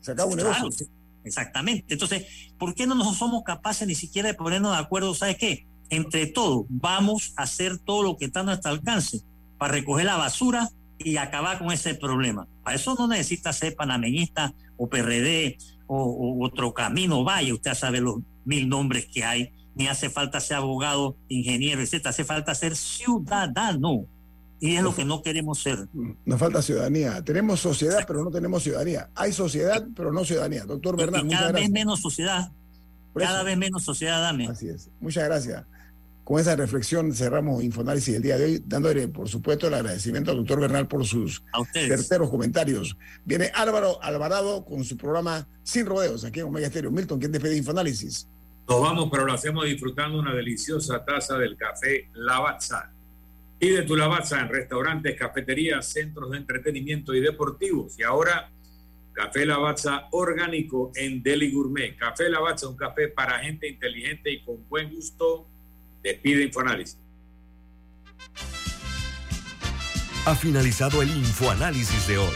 Se 0.00 0.12
acaba 0.12 0.30
un 0.30 0.36
negocio. 0.36 0.86
Exactamente. 1.24 1.92
Entonces, 1.94 2.26
¿por 2.58 2.74
qué 2.74 2.86
no 2.86 2.94
nos 2.94 3.16
somos 3.16 3.42
capaces 3.44 3.86
ni 3.86 3.94
siquiera 3.94 4.28
de 4.28 4.34
ponernos 4.34 4.72
de 4.72 4.78
acuerdo? 4.78 5.14
¿Sabes 5.14 5.36
qué? 5.36 5.66
Entre 5.90 6.26
todos, 6.26 6.66
vamos 6.68 7.34
a 7.36 7.42
hacer 7.42 7.78
todo 7.78 8.02
lo 8.02 8.16
que 8.16 8.24
está 8.24 8.40
a 8.40 8.44
nuestro 8.44 8.70
alcance 8.70 9.20
para 9.58 9.74
recoger 9.74 10.06
la 10.06 10.16
basura 10.16 10.70
y 10.98 11.16
acabar 11.16 11.58
con 11.58 11.72
ese 11.72 11.94
problema. 11.94 12.46
Para 12.62 12.76
eso 12.76 12.94
no 12.98 13.08
necesita 13.08 13.52
ser 13.52 13.74
panameñista 13.74 14.54
o 14.76 14.88
PRD 14.88 15.58
o, 15.86 16.44
otro 16.44 16.72
camino. 16.72 17.24
Vaya, 17.24 17.54
usted 17.54 17.74
sabe 17.74 18.00
los 18.00 18.16
mil 18.44 18.68
nombres 18.68 19.06
que 19.06 19.24
hay. 19.24 19.52
Ni 19.74 19.86
hace 19.86 20.10
falta 20.10 20.40
ser 20.40 20.58
abogado, 20.58 21.16
ingeniero, 21.28 21.80
etc. 21.80 22.06
Hace 22.06 22.24
falta 22.24 22.54
ser 22.54 22.76
ciudadano. 22.76 24.06
Y 24.62 24.76
es 24.76 24.82
lo 24.84 24.94
que 24.94 25.04
no 25.04 25.24
queremos 25.24 25.60
ser. 25.60 25.88
Nos 26.24 26.38
falta 26.38 26.62
ciudadanía. 26.62 27.20
Tenemos 27.24 27.58
sociedad, 27.58 28.04
pero 28.06 28.22
no 28.22 28.30
tenemos 28.30 28.62
ciudadanía. 28.62 29.10
Hay 29.16 29.32
sociedad, 29.32 29.84
pero 29.96 30.12
no 30.12 30.24
ciudadanía. 30.24 30.64
Doctor 30.64 30.96
Bernal, 30.96 31.26
cada 31.28 31.50
vez 31.50 31.68
menos 31.68 32.00
sociedad. 32.00 32.52
cada 33.12 33.42
vez 33.42 33.58
menos 33.58 33.82
sociedad, 33.82 34.22
dame. 34.22 34.46
Así 34.46 34.68
es. 34.68 34.88
Muchas 35.00 35.24
gracias. 35.24 35.64
Con 36.22 36.38
esa 36.38 36.54
reflexión 36.54 37.12
cerramos 37.12 37.64
Infoanálisis 37.64 38.14
del 38.14 38.22
día 38.22 38.38
de 38.38 38.44
hoy, 38.44 38.62
dándole, 38.64 39.08
por 39.08 39.28
supuesto, 39.28 39.66
el 39.66 39.74
agradecimiento 39.74 40.30
al 40.30 40.36
doctor 40.36 40.60
Bernal 40.60 40.86
por 40.86 41.04
sus 41.04 41.42
terceros 41.72 42.30
comentarios. 42.30 42.96
Viene 43.24 43.50
Álvaro 43.54 44.00
Alvarado 44.00 44.64
con 44.64 44.84
su 44.84 44.96
programa 44.96 45.48
Sin 45.64 45.86
Rodeos, 45.86 46.24
aquí 46.24 46.38
en 46.38 46.46
Omega 46.46 46.68
Estéreo. 46.68 46.92
Milton, 46.92 47.18
¿quién 47.18 47.32
despide 47.32 47.56
Infoanálisis? 47.56 48.28
Nos 48.68 48.80
vamos, 48.80 49.08
pero 49.10 49.26
lo 49.26 49.32
hacemos 49.32 49.64
disfrutando 49.64 50.20
una 50.20 50.32
deliciosa 50.32 51.04
taza 51.04 51.36
del 51.36 51.56
café 51.56 52.08
Lavazza 52.14 52.92
Pide 53.62 53.82
tu 53.82 53.94
lavazza 53.94 54.40
en 54.40 54.48
restaurantes, 54.48 55.16
cafeterías, 55.16 55.86
centros 55.88 56.32
de 56.32 56.38
entretenimiento 56.38 57.14
y 57.14 57.20
deportivos. 57.20 57.96
Y 57.96 58.02
ahora, 58.02 58.50
Café 59.12 59.46
Lavazza 59.46 60.08
orgánico 60.10 60.90
en 60.96 61.22
Deli 61.22 61.52
Gourmet. 61.52 61.96
Café 61.96 62.28
Lavazza, 62.28 62.66
un 62.66 62.76
café 62.76 63.06
para 63.06 63.38
gente 63.38 63.68
inteligente 63.68 64.32
y 64.32 64.42
con 64.42 64.68
buen 64.68 64.92
gusto. 64.92 65.46
Despide 66.02 66.42
Infoanálisis. 66.42 66.98
Ha 70.26 70.34
finalizado 70.34 71.00
el 71.00 71.10
Infoanálisis 71.10 72.08
de 72.08 72.18
hoy. 72.18 72.34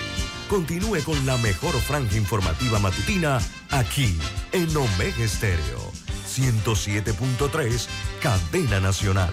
Continúe 0.48 1.02
con 1.04 1.26
la 1.26 1.38
mejor 1.38 1.74
franja 1.80 2.16
informativa 2.16 2.78
matutina 2.78 3.40
aquí 3.72 4.16
en 4.52 4.68
Omega 4.76 5.24
Estéreo 5.24 5.90
107.3, 6.24 7.88
Cadena 8.22 8.78
Nacional. 8.78 9.32